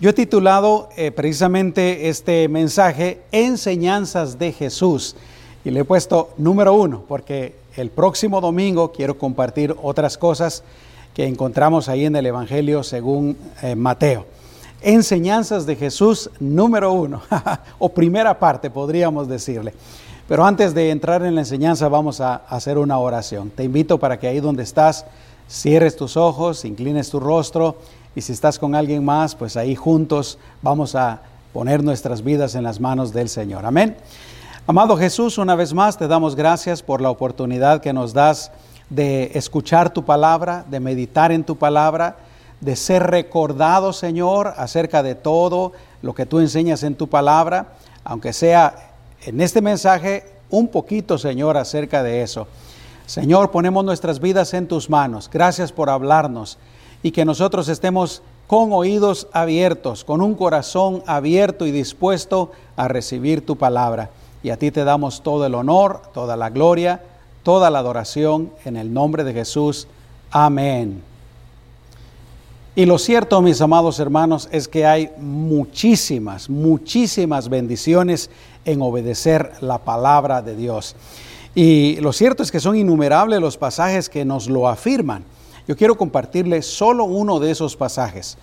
Yo 0.00 0.10
he 0.10 0.12
titulado 0.12 0.90
eh, 0.96 1.10
precisamente 1.10 2.08
este 2.08 2.46
mensaje 2.46 3.20
Enseñanzas 3.32 4.38
de 4.38 4.52
Jesús 4.52 5.16
y 5.64 5.72
le 5.72 5.80
he 5.80 5.84
puesto 5.84 6.30
número 6.38 6.72
uno 6.72 7.02
porque 7.08 7.56
el 7.74 7.90
próximo 7.90 8.40
domingo 8.40 8.92
quiero 8.92 9.18
compartir 9.18 9.74
otras 9.82 10.16
cosas 10.16 10.62
que 11.14 11.26
encontramos 11.26 11.88
ahí 11.88 12.04
en 12.04 12.14
el 12.14 12.26
Evangelio 12.26 12.84
según 12.84 13.36
eh, 13.60 13.74
Mateo. 13.74 14.26
Enseñanzas 14.82 15.66
de 15.66 15.74
Jesús 15.74 16.30
número 16.38 16.92
uno 16.92 17.22
o 17.80 17.88
primera 17.88 18.38
parte 18.38 18.70
podríamos 18.70 19.26
decirle. 19.26 19.74
Pero 20.28 20.44
antes 20.44 20.74
de 20.74 20.90
entrar 20.90 21.24
en 21.24 21.34
la 21.34 21.40
enseñanza 21.40 21.88
vamos 21.88 22.20
a 22.20 22.36
hacer 22.36 22.78
una 22.78 22.98
oración. 22.98 23.50
Te 23.50 23.64
invito 23.64 23.98
para 23.98 24.16
que 24.20 24.28
ahí 24.28 24.38
donde 24.38 24.62
estás 24.62 25.06
cierres 25.48 25.96
tus 25.96 26.16
ojos, 26.16 26.64
inclines 26.64 27.10
tu 27.10 27.18
rostro 27.18 27.78
y 28.18 28.20
si 28.20 28.32
estás 28.32 28.58
con 28.58 28.74
alguien 28.74 29.04
más, 29.04 29.36
pues 29.36 29.56
ahí 29.56 29.76
juntos 29.76 30.40
vamos 30.60 30.96
a 30.96 31.20
poner 31.52 31.84
nuestras 31.84 32.24
vidas 32.24 32.56
en 32.56 32.64
las 32.64 32.80
manos 32.80 33.12
del 33.12 33.28
Señor. 33.28 33.64
Amén. 33.64 33.96
Amado 34.66 34.96
Jesús, 34.96 35.38
una 35.38 35.54
vez 35.54 35.72
más 35.72 35.96
te 35.96 36.08
damos 36.08 36.34
gracias 36.34 36.82
por 36.82 37.00
la 37.00 37.10
oportunidad 37.10 37.80
que 37.80 37.92
nos 37.92 38.12
das 38.12 38.50
de 38.90 39.30
escuchar 39.34 39.90
tu 39.90 40.04
palabra, 40.04 40.64
de 40.68 40.80
meditar 40.80 41.30
en 41.30 41.44
tu 41.44 41.54
palabra, 41.54 42.16
de 42.60 42.74
ser 42.74 43.04
recordado, 43.04 43.92
Señor, 43.92 44.52
acerca 44.56 45.04
de 45.04 45.14
todo 45.14 45.70
lo 46.02 46.12
que 46.12 46.26
tú 46.26 46.40
enseñas 46.40 46.82
en 46.82 46.96
tu 46.96 47.08
palabra, 47.08 47.74
aunque 48.02 48.32
sea 48.32 48.94
en 49.26 49.40
este 49.40 49.62
mensaje 49.62 50.24
un 50.50 50.66
poquito, 50.66 51.18
Señor, 51.18 51.56
acerca 51.56 52.02
de 52.02 52.22
eso. 52.22 52.48
Señor, 53.06 53.52
ponemos 53.52 53.84
nuestras 53.84 54.18
vidas 54.18 54.54
en 54.54 54.66
tus 54.66 54.90
manos. 54.90 55.30
Gracias 55.32 55.70
por 55.70 55.88
hablarnos 55.88 56.58
y 57.02 57.10
que 57.10 57.24
nosotros 57.24 57.68
estemos 57.68 58.22
con 58.46 58.72
oídos 58.72 59.28
abiertos, 59.32 60.04
con 60.04 60.22
un 60.22 60.34
corazón 60.34 61.02
abierto 61.06 61.66
y 61.66 61.70
dispuesto 61.70 62.50
a 62.76 62.88
recibir 62.88 63.44
tu 63.44 63.56
palabra. 63.56 64.10
Y 64.42 64.50
a 64.50 64.56
ti 64.56 64.70
te 64.70 64.84
damos 64.84 65.22
todo 65.22 65.44
el 65.46 65.54
honor, 65.54 66.02
toda 66.14 66.36
la 66.36 66.48
gloria, 66.48 67.02
toda 67.42 67.70
la 67.70 67.80
adoración 67.80 68.50
en 68.64 68.76
el 68.76 68.92
nombre 68.92 69.24
de 69.24 69.34
Jesús. 69.34 69.86
Amén. 70.30 71.02
Y 72.74 72.86
lo 72.86 72.96
cierto, 72.98 73.42
mis 73.42 73.60
amados 73.60 73.98
hermanos, 73.98 74.48
es 74.52 74.68
que 74.68 74.86
hay 74.86 75.10
muchísimas, 75.18 76.48
muchísimas 76.48 77.48
bendiciones 77.48 78.30
en 78.64 78.80
obedecer 78.80 79.52
la 79.60 79.78
palabra 79.78 80.42
de 80.42 80.54
Dios. 80.54 80.94
Y 81.56 81.96
lo 81.96 82.12
cierto 82.12 82.44
es 82.44 82.52
que 82.52 82.60
son 82.60 82.76
innumerables 82.76 83.40
los 83.40 83.56
pasajes 83.56 84.08
que 84.08 84.24
nos 84.24 84.48
lo 84.48 84.68
afirman. 84.68 85.24
Yo 85.68 85.76
quiero 85.76 85.98
compartirle 85.98 86.62
solo 86.62 87.04
uno 87.04 87.40
de 87.40 87.50
esos 87.50 87.76
pasajes, 87.76 88.38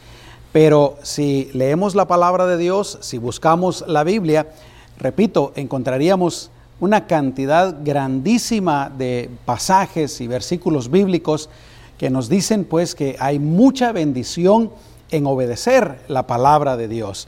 pero 0.54 0.96
si 1.02 1.50
leemos 1.54 1.96
la 1.96 2.08
palabra 2.08 2.46
de 2.46 2.56
Dios, 2.56 3.00
si 3.02 3.18
buscamos 3.18 3.84
la 3.88 4.04
Biblia, 4.04 4.52
repito, 5.00 5.52
encontraríamos 5.56 6.52
una 6.80 7.08
cantidad 7.08 7.78
grandísima 7.84 8.92
de 8.96 9.32
pasajes 9.44 10.22
y 10.22 10.28
versículos 10.28 10.92
bíblicos 10.92 11.50
que 11.98 12.12
nos 12.12 12.30
dicen 12.30 12.64
pues 12.64 12.94
que 12.94 13.16
hay 13.20 13.40
mucha 13.40 13.92
bendición 13.92 14.70
en 15.10 15.26
obedecer 15.26 16.02
la 16.08 16.28
palabra 16.28 16.78
de 16.78 16.88
Dios. 16.88 17.28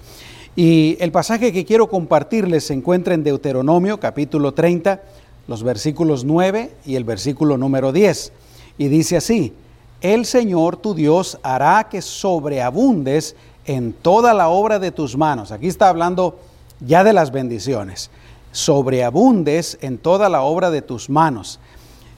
Y 0.56 0.95
el 1.00 1.12
pasaje 1.12 1.52
que 1.52 1.66
quiero 1.66 1.90
compartirles 1.90 2.66
se 2.66 2.75
encuentra 2.75 3.16
en 3.16 3.23
Deuteronomio 3.23 4.00
capítulo 4.00 4.53
30, 4.53 5.02
los 5.48 5.64
versículos 5.64 6.23
9 6.23 6.72
y 6.86 6.98
el 6.98 7.03
versículo 7.03 7.58
número 7.58 7.92
10. 7.92 8.31
Y 8.78 8.90
dice 8.90 9.18
así, 9.18 9.56
el 10.02 10.26
Señor 10.26 10.78
tu 10.78 10.94
Dios 10.94 11.40
hará 11.44 11.88
que 11.90 12.02
sobreabundes 12.02 13.36
en 13.66 13.94
toda 13.94 14.34
la 14.34 14.50
obra 14.50 14.80
de 14.80 14.92
tus 14.92 15.17
manos. 15.17 15.52
Aquí 15.52 15.67
está 15.67 15.90
hablando 15.90 16.40
ya 16.80 17.03
de 17.03 17.14
las 17.14 17.31
bendiciones. 17.31 18.09
Sobreabundes 18.52 19.78
en 19.81 19.98
toda 19.98 20.30
la 20.30 20.42
obra 20.42 20.70
de 20.70 20.81
tus 20.81 21.09
manos. 21.09 21.59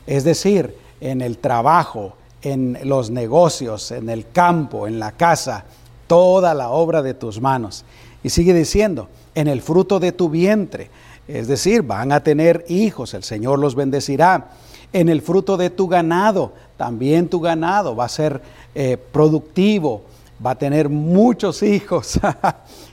Es 0.05 0.23
decir, 0.23 0.75
en 1.01 1.21
el 1.21 1.37
trabajo, 1.37 2.13
en 2.41 2.77
los 2.83 3.09
negocios, 3.09 3.91
en 3.91 4.09
el 4.09 4.29
campo, 4.29 4.87
en 4.87 4.99
la 4.99 5.11
casa, 5.13 5.65
toda 6.07 6.53
la 6.53 6.69
obra 6.69 7.01
de 7.01 7.13
tus 7.13 7.41
manos. 7.41 7.85
Y 8.23 8.29
sigue 8.29 8.53
diciendo, 8.53 9.07
en 9.35 9.47
el 9.47 9.61
fruto 9.61 9.99
de 9.99 10.11
tu 10.11 10.29
vientre. 10.29 10.89
Es 11.27 11.47
decir, 11.47 11.83
van 11.83 12.11
a 12.11 12.23
tener 12.23 12.65
hijos, 12.67 13.13
el 13.13 13.23
Señor 13.23 13.59
los 13.59 13.75
bendecirá 13.75 14.49
en 14.93 15.09
el 15.09 15.21
fruto 15.21 15.57
de 15.57 15.69
tu 15.69 15.87
ganado. 15.87 16.53
También 16.77 17.27
tu 17.27 17.39
ganado 17.39 17.95
va 17.95 18.05
a 18.05 18.09
ser 18.09 18.41
eh, 18.75 18.97
productivo, 19.11 20.01
va 20.45 20.51
a 20.51 20.55
tener 20.55 20.89
muchos 20.89 21.63
hijos. 21.63 22.19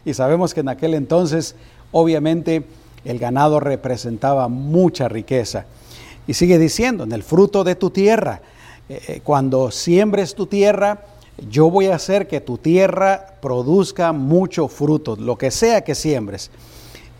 y 0.05 0.15
sabemos 0.15 0.55
que 0.55 0.61
en 0.61 0.69
aquel 0.69 0.95
entonces, 0.95 1.55
obviamente, 1.93 2.65
el 3.05 3.19
ganado 3.19 3.61
representaba 3.61 4.49
mucha 4.49 5.09
riqueza. 5.09 5.67
Y 6.27 6.34
sigue 6.34 6.59
diciendo, 6.59 7.05
en 7.05 7.12
el 7.12 7.23
fruto 7.23 7.62
de 7.62 7.77
tu 7.77 7.91
tierra, 7.91 8.41
eh, 8.89 9.01
eh, 9.09 9.21
cuando 9.23 9.71
siembres 9.71 10.34
tu 10.34 10.47
tierra, 10.47 11.05
yo 11.51 11.71
voy 11.71 11.87
a 11.87 11.97
hacer 11.97 12.27
que 12.27 12.41
tu 12.41 12.59
tierra 12.59 13.34
produzca 13.41 14.13
mucho 14.13 14.69
fruto, 14.69 15.17
lo 15.17 15.37
que 15.37 15.51
sea 15.51 15.83
que 15.83 15.95
siembres. 15.95 16.51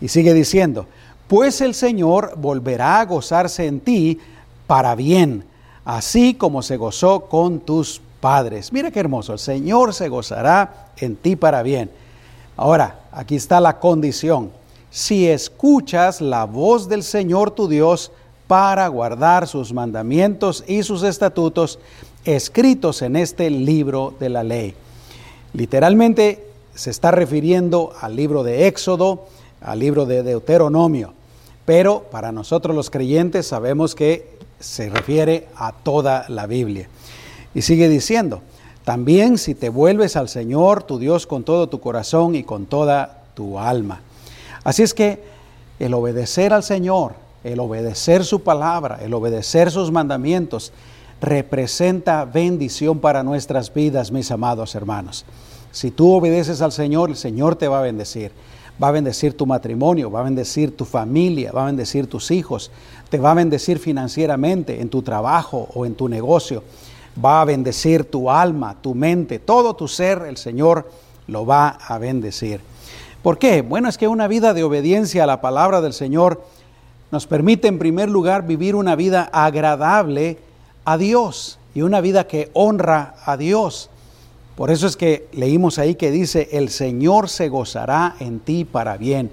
Y 0.01 0.09
sigue 0.09 0.33
diciendo, 0.33 0.87
pues 1.27 1.61
el 1.61 1.73
Señor 1.73 2.33
volverá 2.37 2.99
a 2.99 3.05
gozarse 3.05 3.65
en 3.65 3.79
ti 3.79 4.19
para 4.67 4.95
bien, 4.95 5.45
así 5.85 6.33
como 6.33 6.61
se 6.61 6.77
gozó 6.77 7.21
con 7.21 7.59
tus 7.59 8.01
padres. 8.19 8.71
Mira 8.73 8.91
qué 8.91 8.99
hermoso, 8.99 9.33
el 9.33 9.39
Señor 9.39 9.93
se 9.93 10.09
gozará 10.09 10.91
en 10.97 11.15
ti 11.15 11.35
para 11.35 11.63
bien. 11.63 11.89
Ahora, 12.57 12.99
aquí 13.11 13.35
está 13.35 13.59
la 13.59 13.79
condición. 13.79 14.51
Si 14.91 15.27
escuchas 15.27 16.21
la 16.21 16.45
voz 16.45 16.89
del 16.89 17.03
Señor 17.03 17.51
tu 17.51 17.67
Dios 17.67 18.11
para 18.47 18.87
guardar 18.87 19.47
sus 19.47 19.73
mandamientos 19.73 20.63
y 20.67 20.83
sus 20.83 21.03
estatutos 21.03 21.79
escritos 22.25 23.01
en 23.01 23.15
este 23.15 23.49
libro 23.49 24.13
de 24.19 24.29
la 24.29 24.43
ley. 24.43 24.73
Literalmente 25.53 26.45
se 26.73 26.89
está 26.89 27.11
refiriendo 27.11 27.93
al 27.99 28.15
libro 28.15 28.43
de 28.43 28.67
Éxodo, 28.67 29.25
al 29.61 29.79
libro 29.79 30.05
de 30.05 30.23
Deuteronomio, 30.23 31.13
pero 31.65 32.03
para 32.11 32.31
nosotros 32.31 32.75
los 32.75 32.89
creyentes 32.89 33.47
sabemos 33.47 33.95
que 33.95 34.37
se 34.59 34.89
refiere 34.89 35.47
a 35.55 35.71
toda 35.71 36.25
la 36.29 36.47
Biblia. 36.47 36.89
Y 37.53 37.61
sigue 37.61 37.89
diciendo, 37.89 38.41
también 38.83 39.37
si 39.37 39.55
te 39.55 39.69
vuelves 39.69 40.15
al 40.15 40.29
Señor, 40.29 40.83
tu 40.83 40.99
Dios, 40.99 41.27
con 41.27 41.43
todo 41.43 41.67
tu 41.67 41.79
corazón 41.79 42.35
y 42.35 42.43
con 42.43 42.65
toda 42.65 43.23
tu 43.33 43.59
alma. 43.59 44.01
Así 44.63 44.83
es 44.83 44.93
que 44.93 45.23
el 45.79 45.93
obedecer 45.93 46.53
al 46.53 46.63
Señor, 46.63 47.13
el 47.43 47.59
obedecer 47.59 48.25
su 48.25 48.41
palabra, 48.41 48.99
el 49.01 49.13
obedecer 49.13 49.71
sus 49.71 49.91
mandamientos, 49.91 50.71
representa 51.21 52.25
bendición 52.25 52.99
para 52.99 53.23
nuestras 53.23 53.73
vidas, 53.73 54.11
mis 54.11 54.31
amados 54.31 54.75
hermanos. 54.75 55.25
Si 55.71 55.91
tú 55.91 56.13
obedeces 56.13 56.61
al 56.61 56.71
Señor, 56.71 57.09
el 57.09 57.17
Señor 57.17 57.55
te 57.55 57.67
va 57.67 57.79
a 57.79 57.83
bendecir 57.83 58.31
va 58.81 58.89
a 58.89 58.91
bendecir 58.91 59.35
tu 59.35 59.45
matrimonio, 59.45 60.11
va 60.11 60.21
a 60.21 60.23
bendecir 60.23 60.75
tu 60.75 60.85
familia, 60.85 61.51
va 61.51 61.63
a 61.63 61.67
bendecir 61.67 62.07
tus 62.07 62.31
hijos, 62.31 62.71
te 63.09 63.17
va 63.17 63.31
a 63.31 63.35
bendecir 63.35 63.79
financieramente 63.79 64.81
en 64.81 64.89
tu 64.89 65.01
trabajo 65.01 65.69
o 65.73 65.85
en 65.85 65.95
tu 65.95 66.07
negocio, 66.07 66.63
va 67.23 67.41
a 67.41 67.45
bendecir 67.45 68.05
tu 68.05 68.29
alma, 68.29 68.75
tu 68.81 68.93
mente, 68.93 69.39
todo 69.39 69.75
tu 69.75 69.87
ser, 69.87 70.23
el 70.27 70.37
Señor 70.37 70.89
lo 71.27 71.45
va 71.45 71.69
a 71.69 71.97
bendecir. 71.97 72.61
¿Por 73.23 73.37
qué? 73.39 73.61
Bueno, 73.61 73.89
es 73.89 73.97
que 73.97 74.07
una 74.07 74.27
vida 74.27 74.53
de 74.53 74.63
obediencia 74.63 75.23
a 75.23 75.27
la 75.27 75.41
palabra 75.41 75.81
del 75.81 75.93
Señor 75.93 76.43
nos 77.11 77.25
permite 77.25 77.67
en 77.67 77.79
primer 77.79 78.09
lugar 78.09 78.45
vivir 78.45 78.75
una 78.75 78.95
vida 78.95 79.29
agradable 79.33 80.37
a 80.85 80.97
Dios 80.97 81.59
y 81.73 81.81
una 81.81 81.99
vida 82.01 82.27
que 82.27 82.49
honra 82.53 83.15
a 83.25 83.37
Dios. 83.37 83.89
Por 84.57 84.71
eso 84.71 84.87
es 84.87 84.97
que 84.97 85.27
leímos 85.33 85.77
ahí 85.77 85.93
que 85.93 86.09
dice, 86.09 86.49
el 86.53 86.69
Señor 86.69 87.29
se 87.29 87.47
gozará 87.47 88.15
en 88.19 88.39
ti 88.39 88.65
para 88.65 88.97
bien. 88.97 89.29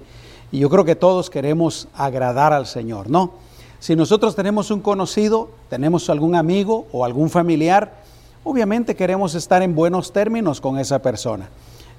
Y 0.51 0.59
yo 0.59 0.69
creo 0.69 0.85
que 0.85 0.95
todos 0.95 1.31
queremos 1.31 1.87
agradar 1.95 2.53
al 2.53 2.67
Señor, 2.67 3.09
¿no? 3.09 3.31
Si 3.79 3.95
nosotros 3.95 4.35
tenemos 4.35 4.69
un 4.69 4.81
conocido, 4.81 5.49
tenemos 5.67 6.11
algún 6.11 6.35
amigo 6.35 6.85
o 6.91 7.05
algún 7.05 7.31
familiar, 7.31 8.03
obviamente 8.43 8.95
queremos 8.95 9.33
estar 9.33 9.63
en 9.63 9.73
buenos 9.73 10.13
términos 10.13 10.61
con 10.61 10.77
esa 10.77 10.99
persona. 10.99 11.49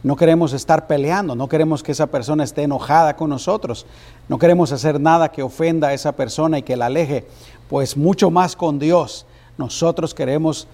No 0.04 0.14
queremos 0.14 0.52
estar 0.52 0.86
peleando, 0.86 1.34
no 1.34 1.48
queremos 1.48 1.82
que 1.82 1.90
esa 1.90 2.06
persona 2.06 2.44
esté 2.44 2.62
enojada 2.62 3.16
con 3.16 3.28
nosotros, 3.28 3.86
no 4.28 4.38
queremos 4.38 4.70
hacer 4.70 5.00
nada 5.00 5.32
que 5.32 5.42
ofenda 5.42 5.88
a 5.88 5.94
esa 5.94 6.12
persona 6.12 6.60
y 6.60 6.62
que 6.62 6.76
la 6.76 6.86
aleje, 6.86 7.26
pues 7.68 7.96
mucho 7.96 8.30
más 8.30 8.54
con 8.54 8.78
Dios. 8.78 9.26
Nosotros 9.58 10.14
queremos 10.14 10.68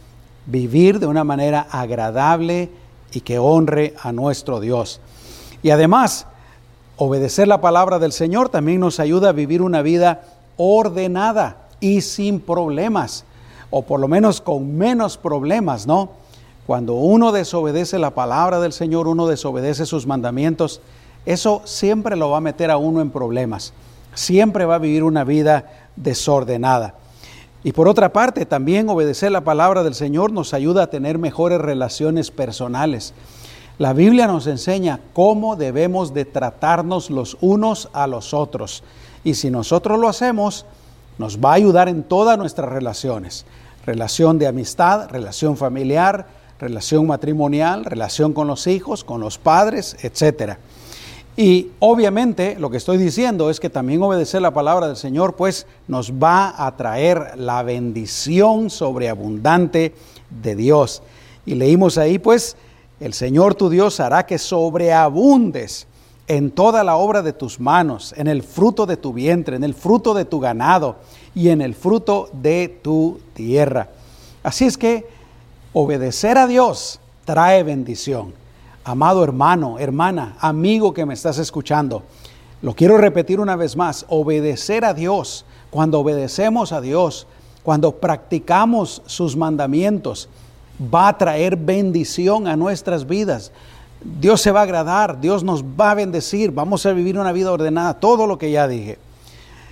vivir 0.46 0.98
de 0.98 1.06
una 1.06 1.24
manera 1.24 1.66
agradable 1.70 2.70
y 3.12 3.20
que 3.20 3.38
honre 3.38 3.94
a 4.02 4.12
nuestro 4.12 4.60
Dios. 4.60 5.00
Y 5.62 5.70
además, 5.70 6.26
obedecer 6.96 7.48
la 7.48 7.60
palabra 7.60 7.98
del 7.98 8.12
Señor 8.12 8.48
también 8.48 8.80
nos 8.80 9.00
ayuda 9.00 9.30
a 9.30 9.32
vivir 9.32 9.62
una 9.62 9.82
vida 9.82 10.22
ordenada 10.56 11.68
y 11.80 12.00
sin 12.00 12.40
problemas, 12.40 13.24
o 13.70 13.82
por 13.82 14.00
lo 14.00 14.08
menos 14.08 14.40
con 14.40 14.76
menos 14.76 15.16
problemas, 15.16 15.86
¿no? 15.86 16.10
Cuando 16.66 16.94
uno 16.94 17.32
desobedece 17.32 17.98
la 17.98 18.10
palabra 18.10 18.60
del 18.60 18.72
Señor, 18.72 19.08
uno 19.08 19.26
desobedece 19.26 19.84
sus 19.84 20.06
mandamientos, 20.06 20.80
eso 21.26 21.62
siempre 21.64 22.16
lo 22.16 22.30
va 22.30 22.38
a 22.38 22.40
meter 22.40 22.70
a 22.70 22.76
uno 22.76 23.00
en 23.00 23.10
problemas. 23.10 23.72
Siempre 24.14 24.64
va 24.64 24.76
a 24.76 24.78
vivir 24.78 25.04
una 25.04 25.24
vida 25.24 25.88
desordenada. 25.96 26.94
Y 27.64 27.72
por 27.72 27.86
otra 27.86 28.12
parte, 28.12 28.44
también 28.44 28.88
obedecer 28.88 29.30
la 29.30 29.42
palabra 29.42 29.84
del 29.84 29.94
Señor 29.94 30.32
nos 30.32 30.52
ayuda 30.52 30.84
a 30.84 30.90
tener 30.90 31.18
mejores 31.18 31.60
relaciones 31.60 32.30
personales. 32.30 33.14
La 33.78 33.92
Biblia 33.92 34.26
nos 34.26 34.46
enseña 34.46 35.00
cómo 35.12 35.56
debemos 35.56 36.12
de 36.12 36.24
tratarnos 36.24 37.08
los 37.10 37.36
unos 37.40 37.88
a 37.92 38.06
los 38.06 38.34
otros. 38.34 38.82
Y 39.24 39.34
si 39.34 39.50
nosotros 39.50 39.98
lo 39.98 40.08
hacemos, 40.08 40.66
nos 41.18 41.38
va 41.38 41.50
a 41.50 41.54
ayudar 41.54 41.88
en 41.88 42.02
todas 42.02 42.36
nuestras 42.36 42.68
relaciones. 42.68 43.46
Relación 43.86 44.38
de 44.38 44.48
amistad, 44.48 45.08
relación 45.08 45.56
familiar, 45.56 46.26
relación 46.58 47.06
matrimonial, 47.06 47.84
relación 47.84 48.32
con 48.32 48.46
los 48.46 48.66
hijos, 48.66 49.04
con 49.04 49.20
los 49.20 49.38
padres, 49.38 49.96
etc. 50.02 50.58
Y 51.36 51.70
obviamente 51.78 52.56
lo 52.58 52.68
que 52.68 52.76
estoy 52.76 52.98
diciendo 52.98 53.48
es 53.48 53.58
que 53.58 53.70
también 53.70 54.02
obedecer 54.02 54.42
la 54.42 54.52
palabra 54.52 54.86
del 54.86 54.96
Señor 54.96 55.34
pues 55.34 55.66
nos 55.88 56.12
va 56.12 56.54
a 56.66 56.76
traer 56.76 57.38
la 57.38 57.62
bendición 57.62 58.68
sobreabundante 58.68 59.94
de 60.42 60.54
Dios. 60.54 61.02
Y 61.46 61.54
leímos 61.54 61.96
ahí 61.96 62.18
pues, 62.18 62.56
el 63.00 63.14
Señor 63.14 63.54
tu 63.54 63.70
Dios 63.70 63.98
hará 63.98 64.26
que 64.26 64.38
sobreabundes 64.38 65.86
en 66.28 66.50
toda 66.50 66.84
la 66.84 66.96
obra 66.96 67.22
de 67.22 67.32
tus 67.32 67.58
manos, 67.58 68.14
en 68.16 68.28
el 68.28 68.42
fruto 68.42 68.86
de 68.86 68.96
tu 68.96 69.12
vientre, 69.12 69.56
en 69.56 69.64
el 69.64 69.74
fruto 69.74 70.14
de 70.14 70.24
tu 70.24 70.38
ganado 70.38 70.96
y 71.34 71.48
en 71.48 71.62
el 71.62 71.74
fruto 71.74 72.28
de 72.32 72.78
tu 72.82 73.20
tierra. 73.32 73.88
Así 74.42 74.66
es 74.66 74.76
que 74.76 75.06
obedecer 75.72 76.36
a 76.36 76.46
Dios 76.46 77.00
trae 77.24 77.62
bendición. 77.62 78.41
Amado 78.84 79.22
hermano, 79.22 79.78
hermana, 79.78 80.34
amigo 80.40 80.92
que 80.92 81.06
me 81.06 81.14
estás 81.14 81.38
escuchando, 81.38 82.02
lo 82.62 82.74
quiero 82.74 82.98
repetir 82.98 83.38
una 83.38 83.54
vez 83.54 83.76
más, 83.76 84.04
obedecer 84.08 84.84
a 84.84 84.92
Dios, 84.92 85.44
cuando 85.70 86.00
obedecemos 86.00 86.72
a 86.72 86.80
Dios, 86.80 87.28
cuando 87.62 87.92
practicamos 87.92 89.00
sus 89.06 89.36
mandamientos, 89.36 90.28
va 90.92 91.06
a 91.06 91.16
traer 91.16 91.54
bendición 91.54 92.48
a 92.48 92.56
nuestras 92.56 93.06
vidas. 93.06 93.52
Dios 94.20 94.40
se 94.40 94.50
va 94.50 94.60
a 94.60 94.64
agradar, 94.64 95.20
Dios 95.20 95.44
nos 95.44 95.62
va 95.62 95.92
a 95.92 95.94
bendecir, 95.94 96.50
vamos 96.50 96.84
a 96.84 96.92
vivir 96.92 97.16
una 97.16 97.30
vida 97.30 97.52
ordenada, 97.52 98.00
todo 98.00 98.26
lo 98.26 98.36
que 98.36 98.50
ya 98.50 98.66
dije. 98.66 98.98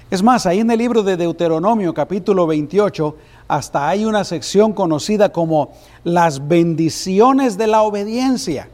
Es 0.09 0.23
más, 0.23 0.47
ahí 0.47 0.61
en 0.61 0.71
el 0.71 0.79
libro 0.79 1.03
de 1.03 1.17
Deuteronomio 1.17 1.95
capítulo 1.95 2.47
28, 2.47 3.17
hasta 3.49 3.89
hay 3.89 4.05
una 4.05 4.23
sección 4.23 4.73
conocida 4.73 5.33
como 5.33 5.73
las 6.05 6.47
bendiciones 6.47 7.59
de 7.59 7.67
la 7.67 7.83
obediencia. 7.83 8.69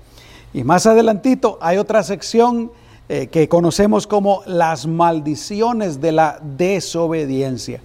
Y 0.53 0.65
más 0.65 0.87
adelantito 0.87 1.59
hay 1.61 1.79
otra 1.79 2.03
sección 2.03 2.71
eh, 3.09 3.29
que 3.29 3.49
conocemos 3.49 4.07
como 4.07 4.43
las 4.47 4.87
maldiciones 4.87 6.01
de 6.01 6.13
la 6.13 6.41
desobediencia. 6.43 7.81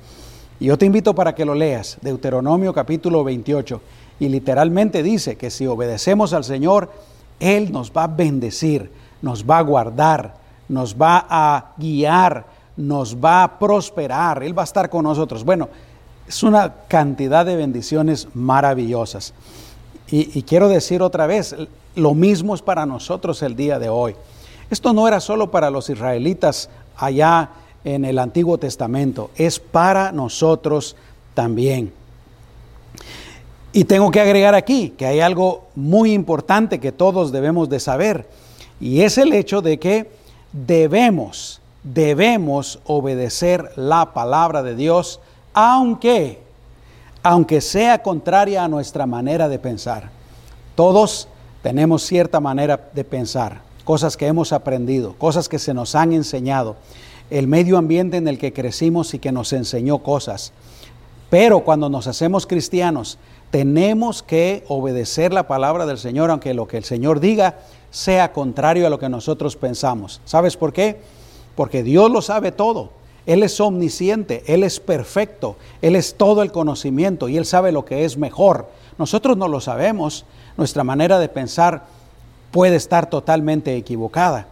Y 0.59 0.65
yo 0.65 0.77
te 0.77 0.85
invito 0.85 1.13
para 1.13 1.35
que 1.35 1.45
lo 1.45 1.55
leas, 1.55 1.97
Deuteronomio 2.01 2.73
capítulo 2.73 3.23
28. 3.23 3.81
Y 4.19 4.29
literalmente 4.29 5.03
dice 5.03 5.35
que 5.35 5.49
si 5.49 5.65
obedecemos 5.65 6.33
al 6.33 6.43
Señor, 6.43 6.91
Él 7.39 7.71
nos 7.71 7.91
va 7.91 8.03
a 8.03 8.07
bendecir, 8.07 8.91
nos 9.21 9.43
va 9.43 9.57
a 9.57 9.63
guardar, 9.63 10.35
nos 10.69 10.95
va 10.95 11.25
a 11.29 11.73
guiar, 11.77 12.45
nos 12.77 13.15
va 13.15 13.43
a 13.43 13.59
prosperar, 13.59 14.43
Él 14.43 14.57
va 14.57 14.61
a 14.61 14.65
estar 14.65 14.89
con 14.89 15.03
nosotros. 15.03 15.43
Bueno, 15.43 15.69
es 16.27 16.43
una 16.43 16.73
cantidad 16.87 17.45
de 17.45 17.55
bendiciones 17.55 18.27
maravillosas. 18.33 19.33
Y, 20.09 20.43
quiero 20.43 20.67
decir 20.67 21.01
otra 21.01 21.25
vez, 21.25 21.55
lo 21.95 22.13
mismo 22.13 22.55
es 22.55 22.61
para 22.61 22.85
nosotros 22.85 23.41
el 23.41 23.55
día 23.55 23.79
de 23.79 23.89
hoy. 23.89 24.15
Esto 24.69 24.93
no 24.93 25.07
era 25.07 25.19
solo 25.19 25.51
para 25.51 25.69
los 25.69 25.89
israelitas 25.89 26.69
allá 26.95 27.49
en 27.83 28.05
el 28.05 28.19
Antiguo 28.19 28.57
Testamento, 28.57 29.31
es 29.35 29.59
para 29.59 30.11
nosotros 30.11 30.95
también. 31.33 31.91
Y 33.73 33.85
tengo 33.85 34.11
que 34.11 34.21
agregar 34.21 34.53
aquí 34.53 34.89
que 34.91 35.05
hay 35.05 35.19
algo 35.19 35.67
muy 35.75 36.13
importante 36.13 36.79
que 36.79 36.91
todos 36.91 37.31
debemos 37.31 37.69
de 37.69 37.79
saber, 37.79 38.27
y 38.79 39.01
es 39.01 39.17
el 39.17 39.33
hecho 39.33 39.61
de 39.61 39.79
que 39.79 40.11
debemos, 40.51 41.61
debemos 41.83 42.79
obedecer 42.85 43.71
la 43.75 44.13
palabra 44.13 44.63
de 44.63 44.75
Dios, 44.75 45.19
aunque 45.53 46.41
aunque 47.23 47.61
sea 47.61 48.01
contraria 48.01 48.63
a 48.63 48.67
nuestra 48.67 49.05
manera 49.05 49.47
de 49.47 49.59
pensar. 49.59 50.09
Todos 50.75 51.27
tenemos 51.61 52.03
cierta 52.03 52.39
manera 52.39 52.89
de 52.93 53.03
pensar, 53.03 53.61
cosas 53.83 54.17
que 54.17 54.27
hemos 54.27 54.53
aprendido, 54.53 55.15
cosas 55.17 55.49
que 55.49 55.59
se 55.59 55.73
nos 55.73 55.95
han 55.95 56.13
enseñado, 56.13 56.75
el 57.29 57.47
medio 57.47 57.77
ambiente 57.77 58.17
en 58.17 58.27
el 58.27 58.37
que 58.37 58.53
crecimos 58.53 59.13
y 59.13 59.19
que 59.19 59.31
nos 59.31 59.53
enseñó 59.53 59.99
cosas. 59.99 60.51
Pero 61.29 61.61
cuando 61.61 61.89
nos 61.89 62.07
hacemos 62.07 62.45
cristianos, 62.45 63.17
tenemos 63.51 64.21
que 64.23 64.65
obedecer 64.67 65.31
la 65.31 65.47
palabra 65.47 65.85
del 65.85 65.97
Señor, 65.97 66.29
aunque 66.29 66.53
lo 66.53 66.67
que 66.67 66.77
el 66.77 66.83
Señor 66.83 67.19
diga 67.19 67.59
sea 67.89 68.33
contrario 68.33 68.87
a 68.87 68.89
lo 68.89 68.99
que 68.99 69.09
nosotros 69.09 69.55
pensamos. 69.55 70.21
¿Sabes 70.25 70.57
por 70.57 70.73
qué? 70.73 70.99
Porque 71.55 71.83
Dios 71.83 72.09
lo 72.09 72.21
sabe 72.21 72.51
todo. 72.51 72.89
Él 73.25 73.43
es 73.43 73.59
omnisciente, 73.59 74.43
Él 74.47 74.63
es 74.63 74.79
perfecto, 74.79 75.55
Él 75.81 75.95
es 75.95 76.15
todo 76.15 76.41
el 76.41 76.51
conocimiento 76.51 77.29
y 77.29 77.37
Él 77.37 77.45
sabe 77.45 77.71
lo 77.71 77.85
que 77.85 78.03
es 78.03 78.17
mejor. 78.17 78.67
Nosotros 79.01 79.35
no 79.35 79.47
lo 79.47 79.59
sabemos, 79.59 80.25
nuestra 80.57 80.83
manera 80.83 81.17
de 81.17 81.27
pensar 81.27 81.85
puede 82.51 82.75
estar 82.75 83.09
totalmente 83.09 83.75
equivocada. 83.75 84.45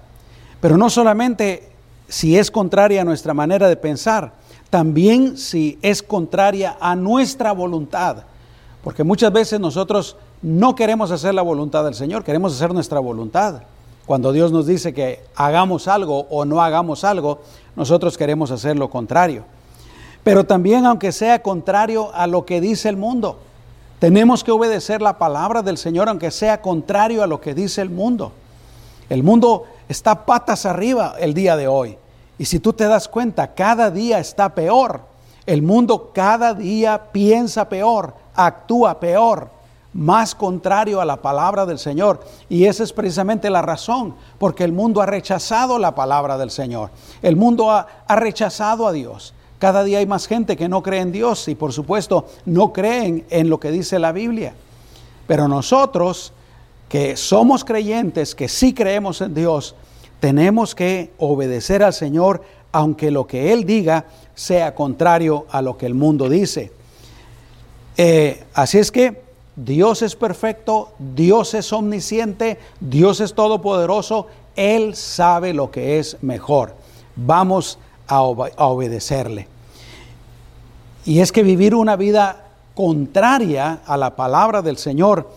Pero 0.60 0.76
no 0.76 0.90
solamente 0.90 1.70
si 2.08 2.36
es 2.36 2.50
contraria 2.50 3.02
a 3.02 3.06
nuestra 3.06 3.36
manera 3.36 3.70
de 3.70 3.76
pensar, 3.76 4.32
también 4.72 5.38
si 5.38 5.78
es 5.84 6.02
contraria 6.02 6.78
a 6.82 6.96
nuestra 6.96 7.52
voluntad. 7.52 8.24
Porque 8.84 9.04
muchas 9.04 9.32
veces 9.32 9.60
nosotros 9.60 10.18
no 10.42 10.74
queremos 10.74 11.12
hacer 11.12 11.36
la 11.36 11.44
voluntad 11.44 11.84
del 11.84 11.94
Señor, 11.94 12.24
queremos 12.24 12.56
hacer 12.56 12.74
nuestra 12.74 13.00
voluntad. 13.00 13.62
Cuando 14.08 14.32
Dios 14.32 14.52
nos 14.52 14.66
dice 14.66 14.96
que 14.96 15.24
hagamos 15.36 15.88
algo 15.88 16.26
o 16.32 16.44
no 16.44 16.60
hagamos 16.64 17.04
algo, 17.04 17.42
nosotros 17.76 18.18
queremos 18.18 18.50
hacer 18.50 18.80
lo 18.80 18.90
contrario. 18.90 19.44
Pero 20.24 20.44
también 20.44 20.88
aunque 20.88 21.12
sea 21.12 21.44
contrario 21.44 22.10
a 22.16 22.26
lo 22.26 22.48
que 22.48 22.60
dice 22.62 22.90
el 22.90 22.98
mundo, 22.98 23.38
tenemos 24.00 24.44
que 24.44 24.52
obedecer 24.52 25.02
la 25.02 25.18
palabra 25.18 25.62
del 25.62 25.78
Señor 25.78 26.10
aunque 26.10 26.32
sea 26.32 26.62
contrario 26.62 27.24
a 27.24 27.28
lo 27.28 27.40
que 27.40 27.54
dice 27.54 27.82
el 27.82 27.90
mundo. 27.90 28.32
El 29.10 29.24
mundo 29.24 29.66
está 29.88 30.26
patas 30.26 30.66
arriba 30.66 31.16
el 31.20 31.34
día 31.34 31.56
de 31.56 31.68
hoy. 31.68 31.98
Y 32.38 32.46
si 32.46 32.60
tú 32.60 32.74
te 32.74 32.86
das 32.86 33.08
cuenta, 33.08 33.54
cada 33.54 33.92
día 33.92 34.20
está 34.20 34.56
peor. 34.56 35.02
El 35.46 35.62
mundo 35.62 36.12
cada 36.14 36.54
día 36.54 37.12
piensa 37.12 37.68
peor, 37.68 38.14
actúa 38.36 39.00
peor 39.00 39.50
más 39.94 40.36
contrario 40.36 41.02
a 41.02 41.06
la 41.06 41.18
palabra 41.18 41.66
del 41.66 41.80
Señor. 41.80 42.22
Y 42.48 42.66
esa 42.66 42.84
es 42.84 42.94
precisamente 42.94 43.50
la 43.50 43.62
razón, 43.62 44.16
porque 44.38 44.64
el 44.64 44.72
mundo 44.72 45.02
ha 45.02 45.06
rechazado 45.06 45.80
la 45.80 45.96
palabra 45.96 46.38
del 46.38 46.52
Señor. 46.52 46.92
El 47.22 47.36
mundo 47.36 47.72
ha, 47.72 47.88
rechazado 48.08 48.88
a 48.88 48.92
Dios. 48.92 49.34
Cada 49.60 49.84
día 49.84 50.00
hay 50.00 50.06
más 50.06 50.26
gente 50.26 50.56
que 50.56 50.70
no 50.70 50.82
cree 50.82 51.02
en 51.02 51.12
Dios 51.12 51.48
y 51.50 51.56
por 51.56 51.74
supuesto 51.74 52.26
no 52.46 52.72
creen 52.72 53.26
en 53.30 53.50
lo 53.50 53.60
que 53.60 53.72
dice 53.72 54.00
la 54.00 54.14
Biblia. 54.14 54.54
Pero 55.28 55.48
nosotros 55.48 56.32
que 56.88 57.18
somos 57.18 57.66
creyentes, 57.66 58.34
que 58.34 58.48
sí 58.48 58.74
creemos 58.74 59.22
en 59.22 59.34
Dios, 59.36 59.76
tenemos 60.22 60.74
que 60.74 61.12
obedecer 61.18 61.84
al 61.84 61.94
Señor 61.94 62.42
aunque 62.72 63.12
lo 63.12 63.28
que 63.28 63.52
Él 63.52 63.66
diga 63.66 64.06
sea 64.34 64.76
contrario 64.76 65.46
a 65.52 65.62
lo 65.62 65.78
que 65.78 65.86
el 65.86 65.94
mundo 65.94 66.30
dice. 66.30 66.72
Eh, 67.98 68.44
así 68.54 68.78
es 68.78 68.92
que 68.92 69.22
Dios 69.58 70.02
es 70.04 70.16
perfecto, 70.16 70.94
Dios 71.00 71.54
es 71.54 71.74
omnisciente, 71.74 72.58
Dios 72.80 73.20
es 73.20 73.34
todopoderoso, 73.34 74.28
Él 74.56 74.96
sabe 74.96 75.54
lo 75.54 75.70
que 75.70 76.00
es 76.00 76.18
mejor. 76.22 76.76
Vamos 77.18 77.78
a, 78.10 78.22
obedecerle. 78.22 79.48
Y 81.06 81.22
es 81.22 81.32
que 81.32 81.44
vivir 81.44 81.76
una 81.76 81.96
vida 81.96 82.46
contraria 82.76 83.80
a 83.86 83.98
la 83.98 84.16
palabra 84.16 84.62
del 84.62 84.78
Señor 84.78 85.30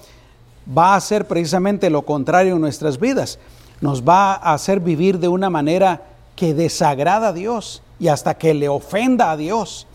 va 0.67 0.95
a 0.95 1.01
ser 1.01 1.27
precisamente 1.27 1.91
lo 1.91 2.03
contrario 2.03 2.55
en 2.55 2.61
nuestras 2.61 2.99
vidas. 2.99 3.39
Nos 3.81 4.03
va 4.03 4.33
a 4.35 4.55
hacer 4.55 4.81
vivir 4.81 5.19
de 5.19 5.29
una 5.29 5.51
manera 5.51 6.03
que 6.35 6.55
desagrada 6.55 7.29
a 7.29 7.33
Dios 7.33 7.83
y 8.01 8.09
hasta 8.09 8.35
que 8.35 8.55
le 8.55 8.69
ofenda 8.69 9.31
a 9.31 9.37
Dios. 9.37 9.87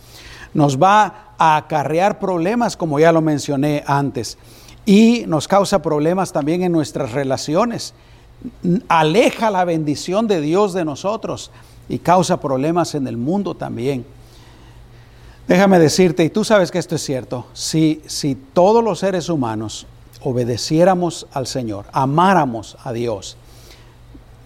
Nos 0.54 0.82
va 0.82 1.34
a 1.38 1.58
acarrear 1.58 2.20
problemas, 2.20 2.78
como 2.78 3.00
ya 3.00 3.12
lo 3.12 3.22
mencioné 3.22 3.84
antes, 3.88 4.38
y 4.86 5.26
nos 5.28 5.48
causa 5.48 5.82
problemas 5.82 6.32
también 6.32 6.64
en 6.64 6.72
nuestras 6.72 7.12
relaciones. 7.12 7.94
Aleja 8.88 9.52
la 9.52 9.66
bendición 9.66 10.28
de 10.28 10.42
Dios 10.42 10.74
de 10.74 10.86
nosotros 10.86 11.52
y 11.90 12.00
causa 12.00 12.40
problemas 12.40 12.96
en 12.96 13.08
el 13.08 13.18
mundo 13.18 13.56
también. 13.56 14.06
Déjame 15.48 15.80
decirte, 15.80 16.24
y 16.24 16.30
tú 16.30 16.44
sabes 16.44 16.72
que 16.72 16.80
esto 16.80 16.96
es 16.96 17.04
cierto, 17.04 17.46
si, 17.54 18.02
si 18.06 18.36
todos 18.36 18.84
los 18.84 19.00
seres 19.00 19.30
humanos 19.30 19.88
obedeciéramos 20.22 21.28
al 21.32 21.48
Señor, 21.48 21.86
amáramos 21.94 22.78
a 22.84 22.92
Dios, 22.92 23.38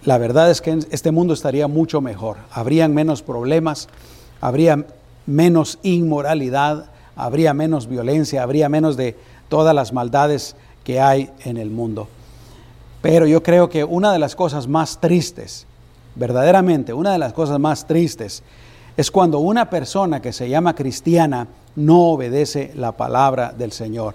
la 0.04 0.18
verdad 0.18 0.50
es 0.50 0.62
que 0.62 0.80
este 0.90 1.12
mundo 1.12 1.34
estaría 1.34 1.68
mucho 1.68 2.02
mejor. 2.02 2.38
Habrían 2.52 2.94
menos 2.94 3.22
problemas, 3.22 3.88
habría 4.40 4.86
menos 5.28 5.78
inmoralidad, 5.84 6.86
habría 7.16 7.54
menos 7.54 7.88
violencia, 7.88 8.42
habría 8.42 8.68
menos 8.68 8.98
de 8.98 9.16
todas 9.48 9.76
las 9.76 9.94
maldades 9.94 10.56
que 10.84 11.00
hay 11.00 11.30
en 11.46 11.58
el 11.58 11.70
mundo. 11.70 12.08
Pero 13.02 13.28
yo 13.28 13.44
creo 13.44 13.70
que 13.70 13.84
una 13.84 14.12
de 14.12 14.20
las 14.20 14.36
cosas 14.36 14.68
más 14.68 15.00
tristes, 15.00 15.68
verdaderamente 16.16 16.94
una 16.94 17.12
de 17.12 17.18
las 17.18 17.34
cosas 17.34 17.60
más 17.60 17.88
tristes, 17.88 18.44
es 18.98 19.12
cuando 19.12 19.40
una 19.40 19.70
persona 19.70 20.22
que 20.22 20.34
se 20.34 20.50
llama 20.50 20.76
cristiana 20.76 21.48
no 21.76 22.12
obedece 22.12 22.72
la 22.76 22.92
palabra 22.92 23.54
del 23.58 23.72
Señor. 23.72 24.14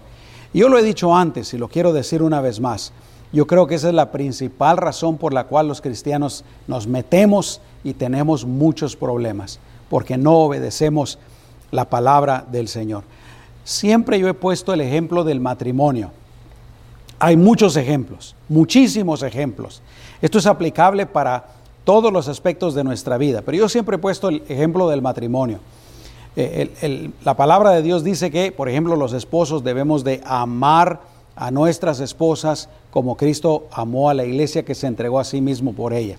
yo 0.52 0.68
lo 0.68 0.78
he 0.78 0.82
dicho 0.82 1.14
antes 1.14 1.52
y 1.54 1.58
lo 1.58 1.68
quiero 1.68 1.92
decir 1.92 2.22
una 2.22 2.40
vez 2.40 2.60
más. 2.60 2.92
Yo 3.32 3.46
creo 3.46 3.66
que 3.66 3.74
esa 3.74 3.88
es 3.88 3.94
la 3.94 4.12
principal 4.12 4.76
razón 4.76 5.18
por 5.18 5.34
la 5.34 5.44
cual 5.44 5.68
los 5.68 5.80
cristianos 5.80 6.44
nos 6.66 6.86
metemos 6.86 7.60
y 7.82 7.94
tenemos 7.94 8.44
muchos 8.44 8.96
problemas, 8.96 9.58
porque 9.90 10.16
no 10.16 10.38
obedecemos 10.38 11.18
la 11.70 11.90
palabra 11.90 12.44
del 12.50 12.68
Señor. 12.68 13.04
Siempre 13.64 14.18
yo 14.20 14.28
he 14.28 14.34
puesto 14.34 14.72
el 14.72 14.80
ejemplo 14.80 15.24
del 15.24 15.40
matrimonio. 15.40 16.12
Hay 17.18 17.36
muchos 17.36 17.76
ejemplos, 17.76 18.36
muchísimos 18.48 19.22
ejemplos. 19.22 19.82
Esto 20.22 20.38
es 20.38 20.46
aplicable 20.46 21.06
para 21.06 21.55
todos 21.86 22.12
los 22.12 22.26
aspectos 22.26 22.74
de 22.74 22.82
nuestra 22.82 23.16
vida, 23.16 23.42
pero 23.46 23.56
yo 23.56 23.68
siempre 23.68 23.94
he 23.94 23.98
puesto 24.00 24.28
el 24.28 24.42
ejemplo 24.48 24.88
del 24.88 25.02
matrimonio. 25.02 25.60
Eh, 26.34 27.10
la 27.24 27.36
palabra 27.36 27.70
de 27.70 27.80
Dios 27.80 28.02
dice 28.02 28.32
que, 28.32 28.50
por 28.50 28.68
ejemplo, 28.68 28.96
los 28.96 29.12
esposos 29.12 29.62
debemos 29.62 30.02
de 30.02 30.20
amar 30.26 31.00
a 31.36 31.52
nuestras 31.52 32.00
esposas 32.00 32.68
como 32.90 33.16
Cristo 33.16 33.68
amó 33.70 34.10
a 34.10 34.14
la 34.14 34.24
iglesia 34.24 34.64
que 34.64 34.74
se 34.74 34.88
entregó 34.88 35.20
a 35.20 35.24
sí 35.24 35.40
mismo 35.40 35.74
por 35.74 35.92
ella. 35.92 36.16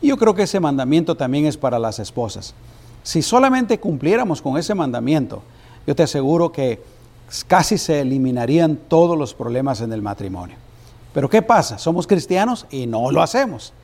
Y 0.00 0.08
yo 0.08 0.16
creo 0.16 0.34
que 0.34 0.44
ese 0.44 0.58
mandamiento 0.58 1.14
también 1.14 1.44
es 1.44 1.58
para 1.58 1.78
las 1.78 1.98
esposas. 1.98 2.54
Si 3.02 3.20
solamente 3.20 3.78
cumpliéramos 3.78 4.40
con 4.40 4.56
ese 4.56 4.74
mandamiento, 4.74 5.42
yo 5.86 5.94
te 5.94 6.02
aseguro 6.02 6.50
que 6.50 6.82
casi 7.46 7.76
se 7.76 8.00
eliminarían 8.00 8.76
todos 8.88 9.18
los 9.18 9.34
problemas 9.34 9.82
en 9.82 9.92
el 9.92 10.00
matrimonio. 10.00 10.56
Pero 11.12 11.28
¿qué 11.28 11.42
pasa? 11.42 11.76
Somos 11.76 12.06
cristianos 12.06 12.64
y 12.70 12.86
no 12.86 13.10
lo 13.10 13.20
hacemos. 13.20 13.74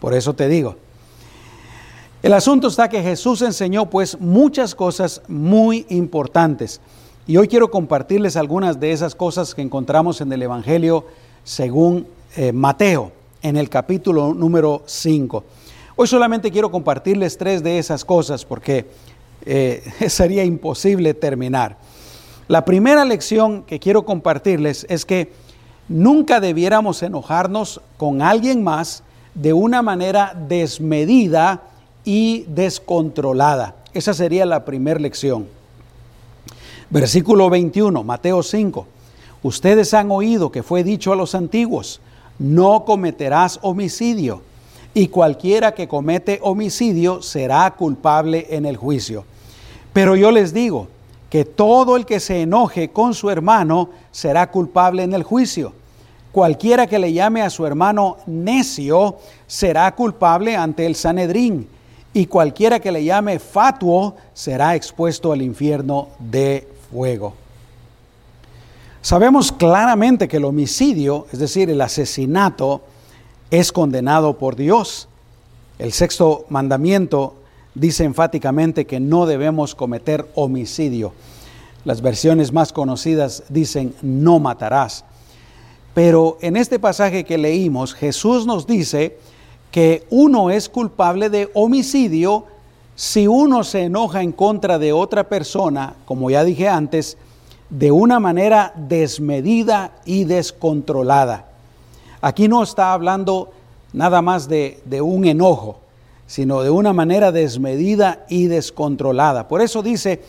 Por 0.00 0.14
eso 0.14 0.34
te 0.34 0.48
digo. 0.48 0.76
El 2.22 2.32
asunto 2.34 2.68
está 2.68 2.88
que 2.88 3.02
Jesús 3.02 3.40
enseñó 3.42 3.88
pues 3.88 4.20
muchas 4.20 4.74
cosas 4.74 5.22
muy 5.28 5.86
importantes. 5.88 6.80
Y 7.26 7.36
hoy 7.36 7.48
quiero 7.48 7.70
compartirles 7.70 8.36
algunas 8.36 8.80
de 8.80 8.92
esas 8.92 9.14
cosas 9.14 9.54
que 9.54 9.62
encontramos 9.62 10.20
en 10.20 10.32
el 10.32 10.42
Evangelio 10.42 11.06
según 11.44 12.06
eh, 12.36 12.52
Mateo, 12.52 13.12
en 13.42 13.56
el 13.56 13.68
capítulo 13.68 14.34
número 14.34 14.82
5. 14.86 15.44
Hoy 15.96 16.06
solamente 16.06 16.50
quiero 16.50 16.70
compartirles 16.70 17.38
tres 17.38 17.62
de 17.62 17.78
esas 17.78 18.04
cosas 18.04 18.44
porque 18.44 18.86
eh, 19.46 19.82
sería 20.08 20.44
imposible 20.44 21.14
terminar. 21.14 21.76
La 22.48 22.64
primera 22.64 23.04
lección 23.04 23.62
que 23.62 23.78
quiero 23.78 24.04
compartirles 24.04 24.84
es 24.88 25.04
que 25.04 25.32
nunca 25.88 26.40
debiéramos 26.40 27.02
enojarnos 27.02 27.80
con 27.96 28.22
alguien 28.22 28.62
más 28.62 29.04
de 29.34 29.52
una 29.52 29.82
manera 29.82 30.34
desmedida 30.48 31.62
y 32.04 32.44
descontrolada. 32.48 33.76
Esa 33.92 34.14
sería 34.14 34.46
la 34.46 34.64
primera 34.64 35.00
lección. 35.00 35.46
Versículo 36.90 37.50
21, 37.50 38.02
Mateo 38.02 38.42
5. 38.42 38.86
Ustedes 39.42 39.94
han 39.94 40.10
oído 40.10 40.50
que 40.50 40.62
fue 40.62 40.84
dicho 40.84 41.12
a 41.12 41.16
los 41.16 41.34
antiguos, 41.34 42.00
no 42.38 42.84
cometerás 42.84 43.58
homicidio, 43.62 44.42
y 44.92 45.08
cualquiera 45.08 45.72
que 45.72 45.88
comete 45.88 46.40
homicidio 46.42 47.22
será 47.22 47.70
culpable 47.76 48.48
en 48.50 48.66
el 48.66 48.76
juicio. 48.76 49.24
Pero 49.92 50.16
yo 50.16 50.30
les 50.30 50.52
digo 50.52 50.88
que 51.30 51.44
todo 51.44 51.96
el 51.96 52.06
que 52.06 52.18
se 52.18 52.42
enoje 52.42 52.90
con 52.90 53.14
su 53.14 53.30
hermano 53.30 53.90
será 54.10 54.50
culpable 54.50 55.04
en 55.04 55.14
el 55.14 55.22
juicio. 55.22 55.72
Cualquiera 56.32 56.86
que 56.86 56.98
le 56.98 57.12
llame 57.12 57.42
a 57.42 57.50
su 57.50 57.66
hermano 57.66 58.18
necio 58.26 59.18
será 59.46 59.94
culpable 59.94 60.56
ante 60.56 60.86
el 60.86 60.94
Sanedrín, 60.94 61.68
y 62.12 62.26
cualquiera 62.26 62.80
que 62.80 62.92
le 62.92 63.04
llame 63.04 63.38
fatuo 63.38 64.16
será 64.32 64.74
expuesto 64.74 65.32
al 65.32 65.42
infierno 65.42 66.08
de 66.18 66.66
fuego. 66.90 67.34
Sabemos 69.02 69.50
claramente 69.50 70.28
que 70.28 70.36
el 70.36 70.44
homicidio, 70.44 71.26
es 71.32 71.38
decir, 71.38 71.70
el 71.70 71.80
asesinato, 71.80 72.82
es 73.50 73.72
condenado 73.72 74.38
por 74.38 74.56
Dios. 74.56 75.08
El 75.78 75.92
sexto 75.92 76.44
mandamiento 76.48 77.34
dice 77.74 78.04
enfáticamente 78.04 78.86
que 78.86 79.00
no 79.00 79.26
debemos 79.26 79.74
cometer 79.74 80.28
homicidio. 80.34 81.12
Las 81.84 82.02
versiones 82.02 82.52
más 82.52 82.72
conocidas 82.72 83.44
dicen 83.48 83.94
no 84.02 84.38
matarás. 84.38 85.04
Pero 85.94 86.38
en 86.40 86.56
este 86.56 86.78
pasaje 86.78 87.24
que 87.24 87.38
leímos, 87.38 87.94
Jesús 87.94 88.46
nos 88.46 88.66
dice 88.66 89.18
que 89.70 90.06
uno 90.10 90.50
es 90.50 90.68
culpable 90.68 91.30
de 91.30 91.50
homicidio 91.54 92.44
si 92.94 93.26
uno 93.26 93.64
se 93.64 93.84
enoja 93.84 94.22
en 94.22 94.32
contra 94.32 94.78
de 94.78 94.92
otra 94.92 95.28
persona, 95.28 95.94
como 96.04 96.30
ya 96.30 96.44
dije 96.44 96.68
antes, 96.68 97.16
de 97.70 97.90
una 97.90 98.20
manera 98.20 98.74
desmedida 98.76 99.92
y 100.04 100.24
descontrolada. 100.24 101.46
Aquí 102.20 102.48
no 102.48 102.62
está 102.62 102.92
hablando 102.92 103.50
nada 103.92 104.20
más 104.20 104.48
de, 104.48 104.82
un 105.02 105.24
enojo, 105.24 105.78
sino 106.26 106.62
de 106.62 106.70
una 106.70 106.92
manera 106.92 107.32
desmedida 107.32 108.26
y 108.28 108.48
descontrolada. 108.48 109.48
Por 109.48 109.62
eso 109.62 109.82
dice, 109.82 110.22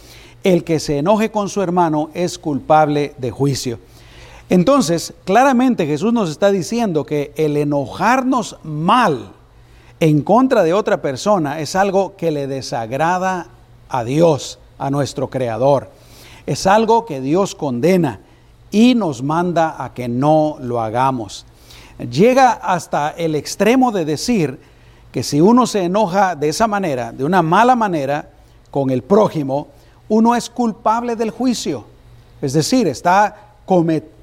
el 0.43 0.63
que 0.63 0.79
se 0.79 0.99
enoje 0.99 1.29
con 1.29 1.49
su 1.49 1.61
hermano 1.61 2.09
es 2.13 2.39
culpable 2.39 3.13
de 3.17 3.31
juicio. 3.31 3.79
Entonces, 4.51 5.13
claramente 5.23 5.85
Jesús 5.85 6.11
nos 6.11 6.29
está 6.29 6.51
diciendo 6.51 7.05
que 7.05 7.31
el 7.37 7.55
enojarnos 7.55 8.57
mal, 8.63 9.31
en 10.01 10.23
contra 10.23 10.63
de 10.63 10.73
otra 10.73 11.01
persona 11.01 11.61
es 11.61 11.73
algo 11.73 12.17
que 12.17 12.31
le 12.31 12.47
desagrada 12.47 13.47
a 13.87 14.03
Dios, 14.03 14.59
a 14.77 14.89
nuestro 14.89 15.29
Creador. 15.29 15.89
Es 16.45 16.67
algo 16.67 17.05
que 17.05 17.21
Dios 17.21 17.55
condena 17.55 18.19
y 18.71 18.93
nos 18.93 19.23
manda 19.23 19.81
a 19.81 19.93
que 19.93 20.09
no 20.09 20.57
lo 20.59 20.81
hagamos. 20.81 21.45
Llega 21.97 22.51
hasta 22.51 23.11
el 23.11 23.35
extremo 23.35 23.93
de 23.93 24.03
decir 24.03 24.59
que 25.13 25.23
si 25.23 25.39
uno 25.39 25.65
se 25.65 25.85
enoja 25.85 26.35
de 26.35 26.49
esa 26.49 26.67
manera, 26.67 27.13
de 27.13 27.23
una 27.23 27.41
mala 27.41 27.77
manera, 27.77 28.31
con 28.69 28.89
el 28.89 29.01
prójimo, 29.01 29.69
uno 30.09 30.35
es 30.35 30.49
culpable 30.49 31.15
del 31.15 31.31
juicio. 31.31 31.85
Es 32.41 32.51
decir, 32.51 32.89
está 32.89 33.51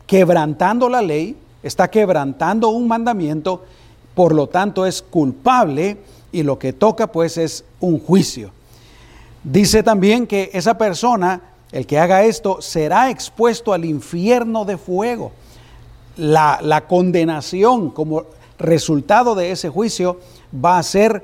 quebrantando 0.08 0.88
la 0.88 1.02
ley, 1.02 1.36
está 1.62 1.88
quebrantando 1.88 2.70
un 2.70 2.88
mandamiento 2.88 3.62
por 4.18 4.34
lo 4.34 4.48
tanto 4.48 4.84
es 4.84 5.00
culpable 5.00 5.96
y 6.32 6.42
lo 6.42 6.58
que 6.58 6.72
toca 6.72 7.06
pues 7.06 7.38
es 7.38 7.64
un 7.78 8.00
juicio. 8.00 8.50
Dice 9.44 9.84
también 9.84 10.26
que 10.26 10.50
esa 10.52 10.76
persona, 10.76 11.40
el 11.70 11.86
que 11.86 12.00
haga 12.00 12.24
esto, 12.24 12.60
será 12.60 13.10
expuesto 13.10 13.72
al 13.72 13.84
infierno 13.84 14.64
de 14.64 14.76
fuego. 14.76 15.30
La, 16.16 16.58
la 16.62 16.88
condenación 16.88 17.90
como 17.90 18.24
resultado 18.58 19.36
de 19.36 19.52
ese 19.52 19.68
juicio 19.68 20.18
va 20.52 20.78
a 20.78 20.82
ser 20.82 21.22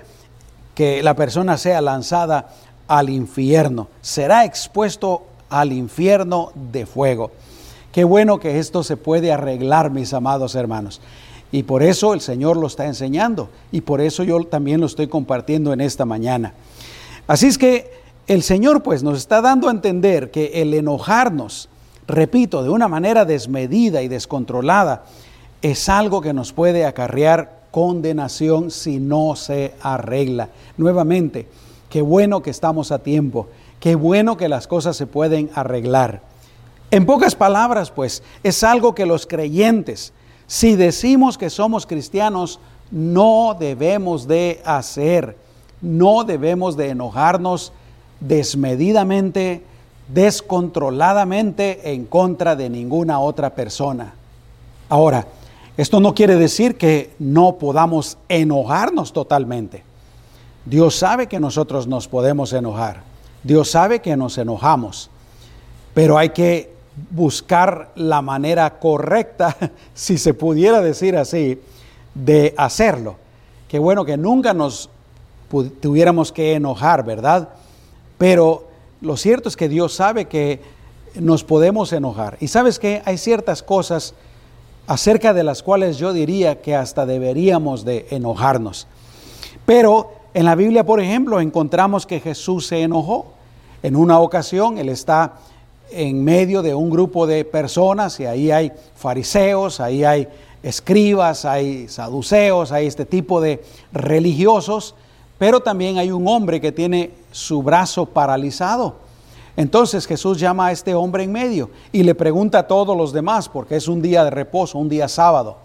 que 0.77 1.03
la 1.03 1.17
persona 1.17 1.59
sea 1.59 1.81
lanzada 1.81 2.55
al 2.87 3.11
infierno, 3.11 3.89
será 4.03 4.45
expuesto 4.45 5.25
al 5.49 5.73
infierno 5.73 6.53
de 6.55 6.87
fuego. 6.87 7.33
Qué 7.95 8.03
bueno 8.03 8.41
que 8.41 8.59
esto 8.59 8.83
se 8.83 8.97
puede 8.97 9.31
arreglar, 9.31 9.93
mis 9.93 10.15
amados 10.15 10.57
hermanos. 10.57 11.01
Y 11.53 11.63
por 11.63 11.81
eso 11.85 12.13
el 12.13 12.21
Señor 12.21 12.57
lo 12.57 12.67
está 12.67 12.87
enseñando 12.87 13.51
y 13.71 13.83
por 13.83 14.01
eso 14.01 14.25
yo 14.25 14.41
también 14.41 14.81
lo 14.81 14.87
estoy 14.87 15.07
compartiendo 15.07 15.73
en 15.73 15.81
esta 15.81 16.05
mañana. 16.05 16.55
Así 17.29 17.47
es 17.47 17.57
que 17.57 17.93
el 18.27 18.43
Señor 18.43 18.83
pues 18.83 19.05
nos 19.05 19.17
está 19.19 19.41
dando 19.41 19.69
a 19.69 19.71
entender 19.71 20.33
que 20.33 20.61
el 20.61 20.75
enojarnos, 20.75 21.69
repito, 22.09 22.65
de 22.65 22.71
una 22.71 22.89
manera 22.89 23.25
desmedida 23.25 24.03
y 24.03 24.09
descontrolada, 24.09 25.05
es 25.63 25.89
algo 25.89 26.21
que 26.21 26.33
nos 26.33 26.53
puede 26.53 26.87
acarrear 26.87 27.61
condenación 27.71 28.73
si 28.73 28.99
no 28.99 29.37
se 29.37 29.73
arregla. 29.81 30.49
Nuevamente, 30.79 31.47
qué 31.91 32.03
bueno 32.03 32.43
que 32.43 32.51
estamos 32.51 32.91
a 32.91 33.05
tiempo, 33.05 33.47
qué 33.79 33.95
bueno 33.95 34.37
que 34.37 34.49
las 34.49 34.67
cosas 34.67 34.97
se 34.97 35.07
pueden 35.07 35.49
arreglar. 35.55 36.34
En 36.95 37.07
pocas 37.07 37.35
palabras, 37.35 37.91
pues, 37.91 38.23
es 38.45 38.63
algo 38.63 38.95
que 38.95 39.05
los 39.05 39.27
creyentes, 39.27 40.13
si 40.47 40.77
decimos 40.77 41.37
que 41.37 41.51
somos 41.51 41.87
cristianos, 41.87 42.61
no 42.93 43.57
debemos 43.59 44.29
de 44.29 44.63
hacer, 44.65 45.37
no 45.81 46.23
debemos 46.23 46.77
de 46.77 46.91
enojarnos 46.91 47.73
desmedidamente, 48.21 49.65
descontroladamente 50.07 51.93
en 51.95 52.05
contra 52.05 52.55
de 52.55 52.71
ninguna 52.71 53.19
otra 53.19 53.57
persona. 53.57 54.15
Ahora, 54.89 55.27
esto 55.77 55.99
no 55.99 56.15
quiere 56.15 56.37
decir 56.37 56.77
que 56.79 57.13
no 57.19 57.57
podamos 57.57 58.19
enojarnos 58.29 59.13
totalmente. 59.13 59.83
Dios 60.65 60.95
sabe 60.95 61.27
que 61.27 61.41
nosotros 61.41 61.89
nos 61.89 62.07
podemos 62.07 62.53
enojar. 62.53 63.03
Dios 63.43 63.69
sabe 63.69 63.99
que 63.99 64.17
nos 64.17 64.39
enojamos. 64.39 65.11
Pero 65.93 66.19
hay 66.19 66.31
que 66.31 66.74
buscar 67.11 67.91
la 67.97 68.23
manera 68.23 68.79
correcta, 68.79 69.57
si 69.95 70.19
se 70.19 70.35
pudiera 70.35 70.81
decir 70.81 71.17
así, 71.17 71.61
de 72.15 72.55
hacerlo. 72.57 73.17
Qué 73.69 73.79
bueno 73.79 74.05
que 74.05 74.17
nunca 74.17 74.55
nos 74.55 74.91
tuviéramos 75.81 76.33
que 76.33 76.55
enojar, 76.55 77.05
¿verdad? 77.05 77.49
Pero 78.19 78.69
lo 79.01 79.17
cierto 79.17 79.49
es 79.49 79.57
que 79.57 79.69
Dios 79.69 79.95
sabe 79.95 80.27
que 80.27 80.61
nos 81.15 81.45
podemos 81.45 81.93
enojar. 81.93 82.37
Y 82.41 82.49
sabes 82.49 82.79
que 82.79 83.03
hay 83.05 83.19
ciertas 83.19 83.63
cosas 83.63 84.15
acerca 84.87 85.33
de 85.33 85.45
las 85.45 85.63
cuales 85.63 85.99
yo 85.99 86.13
diría 86.13 86.61
que 86.61 86.75
hasta 86.75 87.07
deberíamos 87.07 87.85
de 87.85 88.07
enojarnos. 88.11 88.87
Pero 89.67 90.13
en 90.35 90.45
la 90.45 90.55
Biblia, 90.55 90.85
por 90.85 91.01
ejemplo, 91.01 91.41
encontramos 91.41 92.07
que 92.07 92.21
Jesús 92.21 92.67
se 92.67 92.83
enojó. 92.83 93.27
En 93.83 93.97
una 93.97 94.19
ocasión, 94.19 94.79
Él 94.79 94.89
está 94.89 95.35
en 95.95 96.25
medio 96.25 96.63
de 96.63 96.75
un 96.75 96.91
grupo 96.91 97.27
de 97.27 97.45
personas 97.45 98.19
y 98.21 98.27
ahí 98.27 98.51
hay 98.51 98.73
fariseos, 98.97 99.81
ahí 99.81 100.05
hay 100.05 100.29
escribas, 100.63 101.45
hay 101.45 101.89
saduceos, 101.89 102.73
hay 102.73 102.87
este 102.87 103.05
tipo 103.05 103.41
de 103.41 103.63
religiosos, 103.93 104.95
pero 105.39 105.61
también 105.61 105.99
hay 105.99 106.11
un 106.11 106.27
hombre 106.27 106.61
que 106.61 106.73
tiene 106.73 107.13
su 107.31 107.63
brazo 107.63 108.07
paralizado. 108.07 108.97
Entonces 109.57 110.07
Jesús 110.07 110.41
llama 110.41 110.67
a 110.67 110.73
este 110.73 110.95
hombre 110.95 111.23
en 111.23 111.33
medio 111.33 111.71
y 111.93 112.03
le 112.03 112.15
pregunta 112.15 112.61
a 112.61 112.67
todos 112.67 112.97
los 112.97 113.13
demás, 113.13 113.49
porque 113.49 113.77
es 113.77 113.87
un 113.87 114.03
día 114.03 114.25
de 114.25 114.31
reposo, 114.31 114.79
un 114.79 114.89
día 114.89 115.07
sábado, 115.07 115.59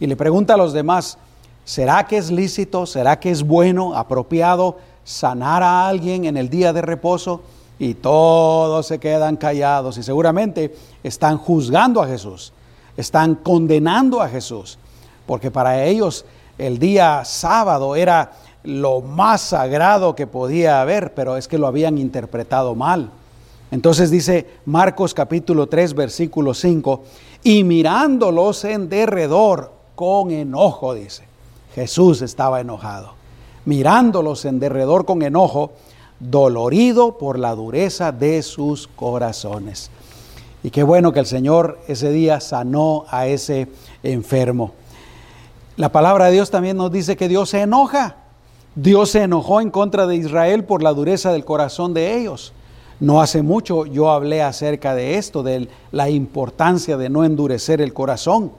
y 0.00 0.06
le 0.06 0.16
pregunta 0.16 0.54
a 0.54 0.56
los 0.56 0.72
demás, 0.72 1.18
¿será 1.64 2.06
que 2.06 2.16
es 2.16 2.30
lícito, 2.30 2.86
será 2.86 3.20
que 3.20 3.30
es 3.30 3.42
bueno, 3.44 3.94
apropiado 3.94 4.78
sanar 5.04 5.62
a 5.62 5.86
alguien 5.86 6.24
en 6.24 6.36
el 6.36 6.48
día 6.48 6.72
de 6.72 6.82
reposo? 6.82 7.42
Y 7.78 7.94
todos 7.94 8.86
se 8.86 8.98
quedan 8.98 9.36
callados 9.36 9.98
y 9.98 10.02
seguramente 10.02 10.74
están 11.02 11.38
juzgando 11.38 12.02
a 12.02 12.06
Jesús, 12.06 12.52
están 12.96 13.36
condenando 13.36 14.20
a 14.20 14.28
Jesús, 14.28 14.78
porque 15.26 15.50
para 15.50 15.84
ellos 15.84 16.24
el 16.58 16.78
día 16.78 17.24
sábado 17.24 17.94
era 17.94 18.32
lo 18.64 19.00
más 19.00 19.40
sagrado 19.42 20.16
que 20.16 20.26
podía 20.26 20.80
haber, 20.80 21.14
pero 21.14 21.36
es 21.36 21.46
que 21.46 21.58
lo 21.58 21.68
habían 21.68 21.98
interpretado 21.98 22.74
mal. 22.74 23.10
Entonces 23.70 24.10
dice 24.10 24.46
Marcos 24.64 25.14
capítulo 25.14 25.68
3 25.68 25.94
versículo 25.94 26.54
5, 26.54 27.04
y 27.44 27.64
mirándolos 27.64 28.64
en 28.64 28.88
derredor 28.88 29.72
con 29.94 30.30
enojo, 30.30 30.94
dice. 30.94 31.24
Jesús 31.74 32.22
estaba 32.22 32.60
enojado. 32.60 33.12
Mirándolos 33.64 34.44
en 34.44 34.58
derredor 34.58 35.04
con 35.04 35.22
enojo, 35.22 35.72
dolorido 36.20 37.18
por 37.18 37.38
la 37.38 37.54
dureza 37.54 38.12
de 38.12 38.42
sus 38.42 38.88
corazones. 38.88 39.90
Y 40.62 40.70
qué 40.70 40.82
bueno 40.82 41.12
que 41.12 41.20
el 41.20 41.26
Señor 41.26 41.78
ese 41.86 42.10
día 42.10 42.40
sanó 42.40 43.04
a 43.08 43.26
ese 43.26 43.68
enfermo. 44.02 44.72
La 45.76 45.92
palabra 45.92 46.26
de 46.26 46.32
Dios 46.32 46.50
también 46.50 46.76
nos 46.76 46.90
dice 46.90 47.16
que 47.16 47.28
Dios 47.28 47.50
se 47.50 47.60
enoja. 47.60 48.16
Dios 48.74 49.10
se 49.10 49.22
enojó 49.22 49.60
en 49.60 49.70
contra 49.70 50.06
de 50.06 50.16
Israel 50.16 50.64
por 50.64 50.82
la 50.82 50.92
dureza 50.92 51.32
del 51.32 51.44
corazón 51.44 51.94
de 51.94 52.18
ellos. 52.18 52.52
No 53.00 53.20
hace 53.20 53.42
mucho 53.42 53.86
yo 53.86 54.10
hablé 54.10 54.42
acerca 54.42 54.94
de 54.94 55.18
esto, 55.18 55.44
de 55.44 55.68
la 55.92 56.10
importancia 56.10 56.96
de 56.96 57.08
no 57.08 57.24
endurecer 57.24 57.80
el 57.80 57.94
corazón. 57.94 58.50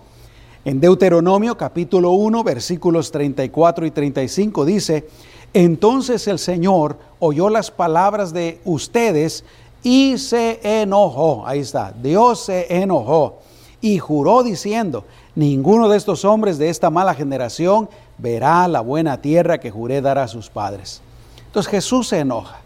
En 0.63 0.79
Deuteronomio 0.79 1.57
capítulo 1.57 2.11
1 2.11 2.43
versículos 2.43 3.11
34 3.11 3.85
y 3.85 3.91
35 3.91 4.65
dice, 4.65 5.07
entonces 5.53 6.27
el 6.27 6.39
Señor 6.39 6.97
oyó 7.19 7.49
las 7.49 7.71
palabras 7.71 8.33
de 8.33 8.59
ustedes 8.65 9.43
y 9.83 10.17
se 10.17 10.59
enojó. 10.81 11.45
Ahí 11.45 11.59
está, 11.59 11.93
Dios 12.01 12.45
se 12.45 12.81
enojó 12.81 13.39
y 13.81 13.97
juró 13.97 14.43
diciendo, 14.43 15.05
ninguno 15.35 15.89
de 15.89 15.97
estos 15.97 16.25
hombres 16.25 16.57
de 16.57 16.69
esta 16.69 16.89
mala 16.89 17.13
generación 17.13 17.89
verá 18.17 18.67
la 18.67 18.81
buena 18.81 19.21
tierra 19.21 19.59
que 19.59 19.71
juré 19.71 20.01
dar 20.01 20.17
a 20.17 20.27
sus 20.27 20.49
padres. 20.49 21.01
Entonces 21.45 21.71
Jesús 21.71 22.09
se 22.09 22.19
enoja, 22.19 22.59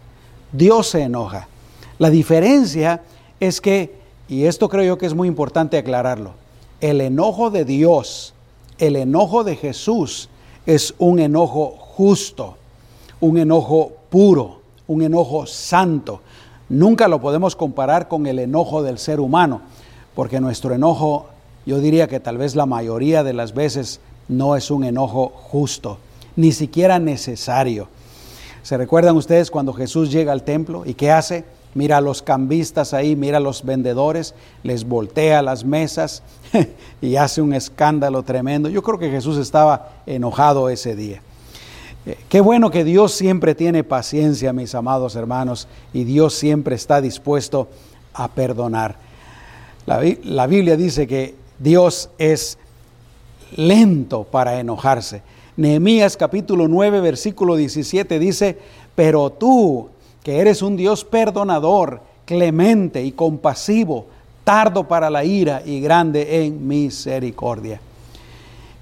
Dios 0.52 0.88
se 0.88 1.02
enoja. 1.02 1.48
La 1.98 2.10
diferencia 2.10 3.02
es 3.40 3.60
que, 3.60 3.96
y 4.28 4.44
esto 4.44 4.68
creo 4.68 4.84
yo 4.84 4.98
que 4.98 5.06
es 5.06 5.14
muy 5.14 5.28
importante 5.28 5.78
aclararlo, 5.78 6.32
el 6.80 7.00
enojo 7.00 7.50
de 7.50 7.64
Dios, 7.64 8.34
el 8.78 8.96
enojo 8.96 9.44
de 9.44 9.56
Jesús 9.56 10.28
es 10.66 10.94
un 10.98 11.20
enojo 11.20 11.76
justo, 11.78 12.56
un 13.24 13.38
enojo 13.38 13.92
puro, 14.10 14.60
un 14.86 15.02
enojo 15.02 15.46
santo. 15.46 16.20
Nunca 16.68 17.08
lo 17.08 17.20
podemos 17.20 17.56
comparar 17.56 18.08
con 18.08 18.26
el 18.26 18.38
enojo 18.38 18.82
del 18.82 18.98
ser 18.98 19.20
humano, 19.20 19.62
porque 20.14 20.40
nuestro 20.40 20.74
enojo, 20.74 21.26
yo 21.66 21.80
diría 21.80 22.08
que 22.08 22.20
tal 22.20 22.38
vez 22.38 22.54
la 22.54 22.66
mayoría 22.66 23.22
de 23.24 23.32
las 23.32 23.54
veces 23.54 24.00
no 24.28 24.56
es 24.56 24.70
un 24.70 24.84
enojo 24.84 25.32
justo, 25.34 25.98
ni 26.36 26.52
siquiera 26.52 26.98
necesario. 26.98 27.88
¿Se 28.62 28.76
recuerdan 28.76 29.16
ustedes 29.16 29.50
cuando 29.50 29.72
Jesús 29.72 30.10
llega 30.10 30.32
al 30.32 30.42
templo 30.42 30.84
y 30.86 30.94
qué 30.94 31.10
hace? 31.10 31.44
mira 31.74 31.98
a 31.98 32.00
los 32.00 32.22
cambistas 32.22 32.94
ahí, 32.94 33.16
mira 33.16 33.38
a 33.38 33.40
los 33.40 33.64
vendedores, 33.64 34.34
les 34.62 34.84
voltea 34.84 35.42
las 35.42 35.64
mesas 35.64 36.22
y 37.00 37.16
hace 37.16 37.42
un 37.42 37.52
escándalo 37.52 38.22
tremendo. 38.22 38.68
Yo 38.68 38.82
creo 38.82 38.98
que 38.98 39.10
Jesús 39.10 39.36
estaba 39.38 39.90
enojado 40.06 40.68
ese 40.68 40.94
día. 40.94 41.20
Eh, 42.06 42.18
qué 42.28 42.40
bueno 42.40 42.70
que 42.70 42.84
Dios 42.84 43.12
siempre 43.12 43.54
tiene 43.54 43.84
paciencia, 43.84 44.52
mis 44.52 44.74
amados 44.74 45.16
hermanos, 45.16 45.68
y 45.92 46.04
Dios 46.04 46.34
siempre 46.34 46.74
está 46.74 47.00
dispuesto 47.00 47.68
a 48.12 48.28
perdonar. 48.28 48.96
La, 49.86 50.02
la 50.22 50.46
Biblia 50.46 50.76
dice 50.76 51.06
que 51.06 51.34
Dios 51.58 52.10
es 52.18 52.58
lento 53.56 54.24
para 54.24 54.60
enojarse. 54.60 55.22
Nehemías 55.56 56.16
capítulo 56.16 56.68
9, 56.68 57.00
versículo 57.00 57.56
17 57.56 58.18
dice, 58.18 58.58
pero 58.94 59.30
tú, 59.30 59.88
que 60.22 60.40
eres 60.40 60.62
un 60.62 60.76
Dios 60.76 61.04
perdonador, 61.04 62.00
clemente 62.24 63.02
y 63.02 63.12
compasivo, 63.12 64.06
tardo 64.42 64.86
para 64.86 65.10
la 65.10 65.24
ira 65.24 65.62
y 65.64 65.80
grande 65.80 66.44
en 66.44 66.66
misericordia. 66.66 67.80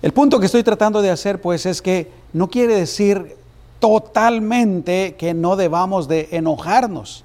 El 0.01 0.13
punto 0.13 0.41
que 0.41 0.47
estoy 0.47 0.63
tratando 0.63 1.01
de 1.01 1.11
hacer 1.11 1.41
pues 1.41 1.67
es 1.67 1.81
que 1.81 2.11
no 2.33 2.49
quiere 2.49 2.77
decir 2.77 3.37
totalmente 3.79 5.17
que 5.19 5.35
no 5.35 5.57
debamos 5.57 6.09
de 6.09 6.29
enojarnos. 6.33 7.25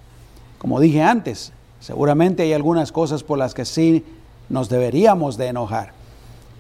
Como 0.58 0.80
dije 0.80 1.04
antes, 1.04 1.54
seguramente 1.80 2.44
hay 2.44 2.54
algunas 2.54 2.92
cosas 2.92 3.24
por 3.24 3.38
las 3.38 3.54
que 3.54 3.66
sí 3.66 4.04
nos 4.50 4.70
deberíamos 4.70 5.38
de 5.38 5.48
enojar. 5.48 5.92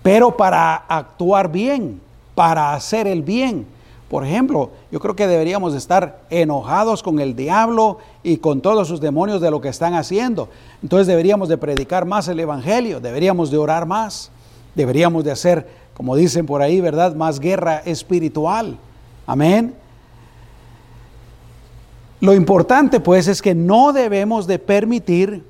Pero 0.03 0.37
para 0.37 0.75
actuar 0.75 1.51
bien, 1.51 1.99
para 2.35 2.73
hacer 2.73 3.07
el 3.07 3.23
bien, 3.23 3.65
por 4.09 4.25
ejemplo, 4.25 4.71
yo 4.89 5.01
creo 5.01 5.15
que 5.15 5.27
deberíamos 5.27 5.73
estar 5.73 6.21
enojados 6.29 7.03
con 7.03 7.19
el 7.19 7.35
diablo 7.35 7.97
y 8.23 8.37
con 8.37 8.61
todos 8.61 8.87
sus 8.87 9.01
demonios 9.01 9.41
de 9.41 9.51
lo 9.51 9.59
que 9.59 9.67
están 9.67 9.95
haciendo. 9.95 10.47
Entonces 10.81 11.07
deberíamos 11.07 11.49
de 11.49 11.57
predicar 11.57 12.05
más 12.05 12.29
el 12.29 12.39
Evangelio, 12.39 13.01
deberíamos 13.01 13.51
de 13.51 13.57
orar 13.57 13.85
más, 13.85 14.31
deberíamos 14.75 15.25
de 15.25 15.31
hacer, 15.31 15.67
como 15.97 16.15
dicen 16.15 16.45
por 16.45 16.61
ahí, 16.61 16.79
¿verdad? 16.79 17.15
Más 17.15 17.39
guerra 17.39 17.81
espiritual. 17.83 18.77
Amén. 19.25 19.73
Lo 22.21 22.35
importante 22.35 22.99
pues 22.99 23.27
es 23.27 23.41
que 23.41 23.55
no 23.55 23.93
debemos 23.93 24.45
de 24.45 24.59
permitir 24.59 25.43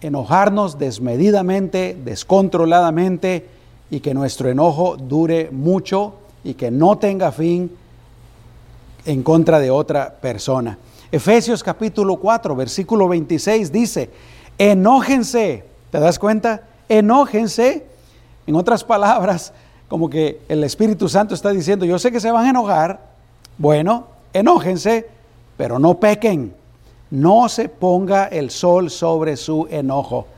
enojarnos 0.00 0.76
desmedidamente, 0.76 1.96
descontroladamente 2.04 3.46
y 3.92 4.00
que 4.00 4.12
nuestro 4.12 4.48
enojo 4.48 4.96
dure 4.96 5.50
mucho 5.52 6.14
y 6.42 6.54
que 6.54 6.72
no 6.72 6.98
tenga 6.98 7.30
fin 7.30 7.70
en 9.06 9.22
contra 9.22 9.60
de 9.60 9.70
otra 9.70 10.16
persona. 10.20 10.78
Efesios 11.12 11.62
capítulo 11.62 12.16
4, 12.16 12.56
versículo 12.56 13.06
26 13.06 13.70
dice, 13.70 14.10
enójense, 14.58 15.64
¿te 15.92 16.00
das 16.00 16.18
cuenta? 16.18 16.62
Enójense. 16.88 17.86
En 18.44 18.56
otras 18.56 18.82
palabras, 18.82 19.52
como 19.92 20.08
que 20.08 20.40
el 20.48 20.64
Espíritu 20.64 21.06
Santo 21.06 21.34
está 21.34 21.50
diciendo, 21.50 21.84
yo 21.84 21.98
sé 21.98 22.10
que 22.10 22.18
se 22.18 22.30
van 22.30 22.46
a 22.46 22.48
enojar, 22.48 22.98
bueno, 23.58 24.06
enójense, 24.32 25.06
pero 25.58 25.78
no 25.78 26.00
pequen. 26.00 26.54
No 27.10 27.46
se 27.50 27.68
ponga 27.68 28.24
el 28.24 28.50
sol 28.50 28.90
sobre 28.90 29.36
su 29.36 29.68
enojo. 29.70 30.28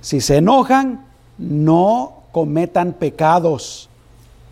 Si 0.00 0.20
se 0.20 0.36
enojan, 0.36 1.06
no 1.38 2.22
cometan 2.30 2.92
pecados. 2.92 3.88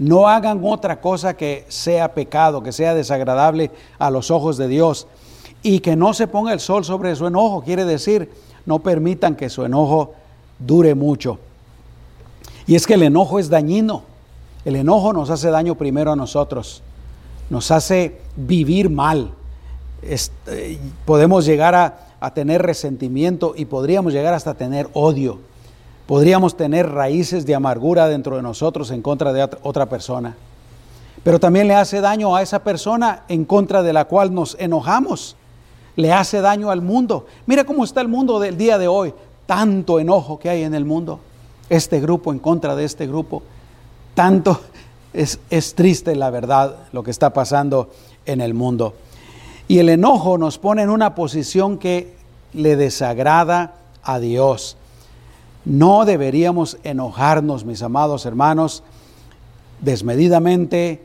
No 0.01 0.27
hagan 0.27 0.61
otra 0.65 1.01
cosa 1.01 1.37
que 1.37 1.65
sea 1.69 2.13
pecado, 2.13 2.65
que 2.65 2.73
sea 2.73 2.95
desagradable 2.95 3.71
a 4.01 4.11
los 4.11 4.33
ojos 4.33 4.57
de 4.57 4.67
Dios. 4.67 5.07
Y 5.63 5.79
que 5.79 5.95
no 5.95 6.15
se 6.15 6.27
ponga 6.27 6.53
el 6.53 6.59
sol 6.59 6.85
sobre 6.85 7.15
su 7.15 7.29
enojo, 7.29 7.63
quiere 7.63 7.85
decir, 7.85 8.29
no 8.67 8.81
permitan 8.81 9.37
que 9.37 9.49
su 9.49 9.65
enojo 9.65 10.15
dure 10.59 10.97
mucho. 10.97 11.39
Y 12.67 12.75
es 12.75 12.89
que 12.89 12.95
el 12.95 13.05
enojo 13.05 13.39
es 13.39 13.49
dañino. 13.49 14.11
El 14.65 14.77
enojo 14.77 15.13
nos 15.13 15.31
hace 15.31 15.51
daño 15.51 15.75
primero 15.77 16.13
a 16.13 16.17
nosotros, 16.17 16.83
nos 17.51 17.71
hace 17.71 18.21
vivir 18.37 18.91
mal. 18.91 19.33
Eh, 20.03 20.79
podemos 21.05 21.45
llegar 21.45 21.75
a 21.75 22.35
tener 22.35 22.63
resentimiento 22.63 23.55
y 23.57 23.65
podríamos 23.65 24.13
llegar 24.13 24.35
hasta 24.35 24.55
tener 24.55 24.89
odio. 24.93 25.39
Podríamos 26.07 26.57
tener 26.57 26.91
raíces 26.91 27.47
de 27.47 27.55
amargura 27.55 28.09
dentro 28.09 28.37
de 28.37 28.43
nosotros 28.43 28.91
en 28.91 29.03
contra 29.03 29.33
de 29.33 29.49
otra 29.63 29.87
persona. 29.87 30.37
Pero 31.23 31.39
también 31.39 31.69
le 31.69 31.75
hace 31.75 32.01
daño 32.01 32.35
a 32.35 32.43
esa 32.43 32.65
persona 32.65 33.23
en 33.29 33.45
contra 33.45 33.83
de 33.83 33.93
la 33.93 34.07
cual 34.07 34.35
nos 34.35 34.57
enojamos. 34.59 35.37
Le 35.95 36.13
hace 36.13 36.41
daño 36.41 36.71
al 36.71 36.83
mundo. 36.83 37.27
Mira 37.47 37.65
cómo 37.65 37.85
está 37.85 38.01
el 38.01 38.09
mundo 38.09 38.41
del 38.41 38.57
día 38.57 38.79
de 38.79 38.89
hoy. 38.89 39.15
Tanto 39.47 40.01
enojo 40.01 40.39
que 40.39 40.49
hay 40.49 40.65
en 40.65 40.75
el 40.75 40.85
mundo. 40.85 41.21
Este 41.69 42.01
grupo 42.01 42.33
en 42.33 42.41
contra 42.41 42.75
de 42.75 42.85
este 42.85 43.07
grupo. 43.07 43.43
Tanto 44.15 44.61
es, 45.13 45.39
es 45.51 45.75
triste 45.75 46.15
la 46.17 46.31
verdad 46.31 46.77
lo 46.93 47.03
que 47.03 47.11
está 47.11 47.33
pasando 47.33 47.91
en 48.27 48.41
el 48.41 48.55
mundo. 48.55 48.95
Y 49.69 49.79
el 49.79 49.89
enojo 49.89 50.39
nos 50.39 50.59
pone 50.59 50.83
en 50.83 50.91
una 50.91 51.15
posición 51.15 51.79
que 51.79 52.15
le 52.53 52.77
desagrada 52.77 53.75
a 54.03 54.19
Dios. 54.19 54.77
No 55.65 56.05
deberíamos 56.05 56.79
enojarnos, 56.83 57.65
mis 57.65 57.83
amados 57.83 58.27
hermanos, 58.27 58.83
desmedidamente, 59.81 61.03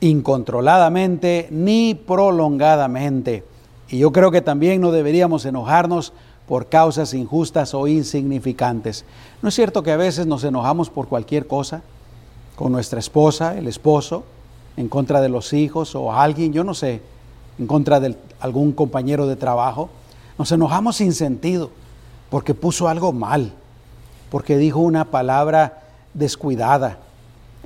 incontroladamente, 0.00 1.48
ni 1.50 1.94
prolongadamente. 1.94 3.44
Y 3.88 3.98
yo 3.98 4.12
creo 4.12 4.30
que 4.30 4.40
también 4.40 4.80
no 4.80 4.92
deberíamos 4.92 5.44
enojarnos 5.44 6.12
por 6.46 6.68
causas 6.68 7.14
injustas 7.14 7.74
o 7.74 7.86
insignificantes. 7.88 9.04
¿No 9.42 9.48
es 9.48 9.54
cierto 9.54 9.82
que 9.82 9.92
a 9.92 9.96
veces 9.96 10.26
nos 10.26 10.44
enojamos 10.44 10.90
por 10.90 11.08
cualquier 11.08 11.46
cosa? 11.46 11.82
Con 12.62 12.70
nuestra 12.70 13.00
esposa, 13.00 13.58
el 13.58 13.66
esposo, 13.66 14.22
en 14.76 14.88
contra 14.88 15.20
de 15.20 15.28
los 15.28 15.52
hijos 15.52 15.96
o 15.96 16.12
alguien, 16.12 16.52
yo 16.52 16.62
no 16.62 16.74
sé, 16.74 17.02
en 17.58 17.66
contra 17.66 17.98
de 17.98 18.16
algún 18.38 18.70
compañero 18.70 19.26
de 19.26 19.34
trabajo. 19.34 19.90
Nos 20.38 20.52
enojamos 20.52 20.94
sin 20.94 21.12
sentido 21.12 21.72
porque 22.30 22.54
puso 22.54 22.86
algo 22.86 23.12
mal, 23.12 23.52
porque 24.30 24.58
dijo 24.58 24.78
una 24.78 25.06
palabra 25.06 25.82
descuidada, 26.14 26.98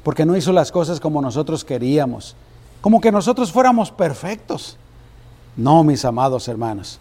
porque 0.02 0.24
no 0.24 0.35
hizo 0.35 0.50
las 0.50 0.72
cosas 0.72 0.98
como 0.98 1.20
nosotros 1.20 1.62
queríamos, 1.62 2.35
como 2.80 2.98
que 2.98 3.12
nosotros 3.12 3.52
fuéramos 3.52 3.90
perfectos. 3.90 4.78
No, 5.59 5.85
mis 5.85 6.06
amados 6.06 6.48
hermanos. 6.48 7.00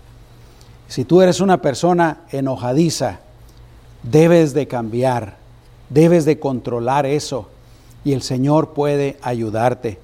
Si 0.90 1.06
tú 1.06 1.22
eres 1.22 1.40
una 1.40 1.62
persona 1.62 2.24
enojadiza, 2.30 3.20
debes 4.04 4.54
de 4.54 4.68
cambiar, 4.68 5.38
debes 5.90 6.26
de 6.26 6.42
controlar 6.42 7.06
eso 7.06 7.55
y 8.06 8.14
el 8.14 8.22
Señor 8.22 8.70
puede 8.70 9.18
ayudarte. 9.22 10.00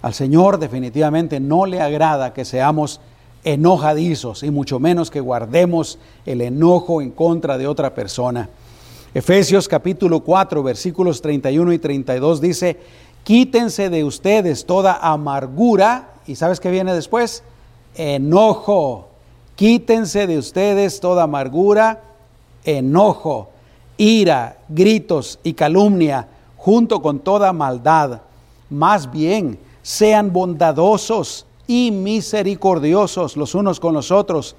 Al 0.00 0.14
Señor 0.14 0.58
definitivamente 0.58 1.40
no 1.40 1.66
le 1.66 1.82
agrada 1.82 2.32
que 2.32 2.46
seamos 2.46 3.00
enojadizos 3.44 4.42
y 4.44 4.50
mucho 4.50 4.78
menos 4.78 5.10
que 5.10 5.20
guardemos 5.20 5.98
el 6.24 6.40
enojo 6.40 7.02
en 7.02 7.10
contra 7.10 7.58
de 7.58 7.66
otra 7.66 7.94
persona. 7.94 8.48
Efesios 9.12 9.68
capítulo 9.68 10.20
4 10.20 10.62
versículos 10.62 11.20
31 11.20 11.72
y 11.72 11.78
32 11.78 12.40
dice, 12.40 12.76
quítense 13.24 13.90
de 13.90 14.04
ustedes 14.04 14.64
toda 14.64 14.96
amargura 14.96 16.14
y 16.26 16.36
¿sabes 16.36 16.60
qué 16.60 16.70
viene 16.70 16.94
después? 16.94 17.42
Enojo. 17.96 19.08
Quítense 19.56 20.26
de 20.26 20.38
ustedes 20.38 21.00
toda 21.00 21.24
amargura, 21.24 22.02
enojo, 22.64 23.48
ira, 23.96 24.58
gritos 24.68 25.38
y 25.42 25.54
calumnia, 25.54 26.28
junto 26.66 27.00
con 27.00 27.20
toda 27.20 27.52
maldad. 27.52 28.22
Más 28.70 29.12
bien, 29.12 29.56
sean 29.82 30.32
bondadosos 30.32 31.46
y 31.68 31.92
misericordiosos 31.92 33.36
los 33.36 33.54
unos 33.54 33.78
con 33.78 33.94
los 33.94 34.10
otros, 34.10 34.56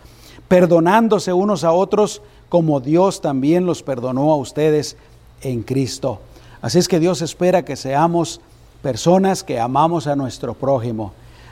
perdonándose 0.47 1.33
unos 1.33 1.65
a 1.65 1.73
otros 1.73 2.21
como 2.47 2.79
Dios 2.79 3.19
también 3.19 3.65
los 3.65 3.83
perdonó 3.83 4.31
a 4.31 4.37
ustedes 4.37 4.95
en 5.41 5.63
Cristo. 5.63 6.21
Así 6.61 6.79
es 6.79 6.87
que 6.87 7.01
Dios 7.01 7.21
espera 7.21 7.65
que 7.65 7.75
seamos 7.75 8.39
personas 8.81 9.43
que 9.43 9.59
amamos 9.59 10.07
a 10.07 10.15
nuestro 10.15 10.53
prójimo. 10.53 11.11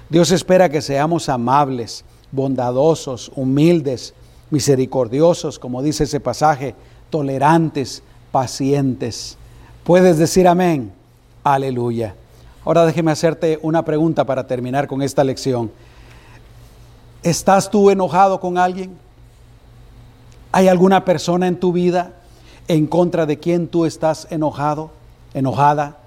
Dios 0.09 0.31
espera 0.31 0.69
que 0.69 0.81
seamos 0.81 1.27
amables, 1.27 2.05
bondadosos, 2.31 3.29
humildes, 3.35 4.13
misericordiosos, 4.51 5.59
como 5.59 5.83
dice 5.83 6.05
ese 6.05 6.21
pasaje, 6.21 6.75
tolerantes, 7.09 8.03
pacientes. 8.31 9.37
Puedes 9.85 10.17
decir 10.17 10.47
amén. 10.47 10.91
Aleluya. 11.43 12.15
Ahora 12.65 12.87
déjeme 12.87 13.11
hacerte 13.11 13.59
una 13.61 13.85
pregunta 13.85 14.23
para 14.23 14.47
terminar 14.47 14.87
con 14.87 15.03
esta 15.03 15.23
lección. 15.23 15.71
¿Estás 17.21 17.69
tú 17.69 17.91
enojado 17.91 18.39
con 18.39 18.57
alguien? 18.57 18.97
¿Hay 20.51 20.69
alguna 20.69 21.05
persona 21.05 21.45
en 21.45 21.59
tu 21.59 21.71
vida 21.71 22.13
en 22.67 22.87
contra 22.87 23.27
de 23.27 23.37
quien 23.37 23.67
tú 23.67 23.85
estás 23.85 24.25
enojado, 24.31 24.89
enojada? 25.35 25.97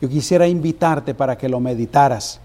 Yo 0.00 0.08
quisiera 0.08 0.48
invitarte 0.48 1.12
para 1.12 1.36
que 1.36 1.50
lo 1.50 1.60
meditaras. 1.60 2.40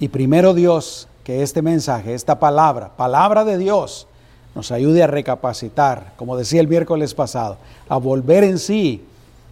Y 0.00 0.08
primero 0.08 0.52
Dios, 0.52 1.06
que 1.22 1.44
este 1.44 1.62
mensaje, 1.62 2.14
esta 2.14 2.40
palabra, 2.40 2.90
palabra 2.96 3.44
de 3.44 3.56
Dios, 3.56 4.08
nos 4.56 4.72
ayude 4.72 5.04
a 5.04 5.06
recapacitar, 5.06 6.14
como 6.16 6.36
decía 6.36 6.60
el 6.60 6.66
miércoles 6.66 7.14
pasado, 7.14 7.56
a 7.88 7.98
volver 7.98 8.42
en 8.42 8.58
sí 8.58 9.04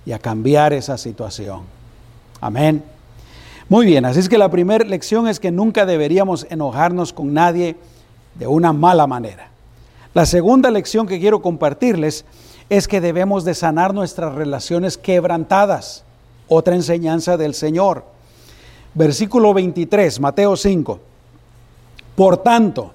y 0.07 0.13
a 0.13 0.19
cambiar 0.19 0.73
esa 0.73 0.97
situación. 0.99 1.63
Amén. 2.41 2.83
Muy 3.69 3.87
bien, 3.87 4.05
así 4.05 4.21
es 4.21 4.29
que 4.29 4.39
la 4.39 4.51
primera 4.51 4.85
lección 4.85 5.29
es 5.29 5.39
que 5.39 5.51
nunca 5.51 5.87
deberíamos 5.87 6.47
enojarnos 6.51 7.13
con 7.13 7.33
nadie 7.33 7.77
de 8.35 8.47
una 8.47 8.73
mala 8.73 9.07
manera. 9.07 9.51
La 10.13 10.27
segunda 10.27 10.71
lección 10.71 11.07
que 11.07 11.21
quiero 11.21 11.41
compartirles 11.41 12.25
es 12.69 12.89
que 12.89 13.01
debemos 13.01 13.45
de 13.45 13.55
sanar 13.55 13.95
nuestras 13.95 14.35
relaciones 14.35 14.97
quebrantadas. 14.99 16.05
Otra 16.49 16.75
enseñanza 16.75 17.37
del 17.37 17.55
Señor. 17.55 18.05
Versículo 18.95 19.55
23, 19.55 20.19
Mateo 20.19 20.57
5. 20.57 21.01
Por 22.17 22.39
tanto, 22.39 22.93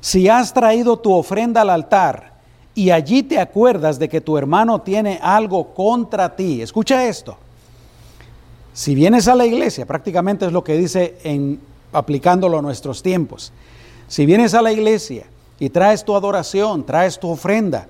si 0.00 0.28
has 0.28 0.54
traído 0.54 0.98
tu 0.98 1.12
ofrenda 1.12 1.62
al 1.62 1.70
altar 1.70 2.33
y 2.74 2.90
allí 2.90 3.22
te 3.22 3.38
acuerdas 3.38 3.98
de 3.98 4.08
que 4.08 4.20
tu 4.20 4.36
hermano 4.36 4.80
tiene 4.80 5.20
algo 5.22 5.74
contra 5.74 6.34
ti, 6.34 6.60
escucha 6.60 7.06
esto. 7.06 7.36
Si 8.72 8.94
vienes 8.94 9.28
a 9.28 9.36
la 9.36 9.46
iglesia, 9.46 9.86
prácticamente 9.86 10.46
es 10.46 10.52
lo 10.52 10.64
que 10.64 10.76
dice 10.76 11.16
en 11.22 11.60
aplicándolo 11.92 12.58
a 12.58 12.62
nuestros 12.62 13.02
tiempos. 13.02 13.52
Si 14.08 14.26
vienes 14.26 14.52
a 14.54 14.62
la 14.62 14.72
iglesia 14.72 15.26
y 15.60 15.70
traes 15.70 16.04
tu 16.04 16.16
adoración, 16.16 16.84
traes 16.84 17.18
tu 17.18 17.30
ofrenda 17.30 17.86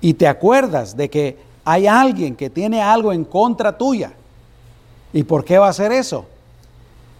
y 0.00 0.14
te 0.14 0.28
acuerdas 0.28 0.96
de 0.96 1.08
que 1.08 1.38
hay 1.64 1.86
alguien 1.86 2.36
que 2.36 2.50
tiene 2.50 2.82
algo 2.82 3.12
en 3.12 3.24
contra 3.24 3.76
tuya, 3.78 4.12
¿y 5.12 5.22
por 5.22 5.44
qué 5.44 5.58
va 5.58 5.66
a 5.66 5.70
hacer 5.70 5.92
eso? 5.92 6.26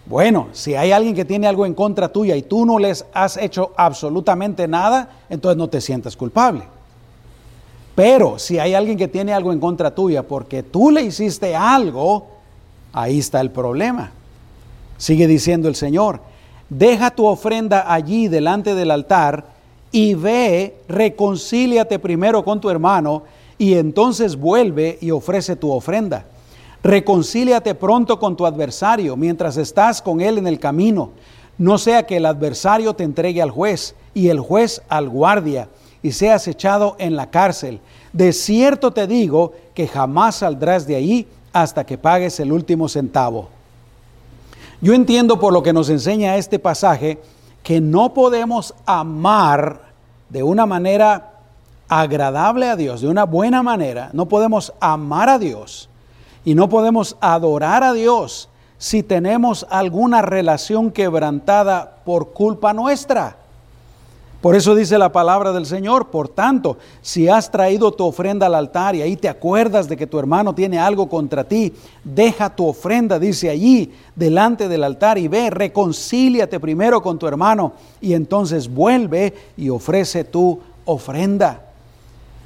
Bueno, 0.05 0.49
si 0.51 0.75
hay 0.75 0.91
alguien 0.91 1.15
que 1.15 1.25
tiene 1.25 1.47
algo 1.47 1.65
en 1.65 1.73
contra 1.73 2.09
tuya 2.09 2.35
y 2.35 2.43
tú 2.43 2.65
no 2.65 2.77
les 2.77 3.05
has 3.13 3.37
hecho 3.37 3.71
absolutamente 3.77 4.67
nada, 4.67 5.09
entonces 5.29 5.57
no 5.57 5.67
te 5.67 5.81
sientas 5.81 6.15
culpable. 6.15 6.63
Pero 7.95 8.39
si 8.39 8.59
hay 8.59 8.73
alguien 8.73 8.97
que 8.97 9.07
tiene 9.07 9.33
algo 9.33 9.51
en 9.51 9.59
contra 9.59 9.93
tuya 9.93 10.23
porque 10.23 10.63
tú 10.63 10.91
le 10.91 11.01
hiciste 11.01 11.55
algo, 11.55 12.31
Ahí 12.93 13.19
está 13.19 13.39
el 13.41 13.51
problema. 13.51 14.11
Sigue 14.97 15.27
diciendo 15.27 15.67
el 15.67 15.75
Señor, 15.75 16.19
deja 16.69 17.11
tu 17.11 17.25
ofrenda 17.25 17.91
allí 17.91 18.27
delante 18.27 18.75
del 18.75 18.91
altar 18.91 19.45
y 19.91 20.13
ve, 20.13 20.77
reconcíliate 20.87 21.99
primero 21.99 22.43
con 22.43 22.59
tu 22.59 22.69
hermano 22.69 23.23
y 23.57 23.75
entonces 23.75 24.35
vuelve 24.35 24.97
y 25.01 25.11
ofrece 25.11 25.55
tu 25.55 25.71
ofrenda. 25.71 26.25
Reconcíliate 26.83 27.75
pronto 27.75 28.19
con 28.19 28.35
tu 28.35 28.45
adversario 28.45 29.15
mientras 29.15 29.57
estás 29.57 30.01
con 30.01 30.19
él 30.19 30.37
en 30.37 30.47
el 30.47 30.59
camino. 30.59 31.11
No 31.57 31.77
sea 31.77 32.05
que 32.05 32.17
el 32.17 32.25
adversario 32.25 32.93
te 32.93 33.03
entregue 33.03 33.41
al 33.41 33.51
juez 33.51 33.95
y 34.13 34.29
el 34.29 34.39
juez 34.39 34.81
al 34.89 35.09
guardia 35.09 35.67
y 36.03 36.11
seas 36.11 36.47
echado 36.47 36.95
en 36.99 37.15
la 37.15 37.29
cárcel. 37.29 37.79
De 38.13 38.33
cierto 38.33 38.91
te 38.91 39.07
digo 39.07 39.53
que 39.73 39.87
jamás 39.87 40.37
saldrás 40.37 40.87
de 40.87 40.95
ahí 40.95 41.27
hasta 41.53 41.85
que 41.85 41.97
pagues 41.97 42.39
el 42.39 42.51
último 42.51 42.89
centavo. 42.89 43.49
Yo 44.81 44.93
entiendo 44.93 45.39
por 45.39 45.53
lo 45.53 45.61
que 45.61 45.73
nos 45.73 45.89
enseña 45.89 46.37
este 46.37 46.57
pasaje 46.57 47.19
que 47.61 47.79
no 47.79 48.13
podemos 48.13 48.73
amar 48.85 49.81
de 50.29 50.41
una 50.43 50.65
manera 50.65 51.33
agradable 51.87 52.69
a 52.69 52.75
Dios, 52.75 53.01
de 53.01 53.07
una 53.07 53.25
buena 53.25 53.61
manera. 53.61 54.09
No 54.13 54.27
podemos 54.27 54.73
amar 54.79 55.29
a 55.29 55.37
Dios 55.37 55.89
y 56.43 56.55
no 56.55 56.69
podemos 56.69 57.17
adorar 57.21 57.83
a 57.83 57.93
Dios 57.93 58.49
si 58.77 59.03
tenemos 59.03 59.67
alguna 59.69 60.23
relación 60.23 60.89
quebrantada 60.89 61.97
por 62.03 62.31
culpa 62.31 62.73
nuestra. 62.73 63.37
Por 64.41 64.55
eso 64.55 64.73
dice 64.73 64.97
la 64.97 65.11
palabra 65.11 65.53
del 65.53 65.67
Señor, 65.67 66.07
por 66.09 66.27
tanto, 66.27 66.77
si 67.03 67.29
has 67.29 67.51
traído 67.51 67.91
tu 67.91 68.05
ofrenda 68.05 68.47
al 68.47 68.55
altar 68.55 68.95
y 68.95 69.03
ahí 69.03 69.15
te 69.15 69.29
acuerdas 69.29 69.87
de 69.87 69.95
que 69.95 70.07
tu 70.07 70.17
hermano 70.17 70.55
tiene 70.55 70.79
algo 70.79 71.07
contra 71.07 71.43
ti, 71.43 71.71
deja 72.03 72.49
tu 72.55 72.67
ofrenda, 72.67 73.19
dice 73.19 73.51
allí, 73.51 73.93
delante 74.15 74.67
del 74.67 74.83
altar 74.83 75.19
y 75.19 75.27
ve, 75.27 75.51
reconcíliate 75.51 76.59
primero 76.59 77.03
con 77.03 77.19
tu 77.19 77.27
hermano 77.27 77.73
y 78.01 78.13
entonces 78.13 78.67
vuelve 78.67 79.31
y 79.57 79.69
ofrece 79.69 80.23
tu 80.23 80.59
ofrenda. 80.85 81.67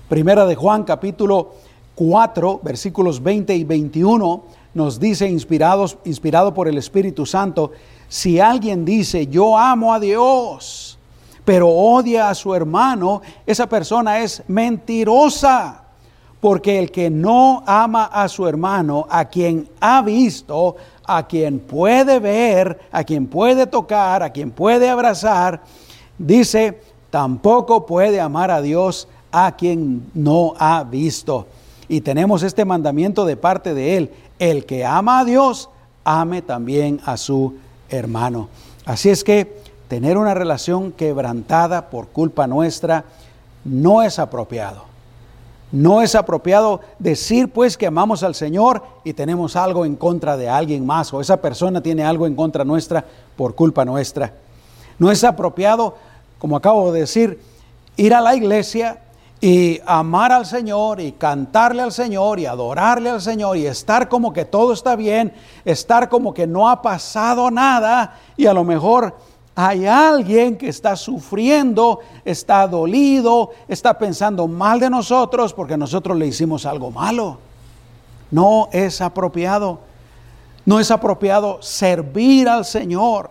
Primera 0.10 0.46
de 0.46 0.56
Juan 0.56 0.84
capítulo 0.84 1.54
4, 1.96 2.60
versículos 2.62 3.24
20 3.24 3.56
y 3.56 3.64
21 3.64 4.44
nos 4.74 5.00
dice 5.00 5.30
inspirados 5.30 5.98
inspirado 6.04 6.54
por 6.54 6.68
el 6.68 6.78
Espíritu 6.78 7.26
Santo, 7.26 7.72
si 8.10 8.42
alguien 8.42 8.84
dice, 8.84 9.28
"Yo 9.28 9.58
amo 9.58 9.94
a 9.94 10.00
Dios", 10.02 10.95
pero 11.46 11.70
odia 11.70 12.30
a 12.30 12.36
su 12.36 12.54
hermano, 12.56 13.22
esa 13.46 13.70
persona 13.70 14.20
es 14.20 14.44
mentirosa. 14.48 15.84
Porque 16.42 16.78
el 16.78 16.92
que 16.92 17.10
no 17.10 17.64
ama 17.66 18.06
a 18.06 18.28
su 18.28 18.48
hermano, 18.48 19.08
a 19.10 19.26
quien 19.26 19.70
ha 19.80 20.02
visto, 20.02 20.76
a 21.06 21.26
quien 21.26 21.60
puede 21.60 22.20
ver, 22.20 22.80
a 22.92 23.04
quien 23.04 23.28
puede 23.28 23.66
tocar, 23.66 24.22
a 24.22 24.32
quien 24.32 24.52
puede 24.52 24.90
abrazar, 24.90 25.62
dice, 26.18 26.82
tampoco 27.10 27.86
puede 27.86 28.20
amar 28.20 28.52
a 28.52 28.62
Dios 28.62 29.08
a 29.32 29.56
quien 29.56 30.10
no 30.14 30.54
ha 30.60 30.84
visto. 30.84 31.48
Y 31.88 32.02
tenemos 32.02 32.44
este 32.44 32.66
mandamiento 32.66 33.26
de 33.26 33.38
parte 33.38 33.74
de 33.74 33.98
Él. 33.98 34.12
El 34.38 34.66
que 34.66 34.86
ama 34.86 35.20
a 35.20 35.26
Dios, 35.26 35.70
ame 36.04 36.42
también 36.42 37.00
a 37.06 37.18
su 37.18 37.56
hermano. 37.90 38.50
Así 38.86 39.10
es 39.10 39.24
que 39.24 39.65
tener 39.96 40.18
una 40.18 40.34
relación 40.34 40.92
quebrantada 40.92 41.90
por 41.90 42.08
culpa 42.08 42.48
nuestra 42.48 43.06
no 43.64 44.04
es 44.04 44.20
apropiado. 44.20 44.84
No 45.72 46.02
es 46.02 46.16
apropiado 46.16 46.82
decir 47.00 47.50
pues 47.50 47.78
que 47.78 47.88
amamos 47.88 48.22
al 48.22 48.36
Señor 48.36 48.84
y 49.06 49.14
tenemos 49.14 49.56
algo 49.56 49.86
en 49.86 49.96
contra 49.96 50.36
de 50.36 50.50
alguien 50.50 50.86
más 50.86 51.14
o 51.14 51.22
esa 51.22 51.38
persona 51.38 51.80
tiene 51.80 52.04
algo 52.04 52.28
en 52.28 52.36
contra 52.36 52.66
nuestra 52.66 53.06
por 53.38 53.56
culpa 53.56 53.86
nuestra. 53.86 54.34
No 55.00 55.10
es 55.12 55.24
apropiado, 55.24 55.96
como 56.40 56.58
acabo 56.58 56.92
de 56.92 57.00
decir, 57.00 57.40
ir 57.96 58.14
a 58.14 58.20
la 58.20 58.36
iglesia 58.36 59.00
y 59.40 59.80
amar 59.86 60.34
al 60.34 60.46
Señor 60.46 61.00
y 61.00 61.14
cantarle 61.14 61.84
al 61.84 61.94
Señor 61.94 62.38
y 62.42 62.48
adorarle 62.48 63.12
al 63.12 63.22
Señor 63.22 63.56
y 63.56 63.66
estar 63.66 64.10
como 64.10 64.34
que 64.34 64.44
todo 64.44 64.74
está 64.74 64.98
bien, 64.98 65.32
estar 65.64 66.10
como 66.10 66.34
que 66.34 66.48
no 66.48 66.68
ha 66.68 66.82
pasado 66.82 67.50
nada 67.50 68.20
y 68.36 68.46
a 68.46 68.54
lo 68.54 68.66
mejor 68.66 69.16
hay 69.56 69.86
alguien 69.86 70.58
que 70.58 70.68
está 70.68 70.98
sufriendo, 70.98 72.00
está 72.26 72.68
dolido, 72.68 73.52
está 73.70 73.98
pensando 73.98 74.48
mal 74.50 74.82
de 74.82 74.90
nosotros 74.90 75.54
porque 75.54 75.78
nosotros 75.78 76.18
le 76.18 76.28
hicimos 76.28 76.66
algo 76.66 76.92
malo. 76.92 77.38
No 78.32 78.68
es 78.74 79.00
apropiado. 79.00 79.80
No 80.66 80.80
es 80.80 80.90
apropiado 80.90 81.62
servir 81.62 82.50
al 82.50 82.66
Señor, 82.66 83.30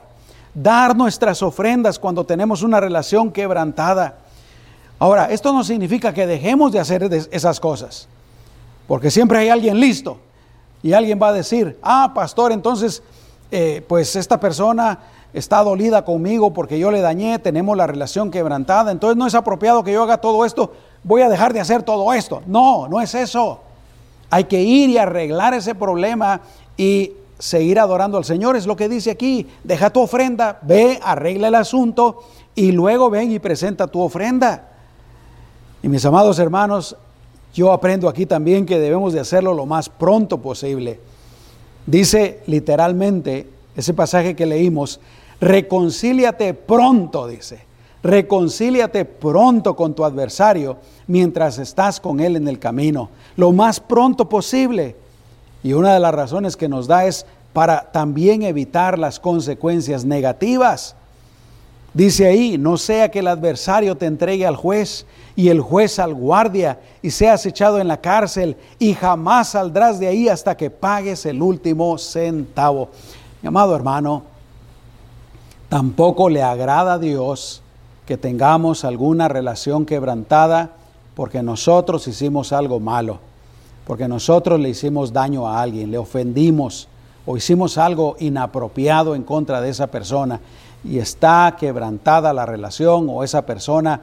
dar 0.55 0.97
nuestras 0.97 1.43
ofrendas 1.43 1.99
cuando 1.99 2.25
tenemos 2.25 2.63
una 2.63 2.79
relación 2.79 3.33
quebrantada. 3.33 4.19
Ahora, 5.01 5.27
esto 5.27 5.53
no 5.53 5.65
significa 5.65 6.15
que 6.15 6.29
dejemos 6.29 6.71
de 6.71 6.79
hacer 6.79 7.03
esas 7.33 7.59
cosas, 7.59 8.09
porque 8.87 9.11
siempre 9.11 9.39
hay 9.39 9.49
alguien 9.49 9.81
listo 9.81 10.19
y 10.81 10.93
alguien 10.93 11.19
va 11.21 11.29
a 11.29 11.33
decir, 11.33 11.77
ah, 11.83 12.13
pastor, 12.15 12.53
entonces, 12.53 13.03
eh, 13.51 13.85
pues 13.89 14.15
esta 14.15 14.39
persona 14.39 15.01
está 15.35 15.63
dolida 15.63 16.05
conmigo 16.05 16.53
porque 16.53 16.79
yo 16.79 16.91
le 16.91 17.01
dañé, 17.01 17.39
tenemos 17.39 17.77
la 17.77 17.87
relación 17.87 18.31
quebrantada, 18.31 18.91
entonces 18.93 19.17
no 19.19 19.27
es 19.27 19.35
apropiado 19.35 19.85
que 19.85 19.93
yo 19.93 20.03
haga 20.05 20.19
todo 20.19 20.45
esto, 20.45 20.73
voy 21.03 21.23
a 21.23 21.29
dejar 21.29 21.53
de 21.53 21.61
hacer 21.61 21.83
todo 21.83 22.15
esto. 22.15 22.43
No, 22.47 22.89
no 22.89 23.01
es 23.01 23.15
eso. 23.15 23.61
Hay 24.31 24.45
que 24.45 24.63
ir 24.63 24.91
y 24.91 24.99
arreglar 24.99 25.53
ese 25.53 25.75
problema 25.75 26.41
y 26.77 27.13
seguir 27.39 27.79
adorando 27.79 28.17
al 28.17 28.25
Señor. 28.25 28.57
Es 28.57 28.67
lo 28.67 28.77
que 28.77 28.89
dice 28.89 29.11
aquí. 29.11 29.47
Deja 29.63 29.91
tu 29.91 30.01
ofrenda, 30.01 30.59
ve, 30.63 30.99
arregla 31.03 31.49
el 31.49 31.55
asunto 31.55 32.23
y 32.55 32.73
luego 32.73 33.11
ven 33.11 33.33
y 33.33 33.39
presenta 33.39 33.87
tu 33.87 34.01
ofrenda. 34.01 34.71
Y 35.83 35.89
mis 35.89 36.05
amados 36.05 36.39
hermanos, 36.39 36.97
yo 37.53 37.73
aprendo 37.73 38.09
aquí 38.09 38.27
también 38.27 38.67
que 38.67 38.79
debemos 38.79 39.13
de 39.13 39.21
hacerlo 39.21 39.53
lo 39.53 39.67
más 39.67 39.89
pronto 39.89 40.39
posible. 40.39 41.01
Dice 41.87 42.41
literalmente 42.47 43.49
ese 43.77 43.93
pasaje 43.93 44.35
que 44.35 44.47
leímos, 44.47 45.01
Reconcíliate 45.45 46.55
pronto, 46.55 47.27
dice. 47.27 47.61
Reconcíliate 48.03 49.05
pronto 49.05 49.77
con 49.77 49.93
tu 49.93 50.03
adversario 50.03 50.79
mientras 51.07 51.59
estás 51.59 52.01
con 52.01 52.21
él 52.21 52.37
en 52.37 52.49
el 52.49 52.59
camino, 52.59 53.11
lo 53.37 53.53
más 53.53 53.79
pronto 53.79 54.27
posible. 54.27 54.97
Y 55.63 55.75
una 55.75 55.93
de 55.93 56.01
las 56.01 56.15
razones 56.15 56.57
que 56.57 56.67
nos 56.67 56.87
da 56.87 57.05
es 57.05 57.27
para 57.53 57.93
también 57.93 58.43
evitar 58.43 58.99
las 58.99 59.21
consecuencias 59.21 60.07
negativas. 60.07 60.97
Dice 61.93 62.27
ahí, 62.27 62.57
no 62.57 62.79
sea 62.79 63.11
que 63.11 63.19
el 63.19 63.29
adversario 63.29 63.99
te 63.99 64.07
entregue 64.07 64.47
al 64.47 64.57
juez 64.57 65.05
y 65.37 65.51
el 65.51 65.61
juez 65.61 65.99
al 65.99 66.15
guardia 66.15 66.81
y 67.03 67.11
seas 67.11 67.45
echado 67.45 67.81
en 67.81 67.89
la 67.89 68.01
cárcel 68.01 68.57
y 68.79 68.95
jamás 68.95 69.51
saldrás 69.51 70.01
de 70.01 70.07
ahí 70.07 70.27
hasta 70.27 70.57
que 70.57 70.71
pagues 70.71 71.27
el 71.27 71.43
último 71.43 71.99
centavo. 71.99 72.89
Mi 73.43 73.49
amado 73.49 73.77
hermano, 73.77 74.34
Tampoco 75.75 76.29
le 76.29 76.41
agrada 76.41 76.93
a 76.93 76.99
Dios 77.01 77.61
que 78.07 78.17
tengamos 78.17 78.85
alguna 78.85 79.27
relación 79.27 79.87
quebrantada 79.87 80.71
porque 81.17 81.43
nosotros 81.43 82.07
hicimos 82.07 82.53
algo 82.53 82.79
malo, 82.79 83.19
porque 83.85 84.07
nosotros 84.07 84.61
le 84.61 84.69
hicimos 84.69 85.13
daño 85.13 85.49
a 85.49 85.61
alguien, 85.61 85.91
le 85.91 85.99
ofendimos 85.99 86.87
o 87.27 87.37
hicimos 87.37 87.77
algo 87.77 88.15
inapropiado 88.21 89.17
en 89.17 89.25
contra 89.25 89.61
de 89.61 89.71
esa 89.71 89.89
persona 89.89 90.39
y 90.85 91.01
está 91.01 91.57
quebrantada 91.59 92.33
la 92.33 92.47
relación 92.47 93.09
o 93.11 93.25
esa 93.25 93.45
persona 93.45 94.03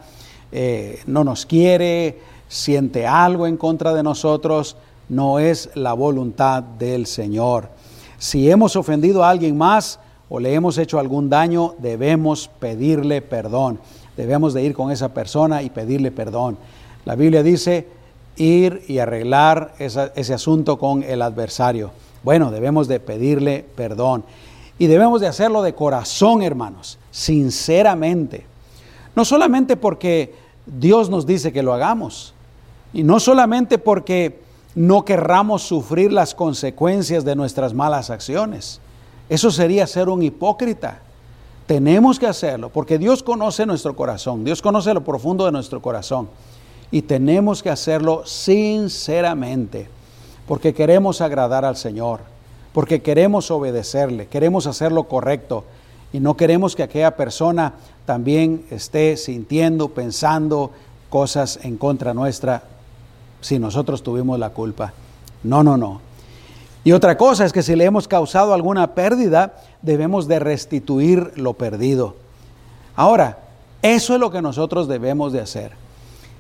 eh, 0.52 1.00
no 1.08 1.24
nos 1.24 1.46
quiere, 1.46 2.20
siente 2.50 3.08
algo 3.08 3.48
en 3.48 3.56
contra 3.56 3.94
de 3.94 4.04
nosotros, 4.04 4.76
no 5.08 5.40
es 5.40 5.70
la 5.76 5.94
voluntad 5.94 6.64
del 6.64 7.06
Señor. 7.06 7.70
Si 8.18 8.52
hemos 8.52 8.76
ofendido 8.76 9.24
a 9.24 9.30
alguien 9.30 9.58
más, 9.58 10.02
o 10.34 10.40
le 10.40 10.54
hemos 10.54 10.78
hecho 10.78 10.98
algún 10.98 11.30
daño, 11.30 11.76
debemos 11.80 12.50
pedirle 12.60 13.22
perdón. 13.22 13.82
Debemos 14.16 14.54
de 14.54 14.64
ir 14.64 14.74
con 14.74 14.90
esa 14.90 15.14
persona 15.14 15.62
y 15.62 15.70
pedirle 15.70 16.10
perdón. 16.10 16.58
La 17.04 17.16
Biblia 17.16 17.44
dice 17.44 17.86
ir 18.38 18.82
y 18.88 19.00
arreglar 19.00 19.74
ese 19.78 20.34
asunto 20.34 20.80
con 20.80 21.04
el 21.04 21.22
adversario. 21.22 21.92
Bueno, 22.24 22.50
debemos 22.50 22.88
de 22.88 23.02
pedirle 23.02 23.66
perdón. 23.76 24.24
Y 24.80 24.88
debemos 24.88 25.20
de 25.20 25.28
hacerlo 25.28 25.64
de 25.64 25.76
corazón, 25.76 26.42
hermanos, 26.44 26.98
sinceramente. 27.12 28.46
No 29.14 29.26
solamente 29.26 29.76
porque 29.76 30.34
Dios 30.66 31.10
nos 31.10 31.26
dice 31.26 31.52
que 31.52 31.62
lo 31.62 31.74
hagamos, 31.74 32.34
y 32.94 33.04
no 33.04 33.20
solamente 33.20 33.78
porque 33.78 34.40
no 34.76 35.04
querramos 35.04 35.64
sufrir 35.64 36.14
las 36.14 36.34
consecuencias 36.34 37.26
de 37.26 37.36
nuestras 37.36 37.74
malas 37.74 38.10
acciones, 38.10 38.80
eso 39.32 39.50
sería 39.50 39.88
ser 39.88 40.10
un 40.10 40.24
hipócrita. 40.24 41.00
Tenemos 41.66 42.20
que 42.20 42.28
hacerlo 42.28 42.68
porque 42.68 42.98
Dios 42.98 43.24
conoce 43.24 43.66
nuestro 43.66 43.96
corazón, 43.96 44.44
Dios 44.44 44.62
conoce 44.62 44.94
lo 44.94 45.06
profundo 45.06 45.46
de 45.46 45.54
nuestro 45.54 45.82
corazón 45.82 46.28
y 46.92 47.04
tenemos 47.04 47.64
que 47.64 47.70
hacerlo 47.70 48.24
sinceramente 48.26 49.88
porque 50.50 50.74
queremos 50.74 51.22
agradar 51.22 51.64
al 51.64 51.78
Señor, 51.78 52.20
porque 52.74 53.02
queremos 53.02 53.52
obedecerle, 53.52 54.28
queremos 54.28 54.68
hacerlo 54.68 55.06
correcto 55.06 55.64
y 56.12 56.20
no 56.20 56.36
queremos 56.36 56.76
que 56.76 56.84
aquella 56.84 57.16
persona 57.16 57.76
también 58.06 58.66
esté 58.70 59.16
sintiendo, 59.16 59.88
pensando 59.94 60.72
cosas 61.10 61.58
en 61.64 61.78
contra 61.78 62.14
nuestra 62.14 62.64
si 63.40 63.60
nosotros 63.60 64.04
tuvimos 64.04 64.38
la 64.40 64.50
culpa. 64.50 64.92
No, 65.44 65.64
no, 65.64 65.78
no. 65.78 66.11
Y 66.84 66.94
otra 66.94 67.18
cosa 67.18 67.46
es 67.46 67.54
que 67.54 67.62
si 67.62 67.76
le 67.76 67.86
hemos 67.86 68.08
causado 68.08 68.54
alguna 68.54 68.96
pérdida, 68.96 69.56
debemos 69.82 70.28
de 70.28 70.40
restituir 70.40 71.32
lo 71.36 71.54
perdido. 71.54 72.16
Ahora, 72.96 73.38
eso 73.82 74.14
es 74.14 74.20
lo 74.20 74.32
que 74.32 74.42
nosotros 74.42 74.88
debemos 74.88 75.32
de 75.34 75.42
hacer. 75.42 75.72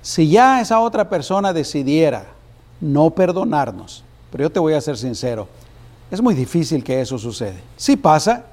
Si 0.02 0.30
ya 0.30 0.62
esa 0.62 0.80
otra 0.80 1.10
persona 1.10 1.54
decidiera 1.54 2.26
no 2.80 3.12
perdonarnos, 3.12 4.04
pero 4.32 4.46
yo 4.46 4.50
te 4.50 4.60
voy 4.60 4.74
a 4.74 4.82
ser 4.82 4.98
sincero, 4.98 5.48
es 6.10 6.22
muy 6.22 6.34
difícil 6.34 6.84
que 6.84 7.00
eso 7.00 7.18
suceda. 7.18 7.60
Sí 7.78 7.96
pasa, 7.96 8.46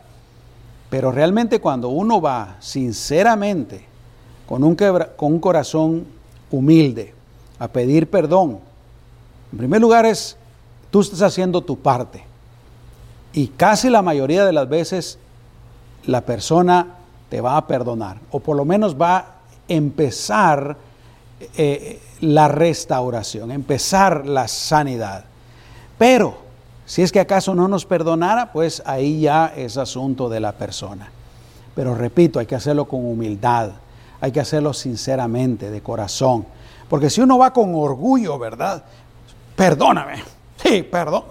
pero 0.90 1.10
realmente 1.10 1.60
cuando 1.60 1.88
uno 1.88 2.20
va 2.20 2.56
sinceramente, 2.60 3.86
con 4.46 4.62
un, 4.62 4.74
con 4.74 5.32
un 5.32 5.40
corazón 5.40 6.06
humilde, 6.50 7.14
a 7.58 7.68
pedir 7.68 8.08
perdón, 8.08 8.60
en 9.52 9.58
primer 9.58 9.80
lugar 9.80 10.06
es 10.06 10.37
Tú 10.90 11.00
estás 11.00 11.22
haciendo 11.22 11.60
tu 11.60 11.78
parte. 11.78 12.24
Y 13.32 13.48
casi 13.48 13.90
la 13.90 14.02
mayoría 14.02 14.44
de 14.44 14.52
las 14.52 14.68
veces 14.68 15.18
la 16.04 16.22
persona 16.22 16.94
te 17.28 17.40
va 17.40 17.56
a 17.56 17.66
perdonar, 17.66 18.18
o 18.30 18.40
por 18.40 18.56
lo 18.56 18.64
menos 18.64 18.96
va 19.00 19.38
empezar 19.68 20.76
eh, 21.56 22.00
la 22.20 22.48
restauración, 22.48 23.52
empezar 23.52 24.26
la 24.26 24.48
sanidad. 24.48 25.24
Pero, 25.98 26.38
si 26.86 27.02
es 27.02 27.12
que 27.12 27.20
acaso 27.20 27.54
no 27.54 27.68
nos 27.68 27.84
perdonara, 27.84 28.50
pues 28.50 28.82
ahí 28.86 29.20
ya 29.20 29.52
es 29.54 29.76
asunto 29.76 30.28
de 30.28 30.40
la 30.40 30.52
persona. 30.52 31.10
Pero 31.74 31.94
repito, 31.94 32.38
hay 32.38 32.46
que 32.46 32.56
hacerlo 32.56 32.86
con 32.86 33.04
humildad, 33.04 33.72
hay 34.20 34.32
que 34.32 34.40
hacerlo 34.40 34.72
sinceramente, 34.72 35.70
de 35.70 35.82
corazón. 35.82 36.46
Porque 36.88 37.10
si 37.10 37.20
uno 37.20 37.38
va 37.38 37.52
con 37.52 37.74
orgullo, 37.74 38.38
¿verdad? 38.38 38.82
Perdóname. 39.54 40.37
Sí, 40.62 40.82
perdón. 40.82 41.24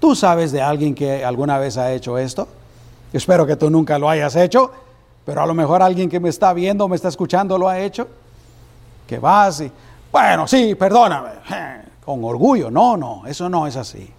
¿Tú 0.00 0.16
sabes 0.16 0.50
de 0.52 0.60
alguien 0.60 0.94
que 0.94 1.24
alguna 1.24 1.58
vez 1.58 1.76
ha 1.76 1.92
hecho 1.92 2.18
esto? 2.18 2.48
Espero 3.12 3.46
que 3.46 3.56
tú 3.56 3.70
nunca 3.70 3.98
lo 3.98 4.08
hayas 4.08 4.34
hecho, 4.34 4.70
pero 5.24 5.42
a 5.42 5.46
lo 5.46 5.54
mejor 5.54 5.82
alguien 5.82 6.08
que 6.08 6.18
me 6.18 6.28
está 6.28 6.52
viendo, 6.52 6.88
me 6.88 6.96
está 6.96 7.08
escuchando, 7.08 7.56
lo 7.58 7.68
ha 7.68 7.78
hecho. 7.78 8.08
Que 9.06 9.18
vas 9.18 9.60
y, 9.60 9.70
bueno, 10.10 10.46
sí, 10.48 10.74
perdóname. 10.74 11.30
Con 12.04 12.24
orgullo. 12.24 12.70
No, 12.70 12.96
no, 12.96 13.22
eso 13.26 13.48
no 13.48 13.66
es 13.66 13.76
así. 13.76 14.10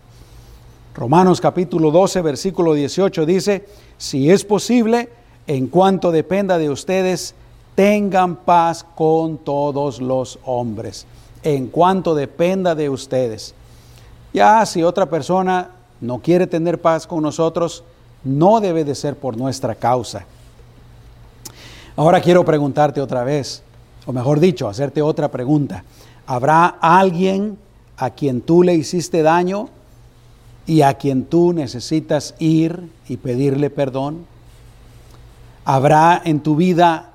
Romanos 0.96 1.42
capítulo 1.42 1.90
12, 1.90 2.22
versículo 2.22 2.74
18 2.74 3.26
dice, 3.26 3.66
si 3.98 4.30
es 4.30 4.46
posible, 4.46 5.10
en 5.48 5.68
cuanto 5.68 6.12
dependa 6.12 6.60
de 6.60 6.70
ustedes, 6.70 7.34
tengan 7.74 8.36
paz 8.36 8.86
con 8.96 9.40
todos 9.40 10.00
los 10.00 10.38
hombres, 10.46 11.08
en 11.42 11.68
cuanto 11.68 12.14
dependa 12.14 12.76
de 12.76 12.90
ustedes. 12.90 13.56
Ya 14.34 14.66
si 14.66 14.82
otra 14.84 15.06
persona 15.06 15.70
no 16.02 16.20
quiere 16.20 16.48
tener 16.48 16.82
paz 16.82 17.06
con 17.06 17.22
nosotros, 17.22 17.84
no 18.24 18.60
debe 18.60 18.84
de 18.84 18.96
ser 18.96 19.16
por 19.16 19.38
nuestra 19.38 19.76
causa. 19.76 20.26
Ahora 21.96 22.20
quiero 22.20 22.44
preguntarte 22.44 23.00
otra 23.00 23.24
vez, 23.24 23.62
o 24.06 24.12
mejor 24.12 24.40
dicho, 24.40 24.68
hacerte 24.68 25.02
otra 25.02 25.30
pregunta. 25.30 25.84
¿Habrá 26.26 26.66
alguien 26.66 27.58
a 27.98 28.10
quien 28.10 28.42
tú 28.42 28.64
le 28.64 28.74
hiciste 28.74 29.22
daño 29.22 29.70
y 30.66 30.82
a 30.82 30.96
quien 30.96 31.26
tú 31.26 31.54
necesitas 31.54 32.34
ir 32.40 32.90
y 33.08 33.18
pedirle 33.18 33.70
perdón? 33.70 34.26
¿Habrá 35.64 36.20
en 36.26 36.40
tu 36.40 36.56
vida 36.56 37.12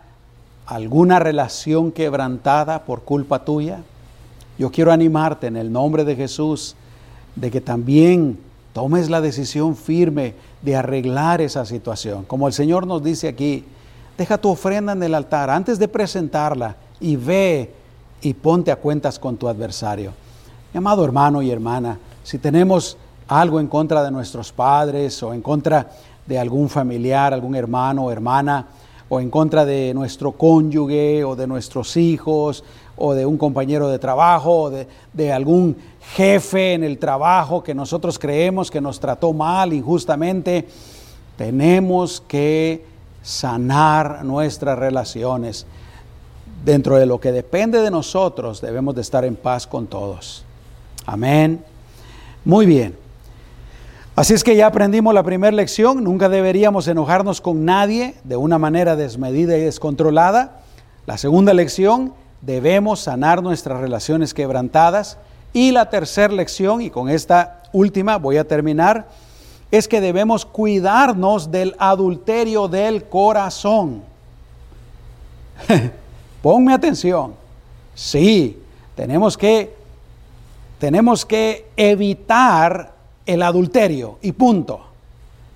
alguna 0.66 1.18
relación 1.18 1.90
quebrantada 1.90 2.84
por 2.84 3.02
culpa 3.02 3.44
tuya? 3.44 3.82
Yo 4.58 4.70
quiero 4.70 4.92
animarte 4.92 5.48
en 5.48 5.56
el 5.56 5.72
nombre 5.72 6.04
de 6.04 6.14
Jesús 6.14 6.76
de 7.40 7.50
que 7.50 7.60
también 7.60 8.38
tomes 8.72 9.10
la 9.10 9.20
decisión 9.20 9.76
firme 9.76 10.34
de 10.62 10.76
arreglar 10.76 11.40
esa 11.40 11.64
situación. 11.64 12.24
Como 12.24 12.46
el 12.46 12.52
Señor 12.52 12.86
nos 12.86 13.02
dice 13.02 13.28
aquí, 13.28 13.64
deja 14.16 14.38
tu 14.38 14.50
ofrenda 14.50 14.92
en 14.92 15.02
el 15.02 15.14
altar 15.14 15.50
antes 15.50 15.78
de 15.78 15.88
presentarla 15.88 16.76
y 17.00 17.16
ve 17.16 17.72
y 18.20 18.34
ponte 18.34 18.72
a 18.72 18.76
cuentas 18.76 19.18
con 19.18 19.36
tu 19.36 19.48
adversario. 19.48 20.12
Mi 20.72 20.78
amado 20.78 21.04
hermano 21.04 21.40
y 21.40 21.50
hermana, 21.50 21.98
si 22.24 22.38
tenemos 22.38 22.96
algo 23.28 23.60
en 23.60 23.68
contra 23.68 24.02
de 24.02 24.10
nuestros 24.10 24.52
padres 24.52 25.22
o 25.22 25.32
en 25.32 25.40
contra 25.40 25.88
de 26.26 26.38
algún 26.38 26.68
familiar, 26.68 27.32
algún 27.32 27.54
hermano 27.54 28.06
o 28.06 28.10
hermana, 28.10 28.66
o 29.08 29.20
en 29.20 29.30
contra 29.30 29.64
de 29.64 29.94
nuestro 29.94 30.32
cónyuge 30.32 31.24
o 31.24 31.34
de 31.34 31.46
nuestros 31.46 31.96
hijos 31.96 32.62
o 32.96 33.14
de 33.14 33.24
un 33.24 33.38
compañero 33.38 33.88
de 33.88 33.98
trabajo 33.98 34.62
o 34.62 34.70
de, 34.70 35.32
algún 35.32 35.76
jefe 36.14 36.74
en 36.74 36.84
el 36.84 36.98
trabajo 36.98 37.62
que 37.62 37.74
nosotros 37.74 38.18
creemos 38.18 38.70
que 38.70 38.80
nos 38.80 39.00
trató 39.00 39.32
mal 39.32 39.72
injustamente, 39.72 40.66
tenemos 41.36 42.22
que 42.26 42.84
sanar 43.22 44.24
nuestras 44.24 44.78
relaciones. 44.78 45.66
Dentro 46.64 46.96
de 46.96 47.06
lo 47.06 47.20
que 47.20 47.30
depende 47.30 47.80
de 47.80 47.90
nosotros, 47.90 48.60
debemos 48.60 48.94
de 48.94 49.02
estar 49.02 49.24
en 49.24 49.36
paz 49.36 49.66
con 49.66 49.86
todos. 49.86 50.44
Amén. 51.06 51.64
Muy 52.44 52.66
bien. 52.66 52.96
Así 54.16 54.34
es 54.34 54.42
que 54.42 54.56
ya 54.56 54.66
aprendimos 54.66 55.14
la 55.14 55.22
primera 55.22 55.54
lección, 55.54 56.02
nunca 56.02 56.28
deberíamos 56.28 56.88
enojarnos 56.88 57.40
con 57.40 57.64
nadie 57.64 58.16
de 58.24 58.36
una 58.36 58.58
manera 58.58 58.96
desmedida 58.96 59.56
y 59.56 59.60
descontrolada. 59.60 60.62
La 61.06 61.18
segunda 61.18 61.54
lección, 61.54 62.12
debemos 62.40 62.98
sanar 63.00 63.42
nuestras 63.42 63.80
relaciones 63.80 64.34
quebrantadas. 64.34 65.18
Y 65.52 65.70
la 65.72 65.88
tercera 65.88 66.32
lección, 66.32 66.82
y 66.82 66.90
con 66.90 67.08
esta 67.08 67.62
última 67.72 68.16
voy 68.18 68.36
a 68.36 68.46
terminar, 68.46 69.08
es 69.70 69.88
que 69.88 70.00
debemos 70.00 70.44
cuidarnos 70.44 71.50
del 71.50 71.74
adulterio 71.78 72.68
del 72.68 73.04
corazón. 73.04 74.02
Ponme 76.42 76.72
atención. 76.72 77.34
Sí, 77.94 78.58
tenemos 78.94 79.36
que, 79.36 79.74
tenemos 80.78 81.26
que 81.26 81.66
evitar 81.76 82.94
el 83.26 83.42
adulterio 83.42 84.18
y 84.22 84.32
punto. 84.32 84.80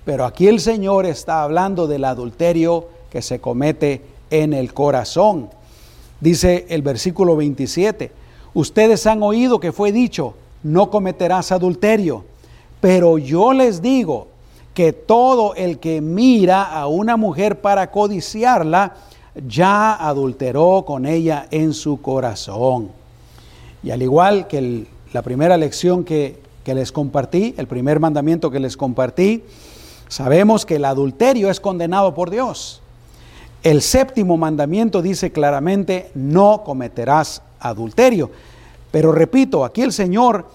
Pero 0.05 0.25
aquí 0.25 0.47
el 0.47 0.59
Señor 0.59 1.05
está 1.05 1.43
hablando 1.43 1.87
del 1.87 2.03
adulterio 2.03 2.87
que 3.09 3.21
se 3.21 3.39
comete 3.39 4.01
en 4.29 4.53
el 4.53 4.73
corazón. 4.73 5.49
Dice 6.19 6.65
el 6.69 6.81
versículo 6.81 7.35
27, 7.35 8.11
ustedes 8.53 9.05
han 9.07 9.23
oído 9.23 9.59
que 9.59 9.71
fue 9.71 9.91
dicho, 9.91 10.35
no 10.63 10.89
cometerás 10.89 11.51
adulterio, 11.51 12.23
pero 12.81 13.17
yo 13.17 13.53
les 13.53 13.81
digo 13.81 14.27
que 14.73 14.93
todo 14.93 15.55
el 15.55 15.79
que 15.79 16.01
mira 16.01 16.63
a 16.63 16.87
una 16.87 17.17
mujer 17.17 17.61
para 17.61 17.91
codiciarla, 17.91 18.95
ya 19.47 19.93
adulteró 19.93 20.83
con 20.85 21.05
ella 21.05 21.47
en 21.51 21.73
su 21.73 22.01
corazón. 22.01 22.89
Y 23.83 23.91
al 23.91 24.01
igual 24.01 24.47
que 24.47 24.85
la 25.11 25.21
primera 25.21 25.57
lección 25.57 26.03
que 26.03 26.43
que 26.63 26.73
les 26.73 26.91
compartí, 26.91 27.53
el 27.57 27.67
primer 27.67 27.99
mandamiento 27.99 28.49
que 28.49 28.59
les 28.59 28.77
compartí, 28.77 29.43
sabemos 30.07 30.65
que 30.65 30.77
el 30.77 30.85
adulterio 30.85 31.49
es 31.49 31.59
condenado 31.59 32.13
por 32.13 32.29
Dios. 32.29 32.81
El 33.63 33.81
séptimo 33.81 34.37
mandamiento 34.37 35.01
dice 35.01 35.31
claramente, 35.31 36.09
no 36.15 36.63
cometerás 36.65 37.41
adulterio. 37.63 38.29
Pero 38.91 39.11
repito, 39.11 39.65
aquí 39.65 39.81
el 39.81 39.91
Señor 39.91 40.45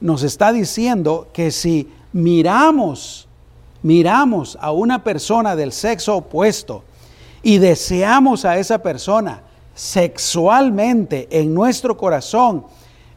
nos 0.00 0.22
está 0.22 0.52
diciendo 0.52 1.28
que 1.32 1.50
si 1.50 1.88
miramos, 2.12 3.28
miramos 3.82 4.58
a 4.60 4.72
una 4.72 5.04
persona 5.04 5.54
del 5.54 5.72
sexo 5.72 6.16
opuesto 6.16 6.82
y 7.42 7.58
deseamos 7.58 8.44
a 8.44 8.58
esa 8.58 8.78
persona 8.78 9.42
sexualmente 9.74 11.28
en 11.30 11.54
nuestro 11.54 11.96
corazón, 11.96 12.64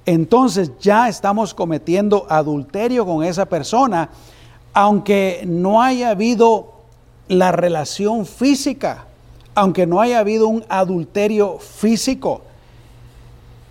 entonces 0.05 0.71
ya 0.79 1.07
estamos 1.07 1.53
cometiendo 1.53 2.27
adulterio 2.29 3.05
con 3.05 3.23
esa 3.23 3.45
persona, 3.45 4.09
aunque 4.73 5.43
no 5.47 5.81
haya 5.81 6.09
habido 6.09 6.73
la 7.27 7.51
relación 7.51 8.25
física, 8.25 9.05
aunque 9.55 9.87
no 9.87 10.01
haya 10.01 10.19
habido 10.19 10.47
un 10.47 10.65
adulterio 10.67 11.59
físico. 11.59 12.41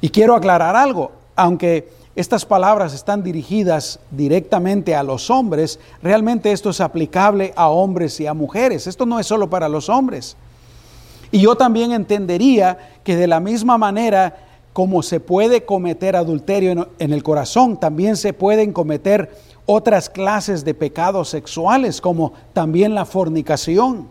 Y 0.01 0.11
quiero 0.11 0.35
aclarar 0.35 0.77
algo, 0.77 1.13
aunque 1.35 1.89
estas 2.15 2.45
palabras 2.45 2.95
están 2.95 3.23
dirigidas 3.23 4.01
directamente 4.11 4.95
a 4.95 5.03
los 5.03 5.31
hombres, 5.31 5.79
realmente 6.03 6.53
esto 6.53 6.71
es 6.71 6.81
aplicable 6.81 7.53
a 7.57 7.69
hombres 7.69 8.19
y 8.21 8.27
a 8.27 8.35
mujeres, 8.35 8.87
esto 8.87 9.07
no 9.07 9.21
es 9.21 9.27
solo 9.27 9.49
para 9.49 9.69
los 9.69 9.89
hombres. 9.89 10.37
Y 11.31 11.41
yo 11.41 11.57
también 11.57 11.93
entendería 11.93 12.79
que 13.05 13.17
de 13.17 13.27
la 13.27 13.39
misma 13.39 13.79
manera 13.79 14.49
como 14.73 15.03
se 15.03 15.19
puede 15.19 15.65
cometer 15.65 16.15
adulterio 16.15 16.89
en, 17.01 17.13
el 17.13 17.23
corazón, 17.25 17.79
también 17.79 18.17
se 18.17 18.33
pueden 18.33 18.73
cometer 18.73 19.37
otras 19.67 20.09
clases 20.09 20.65
de 20.65 20.73
pecados 20.73 21.31
sexuales, 21.31 22.01
como 22.01 22.33
también 22.53 22.95
la 22.95 23.05
fornicación. 23.05 24.09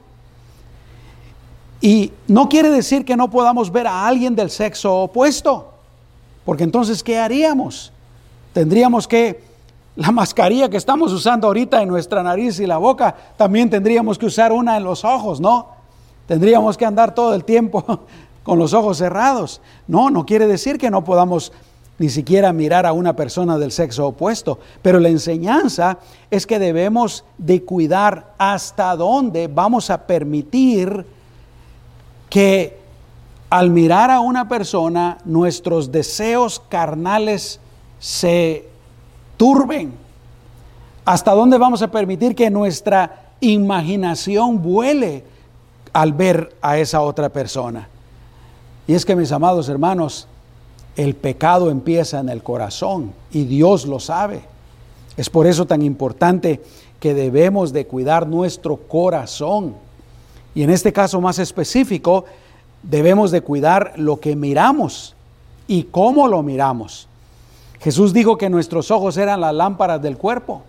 Y 1.79 2.11
no 2.27 2.49
quiere 2.49 2.69
decir 2.69 3.05
que 3.05 3.15
no 3.15 3.29
podamos 3.29 3.71
ver 3.71 3.87
a 3.87 4.07
alguien 4.07 4.35
del 4.35 4.49
sexo 4.49 5.03
opuesto, 5.03 5.73
porque 6.47 6.63
entonces, 6.63 7.03
¿qué 7.03 7.19
haríamos? 7.19 7.91
Tendríamos 8.53 9.05
que, 9.05 9.43
la 9.97 10.13
mascarilla 10.13 10.69
que 10.69 10.77
estamos 10.77 11.11
usando 11.11 11.45
ahorita 11.45 11.81
en 11.81 11.89
nuestra 11.89 12.23
nariz 12.23 12.61
y 12.61 12.65
la 12.65 12.77
boca, 12.77 13.13
también 13.35 13.69
tendríamos 13.69 14.17
que 14.17 14.27
usar 14.27 14.53
una 14.53 14.77
en 14.77 14.85
los 14.85 15.03
ojos, 15.03 15.41
¿no? 15.41 15.67
Tendríamos 16.25 16.77
que 16.77 16.85
andar 16.85 17.13
todo 17.13 17.33
el 17.35 17.43
tiempo 17.43 17.83
con 18.43 18.57
los 18.59 18.73
ojos 18.73 18.97
cerrados. 18.97 19.59
No, 19.89 20.09
no 20.09 20.25
quiere 20.25 20.47
decir 20.47 20.77
que 20.77 20.89
no 20.89 21.03
podamos 21.03 21.51
ni 21.99 22.07
siquiera 22.07 22.53
mirar 22.53 22.85
a 22.85 22.93
una 22.93 23.13
persona 23.13 23.57
del 23.57 23.73
sexo 23.73 24.07
opuesto, 24.07 24.57
pero 24.81 25.01
la 25.01 25.09
enseñanza 25.09 25.97
es 26.31 26.47
que 26.47 26.59
debemos 26.59 27.25
de 27.37 27.61
cuidar 27.63 28.35
hasta 28.37 28.95
dónde 28.95 29.49
vamos 29.49 29.89
a 29.89 30.07
permitir 30.07 31.05
que 32.29 32.86
al 33.49 33.69
mirar 33.69 34.11
a 34.11 34.19
una 34.19 34.49
persona 34.49 35.19
nuestros 35.25 35.91
deseos 35.91 36.61
carnales 36.67 37.59
se 37.99 38.67
turben. 39.37 39.93
Hasta 41.05 41.31
dónde 41.31 41.57
vamos 41.57 41.81
a 41.81 41.89
permitir 41.89 42.35
que 42.35 42.49
nuestra 42.49 43.27
imaginación 43.39 44.61
vuele 44.61 45.23
al 45.93 46.13
ver 46.13 46.55
a 46.61 46.77
esa 46.77 47.01
otra 47.01 47.29
persona. 47.29 47.87
Y 48.87 48.93
es 48.93 49.05
que 49.05 49.15
mis 49.15 49.31
amados 49.31 49.69
hermanos, 49.69 50.27
el 50.97 51.15
pecado 51.15 51.69
empieza 51.69 52.19
en 52.19 52.29
el 52.29 52.43
corazón 52.43 53.13
y 53.31 53.45
Dios 53.45 53.85
lo 53.85 53.99
sabe. 53.99 54.41
Es 55.15 55.29
por 55.29 55.47
eso 55.47 55.65
tan 55.65 55.81
importante 55.81 56.61
que 56.99 57.13
debemos 57.13 57.71
de 57.71 57.87
cuidar 57.87 58.27
nuestro 58.27 58.77
corazón. 58.77 59.75
Y 60.53 60.63
en 60.63 60.69
este 60.69 60.91
caso 60.91 61.21
más 61.21 61.39
específico, 61.39 62.25
debemos 62.89 63.31
de 63.31 63.41
cuidar 63.41 63.93
lo 63.97 64.19
que 64.19 64.35
miramos 64.35 65.15
y 65.67 65.83
cómo 65.83 66.27
lo 66.27 66.41
miramos. 66.41 67.07
Jesús 67.79 68.13
dijo 68.13 68.37
que 68.37 68.49
nuestros 68.49 68.91
ojos 68.91 69.17
eran 69.17 69.41
las 69.41 69.53
lámparas 69.53 70.01
del 70.01 70.17
cuerpo. 70.17 70.61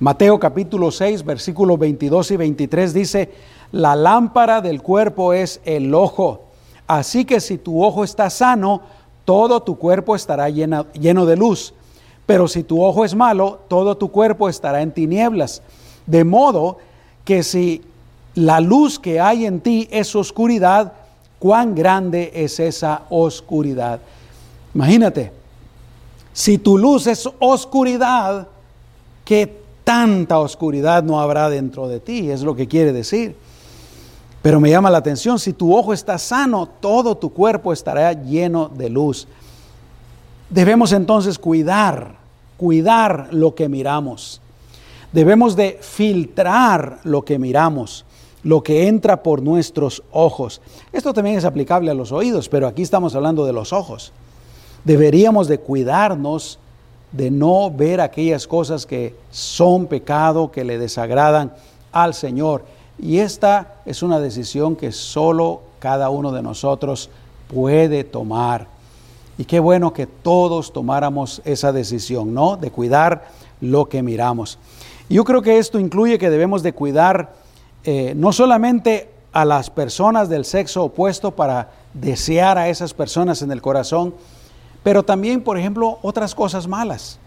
Mateo 0.00 0.38
capítulo 0.38 0.90
6, 0.90 1.24
versículos 1.24 1.78
22 1.78 2.30
y 2.30 2.36
23 2.36 2.94
dice, 2.94 3.32
la 3.72 3.96
lámpara 3.96 4.60
del 4.60 4.80
cuerpo 4.82 5.32
es 5.32 5.60
el 5.64 5.94
ojo. 5.94 6.42
Así 6.86 7.24
que 7.24 7.40
si 7.40 7.58
tu 7.58 7.82
ojo 7.82 8.04
está 8.04 8.30
sano, 8.30 8.82
todo 9.24 9.62
tu 9.62 9.76
cuerpo 9.76 10.14
estará 10.14 10.48
lleno, 10.50 10.86
lleno 10.92 11.26
de 11.26 11.36
luz. 11.36 11.74
Pero 12.26 12.48
si 12.48 12.62
tu 12.62 12.82
ojo 12.82 13.04
es 13.04 13.14
malo, 13.14 13.60
todo 13.68 13.96
tu 13.96 14.10
cuerpo 14.10 14.48
estará 14.48 14.82
en 14.82 14.92
tinieblas. 14.92 15.62
De 16.06 16.24
modo 16.24 16.78
que 17.24 17.42
si 17.42 17.82
la 18.34 18.60
luz 18.60 18.98
que 18.98 19.20
hay 19.20 19.46
en 19.46 19.60
ti 19.60 19.88
es 19.90 20.14
oscuridad, 20.14 20.92
cuán 21.44 21.74
grande 21.74 22.32
es 22.34 22.58
esa 22.58 23.02
oscuridad. 23.10 24.00
Imagínate, 24.74 25.30
si 26.32 26.56
tu 26.56 26.78
luz 26.78 27.06
es 27.06 27.28
oscuridad, 27.38 28.48
¿qué 29.26 29.54
tanta 29.84 30.38
oscuridad 30.38 31.02
no 31.02 31.20
habrá 31.20 31.50
dentro 31.50 31.86
de 31.86 32.00
ti? 32.00 32.30
Es 32.30 32.40
lo 32.40 32.56
que 32.56 32.66
quiere 32.66 32.94
decir. 32.94 33.36
Pero 34.40 34.58
me 34.58 34.70
llama 34.70 34.88
la 34.88 34.96
atención, 34.96 35.38
si 35.38 35.52
tu 35.52 35.76
ojo 35.76 35.92
está 35.92 36.16
sano, 36.16 36.66
todo 36.80 37.14
tu 37.14 37.30
cuerpo 37.30 37.74
estará 37.74 38.14
lleno 38.14 38.70
de 38.70 38.88
luz. 38.88 39.28
Debemos 40.48 40.92
entonces 40.92 41.38
cuidar, 41.38 42.14
cuidar 42.56 43.28
lo 43.32 43.54
que 43.54 43.68
miramos. 43.68 44.40
Debemos 45.12 45.56
de 45.56 45.78
filtrar 45.82 47.00
lo 47.04 47.22
que 47.22 47.38
miramos, 47.38 48.06
lo 48.44 48.62
que 48.62 48.86
entra 48.86 49.22
por 49.22 49.42
nuestros 49.42 50.02
ojos. 50.12 50.60
Esto 50.92 51.12
también 51.12 51.36
es 51.36 51.44
aplicable 51.44 51.90
a 51.90 51.94
los 51.94 52.12
oídos, 52.12 52.48
pero 52.48 52.68
aquí 52.68 52.82
estamos 52.82 53.14
hablando 53.16 53.44
de 53.44 53.52
los 53.52 53.72
ojos. 53.72 54.12
Deberíamos 54.84 55.48
de 55.48 55.58
cuidarnos 55.58 56.58
de 57.10 57.30
no 57.30 57.70
ver 57.70 58.00
aquellas 58.00 58.46
cosas 58.46 58.86
que 58.86 59.14
son 59.30 59.86
pecado, 59.86 60.50
que 60.52 60.62
le 60.62 60.78
desagradan 60.78 61.54
al 61.90 62.12
Señor. 62.12 62.64
Y 62.98 63.18
esta 63.18 63.76
es 63.86 64.02
una 64.02 64.20
decisión 64.20 64.76
que 64.76 64.92
solo 64.92 65.62
cada 65.78 66.10
uno 66.10 66.30
de 66.30 66.42
nosotros 66.42 67.08
puede 67.52 68.04
tomar. 68.04 68.66
Y 69.38 69.46
qué 69.46 69.58
bueno 69.58 69.92
que 69.92 70.06
todos 70.06 70.72
tomáramos 70.72 71.40
esa 71.44 71.72
decisión, 71.72 72.34
¿no? 72.34 72.56
De 72.56 72.70
cuidar 72.70 73.24
lo 73.60 73.88
que 73.88 74.02
miramos. 74.02 74.58
yo 75.08 75.24
creo 75.24 75.40
que 75.40 75.58
esto 75.58 75.78
incluye 75.78 76.18
que 76.18 76.30
debemos 76.30 76.62
de 76.62 76.72
cuidar 76.72 77.43
eh, 77.84 78.14
no 78.16 78.32
solamente 78.32 79.10
a 79.32 79.44
las 79.44 79.68
personas 79.68 80.28
del 80.28 80.44
sexo 80.44 80.84
opuesto 80.84 81.32
para 81.32 81.70
desear 81.92 82.56
a 82.56 82.68
esas 82.68 82.94
personas 82.94 83.42
en 83.42 83.50
el 83.50 83.60
corazón, 83.60 84.14
pero 84.82 85.02
también, 85.02 85.42
por 85.42 85.58
ejemplo, 85.58 85.98
otras 86.02 86.34
cosas 86.34 86.66
malas. 86.66 87.18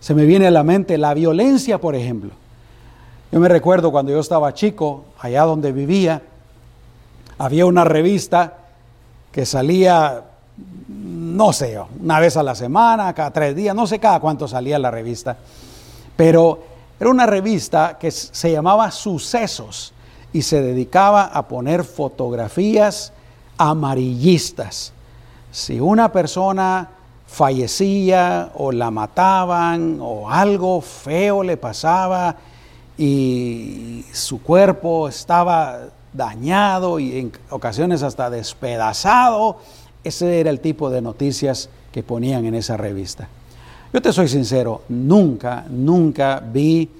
Se 0.00 0.14
me 0.14 0.26
viene 0.26 0.46
a 0.46 0.50
la 0.50 0.62
mente 0.62 0.98
la 0.98 1.14
violencia, 1.14 1.80
por 1.80 1.94
ejemplo. 1.94 2.30
Yo 3.32 3.40
me 3.40 3.48
recuerdo 3.48 3.90
cuando 3.90 4.12
yo 4.12 4.20
estaba 4.20 4.52
chico, 4.54 5.06
allá 5.18 5.42
donde 5.42 5.72
vivía, 5.72 6.22
había 7.38 7.66
una 7.66 7.84
revista 7.84 8.58
que 9.32 9.46
salía, 9.46 10.22
no 10.88 11.52
sé, 11.52 11.80
una 12.00 12.20
vez 12.20 12.36
a 12.36 12.42
la 12.42 12.54
semana, 12.54 13.12
cada 13.12 13.32
tres 13.32 13.56
días, 13.56 13.74
no 13.74 13.86
sé 13.86 13.98
cada 13.98 14.20
cuánto 14.20 14.46
salía 14.46 14.78
la 14.78 14.90
revista, 14.90 15.36
pero 16.16 16.73
era 17.00 17.10
una 17.10 17.26
revista 17.26 17.98
que 17.98 18.10
se 18.10 18.52
llamaba 18.52 18.90
Sucesos 18.90 19.92
y 20.32 20.42
se 20.42 20.62
dedicaba 20.62 21.24
a 21.24 21.46
poner 21.48 21.84
fotografías 21.84 23.12
amarillistas. 23.58 24.92
Si 25.50 25.80
una 25.80 26.10
persona 26.12 26.90
fallecía 27.26 28.50
o 28.54 28.72
la 28.72 28.90
mataban 28.90 29.98
o 30.00 30.30
algo 30.30 30.80
feo 30.80 31.42
le 31.42 31.56
pasaba, 31.56 32.36
y 32.96 34.04
su 34.12 34.42
cuerpo 34.42 35.08
estaba 35.08 35.88
dañado 36.12 37.00
y 37.00 37.18
en 37.18 37.32
ocasiones 37.50 38.02
hasta 38.02 38.30
despedazado. 38.30 39.58
Ese 40.04 40.40
era 40.40 40.50
el 40.50 40.60
tipo 40.60 40.90
de 40.90 41.02
noticias 41.02 41.68
que 41.92 42.02
ponían 42.02 42.44
en 42.44 42.54
esa 42.54 42.76
revista. 42.76 43.28
Yo 43.94 44.02
te 44.02 44.12
soy 44.12 44.26
sincero, 44.26 44.82
nunca, 44.88 45.66
nunca 45.70 46.40
vi 46.40 46.90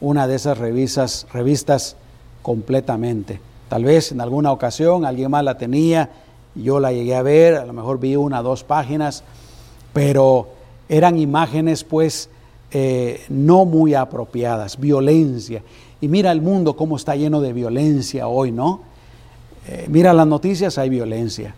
una 0.00 0.28
de 0.28 0.36
esas 0.36 0.56
revistas, 0.56 1.26
revistas 1.32 1.96
completamente. 2.40 3.40
Tal 3.68 3.82
vez 3.82 4.12
en 4.12 4.20
alguna 4.20 4.52
ocasión 4.52 5.04
alguien 5.04 5.28
más 5.28 5.42
la 5.42 5.58
tenía, 5.58 6.08
yo 6.54 6.78
la 6.78 6.92
llegué 6.92 7.16
a 7.16 7.22
ver, 7.22 7.56
a 7.56 7.66
lo 7.66 7.72
mejor 7.72 7.98
vi 7.98 8.14
una 8.14 8.42
dos 8.42 8.62
páginas, 8.62 9.24
pero 9.92 10.50
eran 10.88 11.18
imágenes 11.18 11.82
pues 11.82 12.30
eh, 12.70 13.24
no 13.28 13.64
muy 13.64 13.94
apropiadas, 13.94 14.78
violencia. 14.78 15.62
Y 16.00 16.06
mira 16.06 16.30
el 16.30 16.42
mundo 16.42 16.76
cómo 16.76 16.94
está 16.94 17.16
lleno 17.16 17.40
de 17.40 17.52
violencia 17.52 18.28
hoy, 18.28 18.52
¿no? 18.52 18.82
Eh, 19.66 19.86
mira 19.90 20.12
las 20.12 20.28
noticias, 20.28 20.78
hay 20.78 20.90
violencia. 20.90 21.56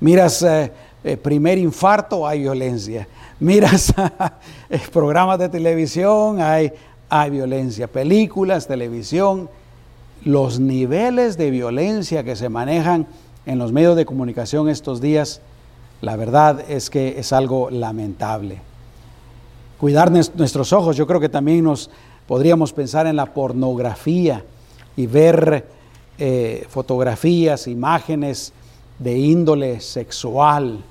Miras 0.00 0.42
eh, 0.42 0.70
primer 1.16 1.56
infarto, 1.56 2.28
hay 2.28 2.40
violencia. 2.40 3.08
Miras 3.40 3.94
programas 4.92 5.38
de 5.38 5.48
televisión, 5.48 6.40
hay, 6.40 6.72
hay 7.08 7.30
violencia. 7.30 7.86
Películas, 7.86 8.66
televisión. 8.66 9.48
Los 10.24 10.58
niveles 10.58 11.38
de 11.38 11.50
violencia 11.50 12.24
que 12.24 12.36
se 12.36 12.48
manejan 12.48 13.06
en 13.46 13.58
los 13.58 13.72
medios 13.72 13.96
de 13.96 14.04
comunicación 14.04 14.68
estos 14.68 15.00
días, 15.00 15.40
la 16.00 16.16
verdad 16.16 16.64
es 16.68 16.90
que 16.90 17.18
es 17.18 17.32
algo 17.32 17.70
lamentable 17.70 18.60
cuidar 19.78 20.10
nuestros 20.10 20.72
ojos. 20.72 20.96
Yo 20.96 21.06
creo 21.06 21.20
que 21.20 21.28
también 21.28 21.64
nos 21.64 21.88
podríamos 22.26 22.72
pensar 22.72 23.06
en 23.06 23.16
la 23.16 23.26
pornografía 23.26 24.44
y 24.96 25.06
ver 25.06 25.66
eh, 26.18 26.66
fotografías, 26.68 27.68
imágenes 27.68 28.52
de 28.98 29.16
índole 29.16 29.80
sexual. 29.80 30.82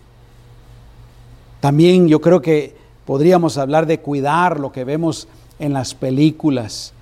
También 1.67 2.07
yo 2.07 2.21
creo 2.21 2.41
que 2.41 2.73
podríamos 3.05 3.57
hablar 3.57 3.87
de 3.87 3.99
cuidar 3.99 4.57
lo 4.57 4.71
que 4.71 4.85
vemos 4.85 5.27
en 5.59 5.73
las 5.73 5.95
películas, 5.95 6.93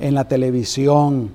en 0.00 0.14
la 0.14 0.24
televisión, 0.24 1.30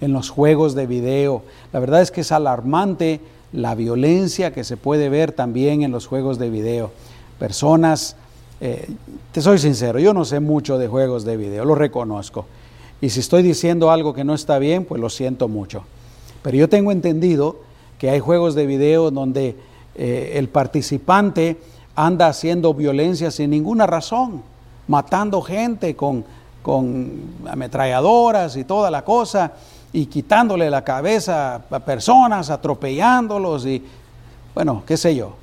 en 0.00 0.12
los 0.12 0.30
juegos 0.30 0.76
de 0.76 0.86
video. 0.86 1.42
La 1.72 1.80
verdad 1.80 2.00
es 2.00 2.12
que 2.12 2.20
es 2.20 2.30
alarmante 2.30 3.18
la 3.52 3.74
violencia 3.74 4.52
que 4.52 4.62
se 4.62 4.76
puede 4.76 5.08
ver 5.08 5.32
también 5.32 5.82
en 5.82 5.90
los 5.90 6.06
juegos 6.06 6.38
de 6.38 6.48
video. 6.48 6.92
Personas 7.40 8.14
eh, 8.60 8.88
te 9.32 9.42
soy 9.42 9.58
sincero, 9.58 9.98
yo 9.98 10.14
no 10.14 10.24
sé 10.24 10.38
mucho 10.38 10.78
de 10.78 10.86
juegos 10.86 11.24
de 11.24 11.36
video, 11.36 11.64
lo 11.64 11.74
reconozco. 11.74 12.46
Y 13.00 13.10
si 13.10 13.18
estoy 13.18 13.42
diciendo 13.42 13.90
algo 13.90 14.14
que 14.14 14.22
no 14.22 14.34
está 14.34 14.60
bien, 14.60 14.84
pues 14.84 15.00
lo 15.00 15.10
siento 15.10 15.48
mucho. 15.48 15.82
Pero 16.44 16.56
yo 16.56 16.68
tengo 16.68 16.92
entendido 16.92 17.56
que 17.98 18.10
hay 18.10 18.20
juegos 18.20 18.54
de 18.54 18.66
video 18.66 19.10
donde 19.10 19.56
eh, 19.96 20.34
el 20.36 20.48
participante 20.48 21.58
anda 21.94 22.28
haciendo 22.28 22.74
violencia 22.74 23.30
sin 23.30 23.50
ninguna 23.50 23.86
razón, 23.86 24.42
matando 24.88 25.42
gente 25.42 25.94
con, 25.94 26.24
con 26.62 27.12
ametralladoras 27.48 28.56
y 28.56 28.64
toda 28.64 28.90
la 28.90 29.04
cosa, 29.04 29.52
y 29.92 30.06
quitándole 30.06 30.70
la 30.70 30.84
cabeza 30.84 31.62
a 31.70 31.78
personas, 31.80 32.50
atropellándolos 32.50 33.66
y, 33.66 33.82
bueno, 34.54 34.82
qué 34.86 34.96
sé 34.96 35.14
yo. 35.14 35.34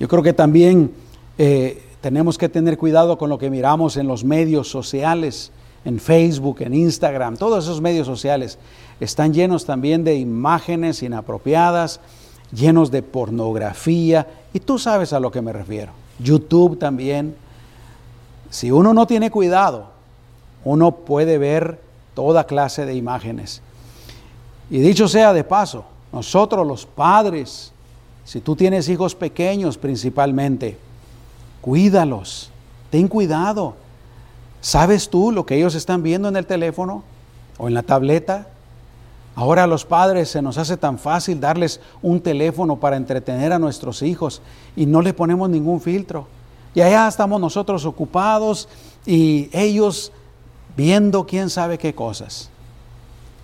Yo 0.00 0.08
creo 0.08 0.22
que 0.22 0.32
también 0.32 0.92
eh, 1.38 1.82
tenemos 2.00 2.36
que 2.36 2.48
tener 2.48 2.76
cuidado 2.76 3.16
con 3.18 3.30
lo 3.30 3.38
que 3.38 3.50
miramos 3.50 3.96
en 3.96 4.08
los 4.08 4.24
medios 4.24 4.68
sociales, 4.68 5.52
en 5.84 6.00
Facebook, 6.00 6.56
en 6.60 6.74
Instagram, 6.74 7.36
todos 7.36 7.64
esos 7.64 7.80
medios 7.80 8.08
sociales 8.08 8.58
están 8.98 9.32
llenos 9.32 9.64
también 9.66 10.04
de 10.04 10.16
imágenes 10.16 11.02
inapropiadas, 11.02 12.00
llenos 12.52 12.90
de 12.90 13.02
pornografía, 13.02 14.26
y 14.52 14.60
tú 14.60 14.78
sabes 14.78 15.12
a 15.12 15.20
lo 15.20 15.30
que 15.30 15.42
me 15.42 15.52
refiero. 15.52 15.92
YouTube 16.18 16.78
también. 16.78 17.36
Si 18.50 18.70
uno 18.70 18.94
no 18.94 19.06
tiene 19.06 19.30
cuidado, 19.30 19.88
uno 20.64 20.92
puede 20.92 21.38
ver 21.38 21.80
toda 22.14 22.44
clase 22.44 22.86
de 22.86 22.94
imágenes. 22.94 23.60
Y 24.70 24.78
dicho 24.78 25.08
sea 25.08 25.32
de 25.32 25.44
paso, 25.44 25.84
nosotros 26.12 26.66
los 26.66 26.86
padres, 26.86 27.72
si 28.24 28.40
tú 28.40 28.56
tienes 28.56 28.88
hijos 28.88 29.14
pequeños 29.14 29.76
principalmente, 29.76 30.78
Cuídalos, 31.66 32.50
ten 32.90 33.08
cuidado. 33.08 33.74
¿Sabes 34.60 35.10
tú 35.10 35.32
lo 35.32 35.44
que 35.44 35.56
ellos 35.56 35.74
están 35.74 36.04
viendo 36.04 36.28
en 36.28 36.36
el 36.36 36.46
teléfono 36.46 37.02
o 37.58 37.66
en 37.66 37.74
la 37.74 37.82
tableta? 37.82 38.46
Ahora 39.36 39.64
a 39.64 39.66
los 39.66 39.84
padres 39.84 40.30
se 40.30 40.40
nos 40.40 40.56
hace 40.56 40.78
tan 40.78 40.98
fácil 40.98 41.38
darles 41.38 41.78
un 42.00 42.22
teléfono 42.22 42.76
para 42.76 42.96
entretener 42.96 43.52
a 43.52 43.58
nuestros 43.58 44.00
hijos 44.00 44.40
y 44.74 44.86
no 44.86 45.02
le 45.02 45.12
ponemos 45.12 45.50
ningún 45.50 45.82
filtro. 45.82 46.26
Y 46.74 46.80
allá 46.80 47.06
estamos 47.06 47.38
nosotros 47.38 47.84
ocupados 47.84 48.66
y 49.04 49.50
ellos 49.52 50.10
viendo 50.74 51.26
quién 51.26 51.50
sabe 51.50 51.76
qué 51.76 51.94
cosas. 51.94 52.48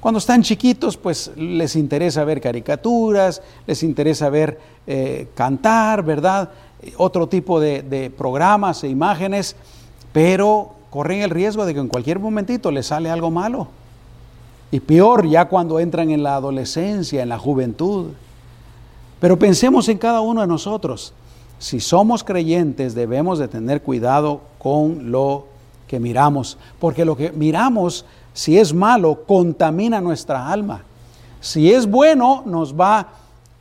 Cuando 0.00 0.16
están 0.16 0.42
chiquitos, 0.42 0.96
pues 0.96 1.30
les 1.36 1.76
interesa 1.76 2.24
ver 2.24 2.40
caricaturas, 2.40 3.42
les 3.66 3.82
interesa 3.82 4.30
ver 4.30 4.58
eh, 4.86 5.28
cantar, 5.34 6.02
¿verdad? 6.02 6.48
Otro 6.96 7.26
tipo 7.28 7.60
de, 7.60 7.82
de 7.82 8.08
programas 8.08 8.82
e 8.82 8.88
imágenes, 8.88 9.56
pero 10.14 10.72
corren 10.88 11.20
el 11.20 11.30
riesgo 11.30 11.66
de 11.66 11.74
que 11.74 11.80
en 11.80 11.88
cualquier 11.88 12.18
momentito 12.18 12.70
les 12.70 12.86
sale 12.86 13.10
algo 13.10 13.30
malo. 13.30 13.68
Y 14.72 14.80
peor 14.80 15.28
ya 15.28 15.44
cuando 15.44 15.78
entran 15.78 16.10
en 16.10 16.22
la 16.22 16.34
adolescencia, 16.34 17.22
en 17.22 17.28
la 17.28 17.38
juventud. 17.38 18.06
Pero 19.20 19.38
pensemos 19.38 19.86
en 19.90 19.98
cada 19.98 20.22
uno 20.22 20.40
de 20.40 20.46
nosotros. 20.46 21.12
Si 21.58 21.78
somos 21.78 22.24
creyentes 22.24 22.94
debemos 22.94 23.38
de 23.38 23.48
tener 23.48 23.82
cuidado 23.82 24.40
con 24.58 25.12
lo 25.12 25.46
que 25.86 26.00
miramos, 26.00 26.56
porque 26.80 27.04
lo 27.04 27.16
que 27.16 27.32
miramos, 27.32 28.06
si 28.32 28.58
es 28.58 28.72
malo, 28.72 29.24
contamina 29.26 30.00
nuestra 30.00 30.50
alma. 30.50 30.82
Si 31.42 31.70
es 31.70 31.86
bueno, 31.86 32.42
nos 32.46 32.74
va 32.74 33.08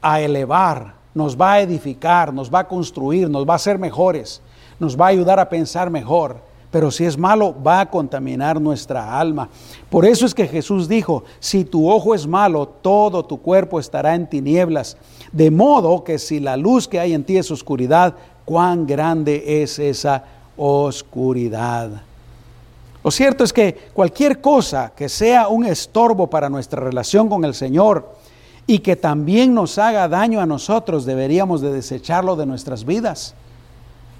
a 0.01 0.21
elevar, 0.21 0.93
nos 1.13 1.39
va 1.39 1.53
a 1.53 1.61
edificar, 1.61 2.33
nos 2.33 2.51
va 2.51 2.59
a 2.59 2.67
construir, 2.69 3.29
nos 3.29 3.45
va 3.47 3.53
a 3.53 3.57
hacer 3.57 3.77
mejores, 3.77 4.41
nos 4.79 4.99
va 4.99 5.07
a 5.07 5.09
ayudar 5.09 5.41
a 5.41 5.49
pensar 5.49 5.89
mejor 5.89 6.50
pero 6.71 6.89
si 6.89 7.05
es 7.05 7.17
malo 7.17 7.53
va 7.61 7.81
a 7.81 7.89
contaminar 7.89 8.59
nuestra 8.59 9.19
alma. 9.19 9.49
Por 9.89 10.05
eso 10.05 10.25
es 10.25 10.33
que 10.33 10.47
Jesús 10.47 10.87
dijo, 10.87 11.25
si 11.39 11.65
tu 11.65 11.89
ojo 11.89 12.15
es 12.15 12.25
malo, 12.25 12.65
todo 12.65 13.23
tu 13.23 13.41
cuerpo 13.41 13.79
estará 13.79 14.15
en 14.15 14.27
tinieblas. 14.27 14.97
De 15.33 15.51
modo 15.51 16.03
que 16.03 16.17
si 16.17 16.39
la 16.39 16.55
luz 16.55 16.87
que 16.87 16.99
hay 16.99 17.13
en 17.13 17.25
ti 17.25 17.37
es 17.37 17.51
oscuridad, 17.51 18.15
cuán 18.45 18.87
grande 18.87 19.61
es 19.61 19.77
esa 19.79 20.23
oscuridad. 20.55 22.03
Lo 23.03 23.11
cierto 23.11 23.43
es 23.43 23.51
que 23.51 23.89
cualquier 23.93 24.39
cosa 24.39 24.93
que 24.95 25.09
sea 25.09 25.47
un 25.49 25.65
estorbo 25.65 26.27
para 26.29 26.49
nuestra 26.49 26.81
relación 26.81 27.27
con 27.27 27.43
el 27.43 27.53
Señor 27.53 28.13
y 28.67 28.79
que 28.79 28.95
también 28.95 29.53
nos 29.53 29.77
haga 29.77 30.07
daño 30.07 30.39
a 30.39 30.45
nosotros, 30.45 31.03
deberíamos 31.03 31.61
de 31.61 31.73
desecharlo 31.73 32.35
de 32.35 32.45
nuestras 32.45 32.85
vidas. 32.85 33.35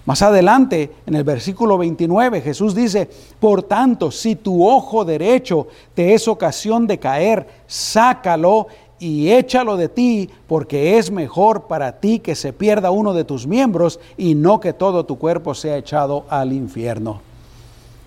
Más 0.06 0.22
adelante, 0.24 0.92
en 1.06 1.16
el 1.16 1.24
versículo 1.24 1.78
29, 1.78 2.42
Jesús 2.42 2.74
dice, 2.74 3.08
por 3.40 3.64
tanto, 3.64 4.10
si 4.10 4.36
tu 4.36 4.68
ojo 4.68 5.06
derecho 5.06 5.68
te 5.94 6.14
es 6.14 6.28
ocasión 6.28 6.88
de 6.88 6.98
caer, 6.98 7.48
sácalo 7.68 8.68
y 8.98 9.30
échalo 9.30 9.78
de 9.78 9.90
ti, 9.90 10.30
porque 10.48 10.98
es 10.98 11.12
mejor 11.12 11.64
para 11.68 12.00
ti 12.00 12.20
que 12.20 12.36
se 12.36 12.52
pierda 12.52 12.90
uno 12.90 13.14
de 13.14 13.26
tus 13.26 13.46
miembros 13.46 14.00
y 14.18 14.34
no 14.34 14.60
que 14.60 14.74
todo 14.74 15.06
tu 15.06 15.20
cuerpo 15.20 15.54
sea 15.54 15.78
echado 15.78 16.26
al 16.30 16.52
infierno. 16.52 17.22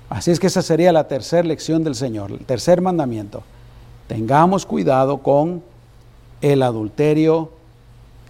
Así 0.08 0.32
es 0.32 0.40
que 0.40 0.48
esa 0.48 0.62
sería 0.62 0.92
la 0.92 1.08
tercera 1.08 1.42
lección 1.42 1.84
del 1.84 1.94
Señor, 1.94 2.32
el 2.32 2.44
tercer 2.44 2.80
mandamiento. 2.80 3.42
Tengamos 4.08 4.66
cuidado 4.66 5.18
con 5.18 5.62
el 6.40 6.62
adulterio 6.62 7.50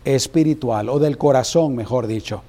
espiritual 0.05 0.89
o 0.89 0.99
del 0.99 1.19
corazón, 1.19 1.75
mejor 1.75 2.07
dicho. 2.07 2.43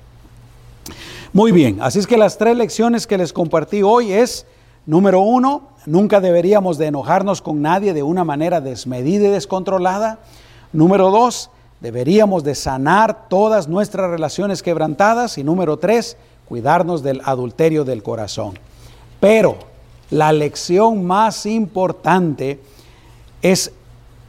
Muy 1.33 1.51
bien, 1.51 1.79
así 1.81 1.99
es 1.99 2.07
que 2.07 2.17
las 2.17 2.37
tres 2.37 2.55
lecciones 2.55 3.07
que 3.07 3.17
les 3.17 3.33
compartí 3.33 3.83
hoy 3.83 4.11
es, 4.11 4.45
número 4.85 5.19
uno, 5.19 5.63
nunca 5.85 6.21
deberíamos 6.21 6.77
de 6.77 6.87
enojarnos 6.87 7.41
con 7.41 7.61
nadie 7.61 7.93
de 7.93 8.03
una 8.03 8.23
manera 8.23 8.61
desmedida 8.61 9.27
y 9.27 9.31
descontrolada. 9.31 10.19
Número 10.71 11.11
dos, 11.11 11.49
deberíamos 11.81 12.43
de 12.43 12.55
sanar 12.55 13.27
todas 13.29 13.67
nuestras 13.67 14.09
relaciones 14.09 14.63
quebrantadas. 14.63 15.37
Y 15.37 15.43
número 15.43 15.77
tres, 15.77 16.17
cuidarnos 16.47 17.03
del 17.03 17.21
adulterio 17.25 17.83
del 17.83 18.03
corazón. 18.03 18.57
Pero 19.19 19.57
la 20.09 20.31
lección 20.31 21.05
más 21.05 21.45
importante 21.45 22.59
es, 23.41 23.71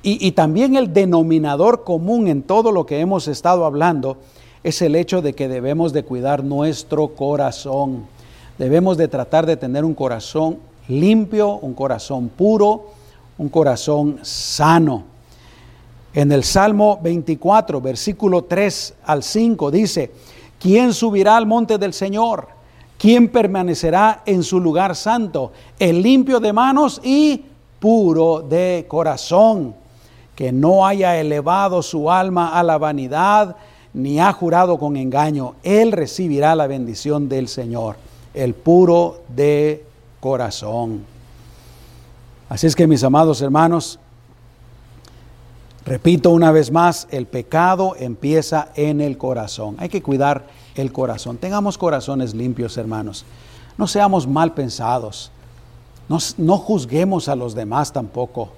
y, 0.02 0.26
y 0.26 0.32
también 0.32 0.76
el 0.76 0.92
denominador 0.92 1.84
común 1.84 2.28
en 2.28 2.42
todo 2.42 2.72
lo 2.72 2.86
que 2.86 3.00
hemos 3.00 3.28
estado 3.28 3.64
hablando, 3.64 4.16
es 4.66 4.82
el 4.82 4.96
hecho 4.96 5.22
de 5.22 5.32
que 5.32 5.46
debemos 5.46 5.92
de 5.92 6.02
cuidar 6.02 6.42
nuestro 6.42 7.14
corazón. 7.14 8.04
Debemos 8.58 8.96
de 8.96 9.06
tratar 9.06 9.46
de 9.46 9.56
tener 9.56 9.84
un 9.84 9.94
corazón 9.94 10.58
limpio, 10.88 11.52
un 11.58 11.72
corazón 11.72 12.28
puro, 12.28 12.86
un 13.38 13.48
corazón 13.48 14.18
sano. 14.22 15.04
En 16.12 16.32
el 16.32 16.42
Salmo 16.42 16.98
24, 17.00 17.80
versículo 17.80 18.42
3 18.42 18.94
al 19.04 19.22
5 19.22 19.70
dice, 19.70 20.10
¿quién 20.58 20.92
subirá 20.92 21.36
al 21.36 21.46
monte 21.46 21.78
del 21.78 21.92
Señor? 21.92 22.48
¿Quién 22.98 23.28
permanecerá 23.28 24.22
en 24.26 24.42
su 24.42 24.58
lugar 24.58 24.96
santo? 24.96 25.52
El 25.78 26.02
limpio 26.02 26.40
de 26.40 26.52
manos 26.52 27.00
y 27.04 27.44
puro 27.78 28.40
de 28.40 28.84
corazón, 28.88 29.76
que 30.34 30.50
no 30.50 30.84
haya 30.84 31.20
elevado 31.20 31.82
su 31.82 32.10
alma 32.10 32.48
a 32.48 32.64
la 32.64 32.78
vanidad, 32.78 33.54
ni 33.96 34.20
ha 34.20 34.30
jurado 34.30 34.78
con 34.78 34.94
engaño, 34.98 35.54
él 35.62 35.90
recibirá 35.90 36.54
la 36.54 36.66
bendición 36.66 37.30
del 37.30 37.48
Señor, 37.48 37.96
el 38.34 38.52
puro 38.52 39.22
de 39.34 39.86
corazón. 40.20 41.02
Así 42.50 42.66
es 42.66 42.76
que 42.76 42.86
mis 42.86 43.02
amados 43.02 43.40
hermanos, 43.40 43.98
repito 45.86 46.30
una 46.30 46.52
vez 46.52 46.70
más, 46.70 47.08
el 47.10 47.24
pecado 47.24 47.96
empieza 47.98 48.68
en 48.74 49.00
el 49.00 49.16
corazón. 49.16 49.76
Hay 49.78 49.88
que 49.88 50.02
cuidar 50.02 50.44
el 50.74 50.92
corazón. 50.92 51.38
Tengamos 51.38 51.78
corazones 51.78 52.34
limpios, 52.34 52.76
hermanos. 52.76 53.24
No 53.78 53.86
seamos 53.86 54.26
mal 54.26 54.52
pensados. 54.52 55.30
No, 56.06 56.18
no, 56.36 56.58
juzguemos 56.58 57.30
a 57.30 57.34
los 57.34 57.54
demás 57.54 57.94
tampoco. 57.94 58.50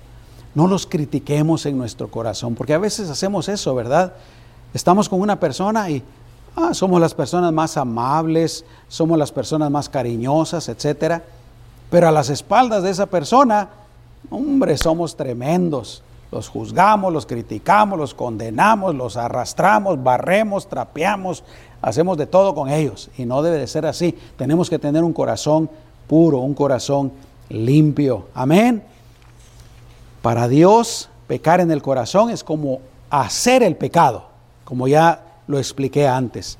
No 0.56 0.66
los 0.66 0.84
critiquemos 0.84 1.64
en 1.64 1.78
nuestro 1.78 2.10
corazón, 2.10 2.56
porque 2.56 2.74
a 2.74 2.78
veces 2.78 3.08
hacemos 3.08 3.48
eso, 3.48 3.72
¿verdad? 3.76 4.14
Estamos 4.74 5.08
con 5.08 5.20
una 5.20 5.40
persona 5.40 5.88
y 5.88 6.02
ah, 6.54 6.74
somos 6.74 7.00
las 7.00 7.14
personas 7.14 7.52
más 7.52 7.76
amables, 7.76 8.64
somos 8.88 9.18
las 9.18 9.32
personas 9.32 9.70
más 9.70 9.88
cariñosas, 9.88 10.68
etc. 10.68 11.22
Pero 11.90 12.08
a 12.08 12.12
las 12.12 12.28
espaldas 12.28 12.82
de 12.82 12.90
esa 12.90 13.06
persona, 13.06 13.68
hombre, 14.30 14.76
somos 14.76 15.16
tremendos. 15.16 16.02
Los 16.30 16.48
juzgamos, 16.48 17.10
los 17.10 17.24
criticamos, 17.24 17.98
los 17.98 18.12
condenamos, 18.12 18.94
los 18.94 19.16
arrastramos, 19.16 20.02
barremos, 20.02 20.68
trapeamos, 20.68 21.42
hacemos 21.80 22.18
de 22.18 22.26
todo 22.26 22.54
con 22.54 22.68
ellos. 22.68 23.08
Y 23.16 23.24
no 23.24 23.40
debe 23.40 23.56
de 23.56 23.66
ser 23.66 23.86
así. 23.86 24.14
Tenemos 24.36 24.68
que 24.68 24.78
tener 24.78 25.02
un 25.02 25.14
corazón 25.14 25.70
puro, 26.06 26.40
un 26.40 26.52
corazón 26.52 27.12
limpio. 27.48 28.26
Amén. 28.34 28.82
Para 30.20 30.48
Dios, 30.48 31.08
pecar 31.26 31.60
en 31.60 31.70
el 31.70 31.80
corazón 31.80 32.28
es 32.28 32.44
como 32.44 32.80
hacer 33.08 33.62
el 33.62 33.76
pecado 33.76 34.27
como 34.68 34.86
ya 34.86 35.22
lo 35.46 35.56
expliqué 35.56 36.06
antes. 36.06 36.58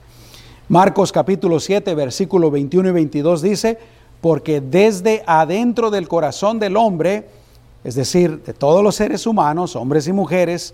Marcos 0.71 1.13
capítulo 1.13 1.61
7, 1.61 1.95
versículo 1.95 2.51
21 2.51 2.89
y 2.89 2.93
22 2.93 3.43
dice, 3.43 3.79
porque 4.23 4.63
desde 4.63 5.23
adentro 5.27 5.91
del 5.91 6.09
corazón 6.09 6.59
del 6.59 6.79
hombre, 6.79 7.29
es 7.85 7.97
decir, 7.97 8.43
de 8.45 8.55
todos 8.55 8.83
los 8.83 8.97
seres 8.97 9.27
humanos, 9.27 9.77
hombres 9.77 10.09
y 10.09 10.15
mujeres, 10.15 10.73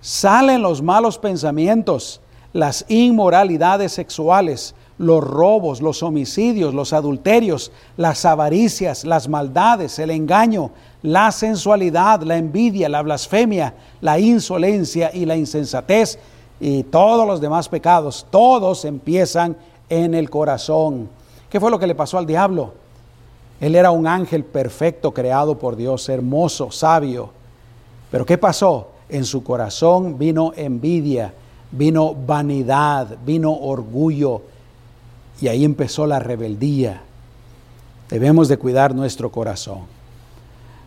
salen 0.00 0.62
los 0.62 0.80
malos 0.80 1.18
pensamientos, 1.18 2.22
las 2.54 2.86
inmoralidades 2.88 3.92
sexuales, 3.92 4.74
los 4.96 5.22
robos, 5.22 5.82
los 5.82 6.02
homicidios, 6.02 6.72
los 6.72 6.94
adulterios, 6.94 7.72
las 7.98 8.24
avaricias, 8.24 9.04
las 9.04 9.28
maldades, 9.28 9.98
el 9.98 10.12
engaño, 10.12 10.70
la 11.02 11.30
sensualidad, 11.30 12.22
la 12.22 12.38
envidia, 12.38 12.88
la 12.88 13.02
blasfemia, 13.02 13.74
la 14.00 14.18
insolencia 14.18 15.10
y 15.12 15.26
la 15.26 15.36
insensatez 15.36 16.18
y 16.60 16.82
todos 16.84 17.26
los 17.26 17.40
demás 17.40 17.68
pecados, 17.68 18.26
todos 18.30 18.84
empiezan 18.84 19.56
en 19.88 20.14
el 20.14 20.28
corazón. 20.28 21.08
¿Qué 21.48 21.58
fue 21.58 21.70
lo 21.70 21.78
que 21.78 21.86
le 21.86 21.94
pasó 21.94 22.18
al 22.18 22.26
diablo? 22.26 22.74
Él 23.60 23.74
era 23.74 23.90
un 23.90 24.06
ángel 24.06 24.44
perfecto 24.44 25.12
creado 25.12 25.58
por 25.58 25.74
Dios, 25.74 26.08
hermoso, 26.08 26.70
sabio. 26.70 27.30
Pero 28.10 28.26
¿qué 28.26 28.38
pasó? 28.38 28.88
En 29.08 29.24
su 29.24 29.42
corazón 29.42 30.18
vino 30.18 30.52
envidia, 30.54 31.32
vino 31.72 32.14
vanidad, 32.14 33.16
vino 33.24 33.52
orgullo 33.52 34.42
y 35.40 35.48
ahí 35.48 35.64
empezó 35.64 36.06
la 36.06 36.18
rebeldía. 36.18 37.02
Debemos 38.08 38.48
de 38.48 38.58
cuidar 38.58 38.94
nuestro 38.94 39.30
corazón. 39.30 39.80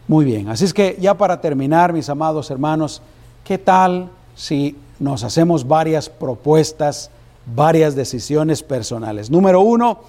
Muy 0.07 0.25
bien, 0.25 0.49
así 0.49 0.65
es 0.65 0.73
que 0.73 0.97
ya 0.99 1.13
para 1.15 1.39
terminar, 1.39 1.93
mis 1.93 2.09
amados 2.09 2.51
hermanos, 2.51 3.01
¿qué 3.43 3.57
tal 3.57 4.09
si 4.35 4.75
nos 5.03 5.23
hacemos 5.25 5.67
varias 5.67 6.07
propuestas, 6.09 7.11
varias 7.45 7.93
decisiones 7.93 8.63
personales. 8.63 9.29
Número 9.29 9.59
uno, 9.59 9.99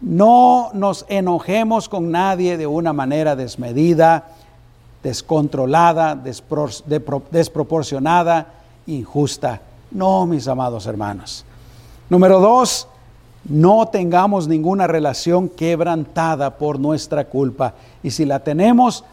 no 0.00 0.70
nos 0.72 1.04
enojemos 1.08 1.90
con 1.90 2.10
nadie 2.10 2.56
de 2.56 2.66
una 2.66 2.94
manera 2.94 3.36
desmedida, 3.36 4.28
descontrolada, 5.02 6.18
desproporcionada, 7.30 8.54
injusta. 8.86 9.60
No, 9.90 10.24
mis 10.24 10.48
amados 10.48 10.86
hermanos. 10.86 11.44
Número 12.08 12.40
dos, 12.40 12.88
no 13.44 13.86
tengamos 13.86 14.48
ninguna 14.48 14.86
relación 14.86 15.50
quebrantada 15.50 16.56
por 16.56 16.80
nuestra 16.80 17.26
culpa. 17.26 17.74
Y 18.02 18.12
si 18.12 18.24
la 18.24 18.40
tenemos, 18.40 19.04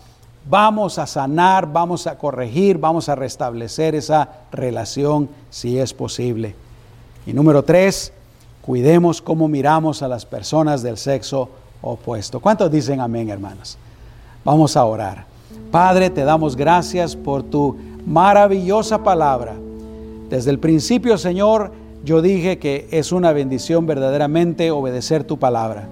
vamos 0.50 1.00
a 1.00 1.08
sanar, 1.08 1.72
vamos 1.72 2.08
a 2.08 2.18
corregir, 2.18 2.78
vamos 2.78 3.10
a 3.10 3.16
restablecer 3.16 3.96
esa 3.96 4.30
relación 4.52 5.30
si 5.50 5.78
es 5.78 5.94
posible. 5.94 6.56
Y 7.26 7.34
número 7.34 7.64
tres, 7.64 8.12
cuidemos 8.62 9.22
cómo 9.22 9.48
miramos 9.48 10.02
a 10.02 10.08
las 10.08 10.26
personas 10.26 10.84
del 10.84 10.98
sexo 10.98 11.50
opuesto. 11.82 12.39
¿Cuántos 12.39 12.72
dicen 12.72 13.00
amén, 13.00 13.30
hermanos? 13.30 13.78
Vamos 14.44 14.76
a 14.76 14.86
orar. 14.86 15.26
Padre, 15.72 16.10
te 16.10 16.24
damos 16.24 16.56
gracias 16.56 17.16
por 17.16 17.44
tu 17.44 17.78
maravillosa 18.06 19.04
palabra. 19.04 19.56
Desde 20.30 20.52
el 20.52 20.60
principio, 20.60 21.18
Señor, 21.18 21.72
yo 22.04 22.22
dije 22.22 22.60
que 22.60 22.88
es 22.91 23.12
una 23.12 23.32
bendición 23.32 23.86
verdaderamente 23.86 24.72
obedecer 24.72 25.24
tu 25.24 25.39
palabra. 25.39 25.88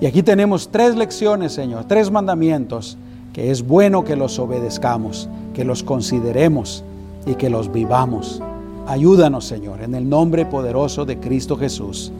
Y 0.00 0.06
aquí 0.06 0.22
tenemos 0.22 0.68
tres 0.70 0.96
lecciones, 0.96 1.52
Señor, 1.52 1.84
tres 1.86 2.10
mandamientos 2.10 2.98
que 3.36 3.50
es 3.50 3.66
bueno 3.66 4.02
que 4.02 4.16
los 4.16 4.38
obedezcamos, 4.38 5.28
que 5.52 5.66
los 5.66 5.82
consideremos 5.82 6.82
y 7.26 7.34
que 7.34 7.50
los 7.50 7.70
vivamos. 7.70 8.40
Ayúdanos, 8.86 9.44
Señor, 9.44 9.82
en 9.82 9.94
el 9.94 10.08
nombre 10.08 10.46
poderoso 10.46 11.04
de 11.04 11.18
Cristo 11.18 11.54
Jesús. 11.58 12.10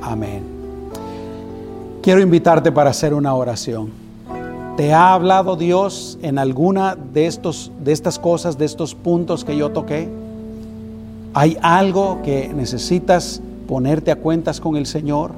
Amén. 0.00 0.44
Quiero 2.02 2.20
invitarte 2.20 2.70
para 2.70 2.90
hacer 2.90 3.14
una 3.14 3.34
oración. 3.34 3.90
¿Te 4.76 4.92
ha 4.92 5.12
hablado 5.14 5.56
Dios 5.56 6.20
en 6.22 6.38
alguna 6.38 6.94
de, 6.94 7.26
estos, 7.26 7.72
de 7.82 7.90
estas 7.90 8.20
cosas, 8.20 8.56
de 8.56 8.66
estos 8.66 8.94
puntos 8.94 9.44
que 9.44 9.56
yo 9.56 9.72
toqué? 9.72 10.08
¿Hay 11.34 11.58
algo 11.62 12.22
que 12.22 12.54
necesitas 12.54 13.42
ponerte 13.66 14.12
a 14.12 14.16
cuentas 14.20 14.60
con 14.60 14.76
el 14.76 14.86
Señor? 14.86 15.32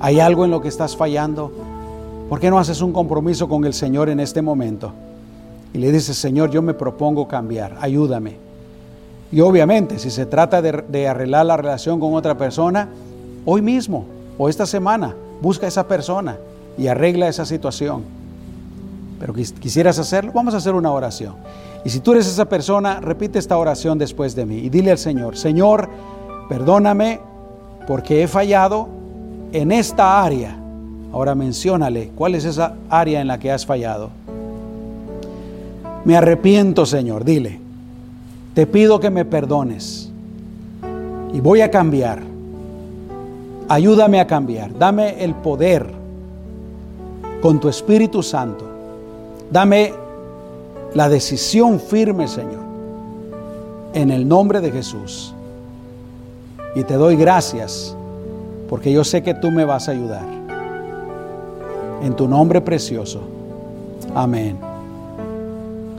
¿Hay 0.00 0.18
algo 0.18 0.44
en 0.44 0.50
lo 0.50 0.60
que 0.60 0.66
estás 0.66 0.96
fallando? 0.96 1.52
¿Por 2.28 2.40
qué 2.40 2.50
no 2.50 2.58
haces 2.58 2.82
un 2.82 2.92
compromiso 2.92 3.48
con 3.48 3.64
el 3.64 3.72
Señor 3.72 4.10
en 4.10 4.20
este 4.20 4.42
momento? 4.42 4.92
Y 5.72 5.78
le 5.78 5.90
dices, 5.90 6.16
Señor, 6.16 6.50
yo 6.50 6.60
me 6.60 6.74
propongo 6.74 7.26
cambiar, 7.26 7.76
ayúdame. 7.80 8.36
Y 9.32 9.40
obviamente, 9.40 9.98
si 9.98 10.10
se 10.10 10.26
trata 10.26 10.60
de, 10.60 11.08
arreglar 11.08 11.46
la 11.46 11.56
relación 11.56 12.00
con 12.00 12.14
otra 12.14 12.36
persona, 12.36 12.88
hoy 13.44 13.62
mismo 13.62 14.04
o 14.36 14.48
esta 14.48 14.66
semana, 14.66 15.14
busca 15.40 15.66
a 15.66 15.68
esa 15.68 15.86
persona 15.86 16.36
y 16.76 16.86
arregla 16.86 17.28
esa 17.28 17.46
situación. 17.46 18.02
Pero 19.20 19.32
quisieras 19.32 19.98
hacerlo, 19.98 20.32
vamos 20.34 20.54
a 20.54 20.58
hacer 20.58 20.74
una 20.74 20.92
oración. 20.92 21.34
Y 21.84 21.90
si 21.90 22.00
tú 22.00 22.12
eres 22.12 22.26
esa 22.26 22.44
persona, 22.46 23.00
repite 23.00 23.38
esta 23.38 23.56
oración 23.56 23.98
después 23.98 24.34
de 24.34 24.44
mí 24.44 24.58
y 24.58 24.68
dile 24.68 24.90
al 24.90 24.98
Señor, 24.98 25.36
Señor, 25.36 25.88
perdóname 26.48 27.20
porque 27.86 28.22
he 28.22 28.28
fallado 28.28 28.88
en 29.52 29.72
esta 29.72 30.22
área. 30.22 30.67
Ahora 31.12 31.34
menciónale, 31.34 32.10
¿cuál 32.14 32.34
es 32.34 32.44
esa 32.44 32.74
área 32.90 33.20
en 33.20 33.28
la 33.28 33.38
que 33.38 33.50
has 33.50 33.64
fallado? 33.64 34.10
Me 36.04 36.16
arrepiento, 36.16 36.86
Señor, 36.86 37.24
dile 37.24 37.68
te 38.58 38.66
pido 38.66 38.98
que 38.98 39.08
me 39.08 39.24
perdones 39.24 40.10
y 41.32 41.38
voy 41.38 41.60
a 41.60 41.70
cambiar. 41.70 42.20
Ayúdame 43.68 44.18
a 44.18 44.26
cambiar. 44.26 44.76
Dame 44.76 45.22
el 45.22 45.32
poder 45.36 45.86
con 47.40 47.60
tu 47.60 47.68
Espíritu 47.68 48.20
Santo. 48.20 48.64
Dame 49.52 49.92
la 50.92 51.08
decisión 51.08 51.78
firme, 51.78 52.26
Señor, 52.26 52.64
en 53.94 54.10
el 54.10 54.26
nombre 54.26 54.60
de 54.60 54.72
Jesús. 54.72 55.32
Y 56.74 56.82
te 56.82 56.94
doy 56.94 57.14
gracias 57.14 57.94
porque 58.68 58.90
yo 58.90 59.04
sé 59.04 59.22
que 59.22 59.34
tú 59.34 59.52
me 59.52 59.64
vas 59.64 59.88
a 59.88 59.92
ayudar. 59.92 60.37
En 62.02 62.14
tu 62.14 62.28
nombre 62.28 62.60
precioso. 62.60 63.20
Amén. 64.14 64.58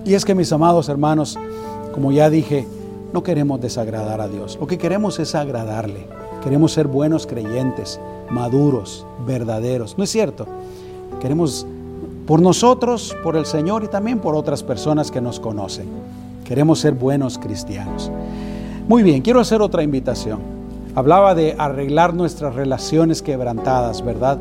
Y 0.06 0.14
es 0.14 0.26
que 0.26 0.34
mis 0.34 0.52
amados 0.52 0.90
hermanos, 0.90 1.38
como 1.94 2.12
ya 2.12 2.30
dije, 2.30 2.66
no 3.14 3.24
queremos 3.24 3.60
desagradar 3.60 4.22
a 4.22 4.28
Dios. 4.28 4.58
Lo 4.60 4.68
que 4.68 4.78
queremos 4.78 5.20
es 5.20 5.36
agradarle. 5.36 6.08
Queremos 6.44 6.72
ser 6.72 6.88
buenos 6.88 7.28
creyentes, 7.28 8.00
maduros, 8.30 9.06
verdaderos. 9.26 9.98
¿No 9.98 10.04
es 10.04 10.10
cierto? 10.10 10.46
Queremos 11.20 11.66
por 12.26 12.42
nosotros, 12.42 13.16
por 13.24 13.36
el 13.36 13.46
Señor 13.46 13.84
y 13.84 13.88
también 13.88 14.20
por 14.20 14.36
otras 14.36 14.64
personas 14.64 15.12
que 15.12 15.20
nos 15.20 15.40
conocen. 15.40 15.88
Queremos 16.46 16.80
ser 16.80 16.94
buenos 16.94 17.38
cristianos. 17.38 18.12
Muy 18.88 19.04
bien, 19.04 19.22
quiero 19.22 19.40
hacer 19.40 19.62
otra 19.62 19.84
invitación. 19.84 20.40
Hablaba 20.96 21.36
de 21.36 21.56
arreglar 21.58 22.14
nuestras 22.14 22.56
relaciones 22.56 23.22
quebrantadas, 23.22 24.04
¿verdad? 24.04 24.38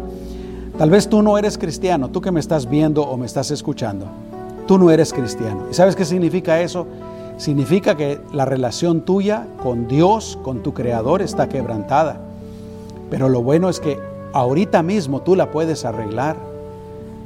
Tal 0.79 0.91
vez 0.91 1.09
tú 1.09 1.23
no 1.23 1.37
eres 1.37 1.59
cristiano, 1.59 2.09
tú 2.09 2.21
que 2.21 2.31
me 2.31 2.41
estás 2.41 2.69
viendo 2.69 3.03
o 3.03 3.17
me 3.17 3.27
estás 3.27 3.51
escuchando. 3.51 4.07
Tú 4.67 4.79
no 4.79 4.91
eres 4.91 5.13
cristiano. 5.13 5.65
¿Y 5.71 5.75
sabes 5.75 5.97
qué 5.97 6.05
significa 6.05 6.61
eso? 6.61 6.87
significa 7.39 7.97
que 7.97 8.21
la 8.33 8.45
relación 8.45 9.03
tuya 9.03 9.47
con 9.63 9.89
Dios, 9.89 10.39
con 10.43 10.63
tu 10.63 10.75
Creador, 10.75 11.23
está 11.23 11.49
quebrantada. 11.49 12.21
Pero 13.11 13.29
lo 13.29 13.43
bueno 13.43 13.69
es 13.69 13.81
que 13.81 13.99
ahorita 14.33 14.83
mismo 14.83 15.23
tú 15.23 15.37
la 15.37 15.51
puedes 15.51 15.85
arreglar. 15.85 16.37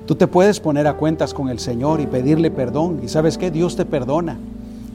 Tú 0.07 0.15
te 0.15 0.27
puedes 0.27 0.61
poner 0.61 0.87
a 0.87 0.95
cuentas 0.95 1.33
con 1.35 1.49
el 1.49 1.59
Señor 1.59 2.01
y 2.01 2.07
pedirle 2.07 2.51
perdón. 2.51 3.01
Y 3.03 3.09
sabes 3.09 3.39
qué? 3.39 3.51
Dios 3.51 3.75
te 3.75 3.85
perdona. 3.85 4.39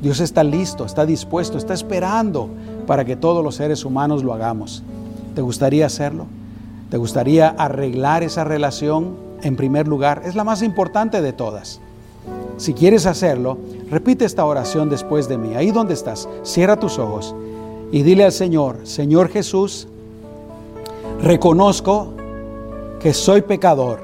Dios 0.01 0.19
está 0.19 0.43
listo, 0.43 0.85
está 0.85 1.07
dispuesto, 1.07 1.57
está 1.57 1.73
esperando 1.73 2.49
para 2.85 3.03
que 3.03 3.15
todos 3.15 3.43
los 3.43 3.55
seres 3.55 3.83
humanos 3.83 4.23
lo 4.23 4.33
hagamos. 4.33 4.83
¿Te 5.33 5.41
gustaría 5.41 5.87
hacerlo? 5.87 6.27
¿Te 6.89 6.97
gustaría 6.97 7.49
arreglar 7.49 8.23
esa 8.23 8.43
relación 8.43 9.17
en 9.41 9.55
primer 9.55 9.87
lugar? 9.87 10.21
Es 10.25 10.35
la 10.35 10.43
más 10.43 10.61
importante 10.61 11.21
de 11.21 11.33
todas. 11.33 11.81
Si 12.57 12.73
quieres 12.73 13.05
hacerlo, 13.05 13.57
repite 13.89 14.25
esta 14.25 14.45
oración 14.45 14.89
después 14.89 15.27
de 15.27 15.37
mí. 15.37 15.53
Ahí 15.55 15.71
donde 15.71 15.93
estás, 15.93 16.29
cierra 16.43 16.79
tus 16.79 16.97
ojos 16.97 17.35
y 17.91 18.03
dile 18.03 18.23
al 18.23 18.31
Señor, 18.31 18.79
Señor 18.83 19.29
Jesús, 19.29 19.87
reconozco 21.21 22.13
que 22.99 23.13
soy 23.13 23.41
pecador 23.41 24.01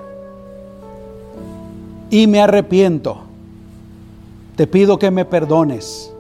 y 2.10 2.28
me 2.28 2.42
arrepiento. 2.42 3.22
Te 4.56 4.68
pido 4.68 5.00
que 5.00 5.10
me 5.10 5.26
perdones 5.26 6.14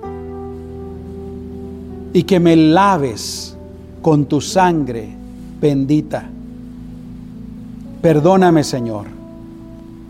y 2.13 2.23
que 2.23 2.39
me 2.39 2.55
laves 2.55 3.55
con 4.01 4.25
tu 4.25 4.41
sangre 4.41 5.09
bendita. 5.61 6.29
Perdóname, 8.03 8.63
Señor 8.63 9.23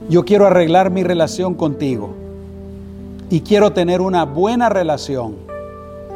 yo 0.10 0.26
quiero 0.26 0.46
arreglar 0.46 0.90
mi 0.90 1.04
relación 1.04 1.54
contigo 1.54 2.14
y 3.30 3.42
quiero 3.42 3.72
tener 3.72 4.02
una 4.02 4.26
buena 4.26 4.70
relación 4.70 5.36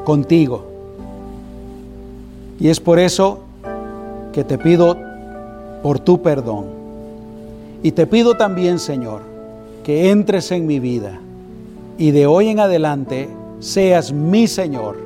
contigo. 0.03 0.65
Y 2.59 2.69
es 2.69 2.79
por 2.79 2.99
eso 2.99 3.39
que 4.33 4.43
te 4.43 4.57
pido 4.57 4.97
por 5.81 5.99
tu 5.99 6.21
perdón. 6.21 6.65
Y 7.83 7.91
te 7.91 8.07
pido 8.07 8.35
también, 8.35 8.79
Señor, 8.79 9.21
que 9.83 10.09
entres 10.09 10.51
en 10.51 10.65
mi 10.65 10.79
vida 10.79 11.19
y 11.97 12.11
de 12.11 12.25
hoy 12.25 12.49
en 12.49 12.59
adelante 12.59 13.29
seas 13.59 14.11
mi 14.11 14.47
Señor, 14.47 14.97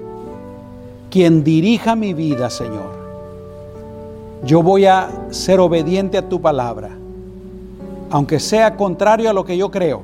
quien 1.09 1.43
dirija 1.43 1.95
mi 1.95 2.13
vida, 2.13 2.49
Señor. 2.49 3.00
Yo 4.43 4.63
voy 4.63 4.85
a 4.85 5.09
ser 5.29 5.59
obediente 5.59 6.17
a 6.17 6.27
tu 6.27 6.41
palabra 6.41 6.97
aunque 8.11 8.41
sea 8.41 8.75
contrario 8.75 9.29
a 9.29 9.33
lo 9.33 9.45
que 9.45 9.57
yo 9.57 9.71
creo, 9.71 10.01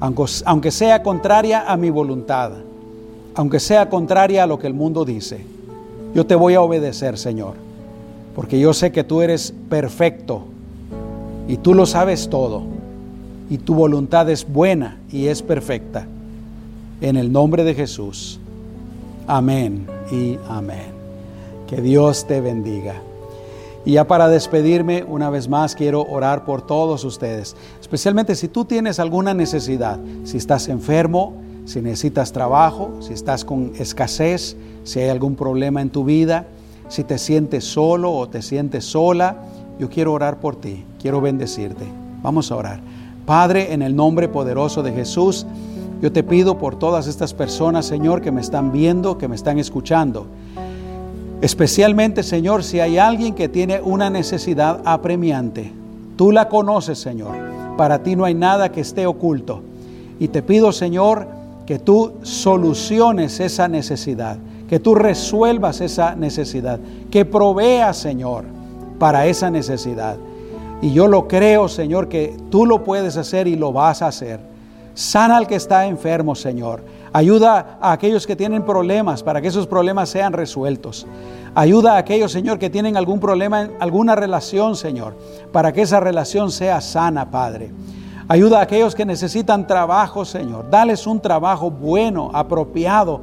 aunque, 0.00 0.70
sea 0.70 1.02
contraria 1.02 1.64
a 1.70 1.76
mi 1.76 1.88
voluntad, 1.88 2.50
aunque 3.36 3.60
sea 3.60 3.88
contraria 3.88 4.42
a 4.42 4.46
lo 4.46 4.58
que 4.58 4.66
el 4.66 4.74
mundo 4.74 5.04
dice, 5.04 5.46
yo 6.12 6.26
te 6.26 6.34
voy 6.34 6.54
a 6.54 6.60
obedecer, 6.60 7.16
Señor, 7.16 7.54
porque 8.34 8.58
yo 8.58 8.74
sé 8.74 8.90
que 8.90 9.04
tú 9.04 9.22
eres 9.22 9.54
perfecto 9.68 10.42
y 11.46 11.56
tú 11.56 11.72
lo 11.72 11.86
sabes 11.86 12.28
todo 12.28 12.62
y 13.48 13.58
tu 13.58 13.74
voluntad 13.74 14.28
es 14.28 14.46
buena 14.46 14.98
y 15.10 15.28
es 15.28 15.40
perfecta. 15.40 16.06
En 17.00 17.16
el 17.16 17.32
nombre 17.32 17.64
de 17.64 17.74
Jesús. 17.74 18.40
Amén 19.26 19.86
y 20.10 20.38
amén. 20.48 20.92
Que 21.68 21.80
Dios 21.80 22.26
te 22.26 22.40
bendiga. 22.40 22.94
Y 23.84 23.92
ya 23.92 24.06
para 24.06 24.28
despedirme, 24.28 25.04
una 25.04 25.28
vez 25.30 25.48
más 25.48 25.74
quiero 25.74 26.02
orar 26.02 26.44
por 26.44 26.62
todos 26.62 27.04
ustedes, 27.04 27.54
especialmente 27.80 28.34
si 28.34 28.48
tú 28.48 28.64
tienes 28.64 28.98
alguna 28.98 29.34
necesidad, 29.34 29.98
si 30.24 30.38
estás 30.38 30.68
enfermo, 30.68 31.34
si 31.66 31.80
necesitas 31.80 32.32
trabajo, 32.32 32.92
si 33.00 33.12
estás 33.12 33.44
con 33.44 33.72
escasez, 33.78 34.56
si 34.84 35.00
hay 35.00 35.08
algún 35.08 35.34
problema 35.34 35.82
en 35.82 35.90
tu 35.90 36.04
vida, 36.04 36.46
si 36.88 37.04
te 37.04 37.18
sientes 37.18 37.64
solo 37.64 38.12
o 38.12 38.28
te 38.28 38.42
sientes 38.42 38.84
sola, 38.84 39.36
yo 39.78 39.88
quiero 39.88 40.12
orar 40.12 40.40
por 40.40 40.56
ti, 40.56 40.84
quiero 41.00 41.20
bendecirte. 41.20 41.84
Vamos 42.22 42.50
a 42.50 42.56
orar. 42.56 42.80
Padre, 43.26 43.72
en 43.72 43.82
el 43.82 43.96
nombre 43.96 44.28
poderoso 44.28 44.82
de 44.82 44.92
Jesús, 44.92 45.46
yo 46.00 46.12
te 46.12 46.22
pido 46.22 46.58
por 46.58 46.78
todas 46.78 47.06
estas 47.06 47.32
personas, 47.32 47.86
Señor, 47.86 48.20
que 48.20 48.30
me 48.30 48.40
están 48.40 48.72
viendo, 48.72 49.16
que 49.16 49.28
me 49.28 49.34
están 49.34 49.58
escuchando. 49.58 50.26
Especialmente, 51.44 52.22
Señor, 52.22 52.64
si 52.64 52.80
hay 52.80 52.96
alguien 52.96 53.34
que 53.34 53.50
tiene 53.50 53.78
una 53.78 54.08
necesidad 54.08 54.80
apremiante. 54.86 55.70
Tú 56.16 56.32
la 56.32 56.48
conoces, 56.48 56.98
Señor. 56.98 57.36
Para 57.76 58.02
ti 58.02 58.16
no 58.16 58.24
hay 58.24 58.32
nada 58.32 58.72
que 58.72 58.80
esté 58.80 59.06
oculto. 59.06 59.60
Y 60.18 60.28
te 60.28 60.40
pido, 60.40 60.72
Señor, 60.72 61.28
que 61.66 61.78
tú 61.78 62.14
soluciones 62.22 63.40
esa 63.40 63.68
necesidad, 63.68 64.38
que 64.70 64.80
tú 64.80 64.94
resuelvas 64.94 65.82
esa 65.82 66.14
necesidad, 66.14 66.80
que 67.10 67.26
proveas, 67.26 67.98
Señor, 67.98 68.44
para 68.98 69.26
esa 69.26 69.50
necesidad. 69.50 70.16
Y 70.80 70.94
yo 70.94 71.08
lo 71.08 71.28
creo, 71.28 71.68
Señor, 71.68 72.08
que 72.08 72.34
tú 72.48 72.64
lo 72.64 72.84
puedes 72.84 73.18
hacer 73.18 73.48
y 73.48 73.56
lo 73.56 73.70
vas 73.70 74.00
a 74.00 74.06
hacer. 74.06 74.40
Sana 74.94 75.36
al 75.36 75.46
que 75.46 75.56
está 75.56 75.84
enfermo, 75.84 76.36
Señor. 76.36 76.80
Ayuda 77.16 77.78
a 77.80 77.92
aquellos 77.92 78.26
que 78.26 78.34
tienen 78.34 78.64
problemas 78.64 79.22
para 79.22 79.40
que 79.40 79.46
esos 79.46 79.68
problemas 79.68 80.08
sean 80.08 80.32
resueltos. 80.32 81.06
Ayuda 81.54 81.94
a 81.94 81.98
aquellos, 81.98 82.32
Señor, 82.32 82.58
que 82.58 82.70
tienen 82.70 82.96
algún 82.96 83.20
problema 83.20 83.62
en 83.62 83.70
alguna 83.78 84.16
relación, 84.16 84.74
Señor, 84.74 85.16
para 85.52 85.72
que 85.72 85.82
esa 85.82 86.00
relación 86.00 86.50
sea 86.50 86.80
sana, 86.80 87.30
Padre. 87.30 87.70
Ayuda 88.26 88.58
a 88.58 88.62
aquellos 88.62 88.96
que 88.96 89.06
necesitan 89.06 89.64
trabajo, 89.64 90.24
Señor. 90.24 90.68
Dales 90.70 91.06
un 91.06 91.20
trabajo 91.20 91.70
bueno, 91.70 92.32
apropiado, 92.34 93.20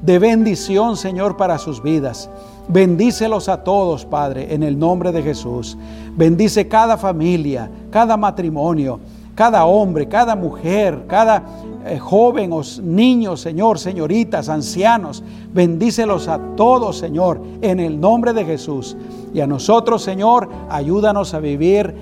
de 0.00 0.18
bendición, 0.18 0.96
Señor, 0.96 1.36
para 1.36 1.58
sus 1.58 1.82
vidas. 1.82 2.30
Bendícelos 2.68 3.50
a 3.50 3.62
todos, 3.62 4.06
Padre, 4.06 4.54
en 4.54 4.62
el 4.62 4.78
nombre 4.78 5.12
de 5.12 5.22
Jesús. 5.22 5.76
Bendice 6.16 6.66
cada 6.66 6.96
familia, 6.96 7.70
cada 7.90 8.16
matrimonio, 8.16 9.00
cada 9.34 9.66
hombre, 9.66 10.08
cada 10.08 10.34
mujer, 10.34 11.04
cada 11.06 11.42
eh, 11.86 11.98
joven 11.98 12.52
o 12.52 12.62
niños, 12.82 13.40
Señor, 13.40 13.78
señoritas, 13.78 14.48
ancianos. 14.48 15.22
Bendícelos 15.52 16.28
a 16.28 16.38
todos, 16.56 16.96
Señor, 16.96 17.40
en 17.60 17.78
el 17.78 18.00
nombre 18.00 18.32
de 18.32 18.44
Jesús. 18.44 18.96
Y 19.34 19.40
a 19.40 19.46
nosotros, 19.46 20.02
Señor, 20.02 20.48
ayúdanos 20.70 21.34
a 21.34 21.40
vivir 21.40 21.94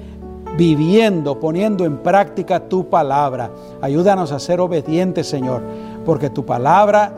viviendo, 0.57 1.41
poniendo 1.41 1.85
en 1.85 1.99
práctica 1.99 2.61
tu 2.61 2.89
palabra. 2.89 3.51
Ayúdanos 3.81 4.33
a 4.33 4.39
ser 4.39 4.61
obedientes, 4.61 5.27
Señor, 5.27 5.63
porque 6.05 6.31
tu 6.31 6.45
palabra, 6.45 7.13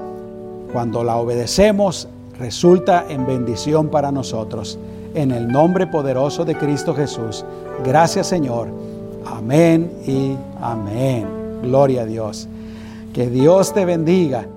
cuando 0.72 1.04
la 1.04 1.16
obedecemos, 1.16 2.08
resulta 2.38 3.04
en 3.08 3.26
bendición 3.26 3.88
para 3.88 4.10
nosotros. 4.10 4.78
En 5.14 5.30
el 5.30 5.48
nombre 5.48 5.86
poderoso 5.86 6.44
de 6.44 6.56
Cristo 6.56 6.94
Jesús. 6.94 7.44
Gracias, 7.84 8.26
Señor. 8.26 8.68
Amén 9.26 9.92
y 10.06 10.34
amén. 10.60 11.43
Gloria 11.64 12.02
a 12.02 12.06
Dios. 12.06 12.48
Que 13.12 13.28
Dios 13.28 13.72
te 13.72 13.84
bendiga. 13.84 14.48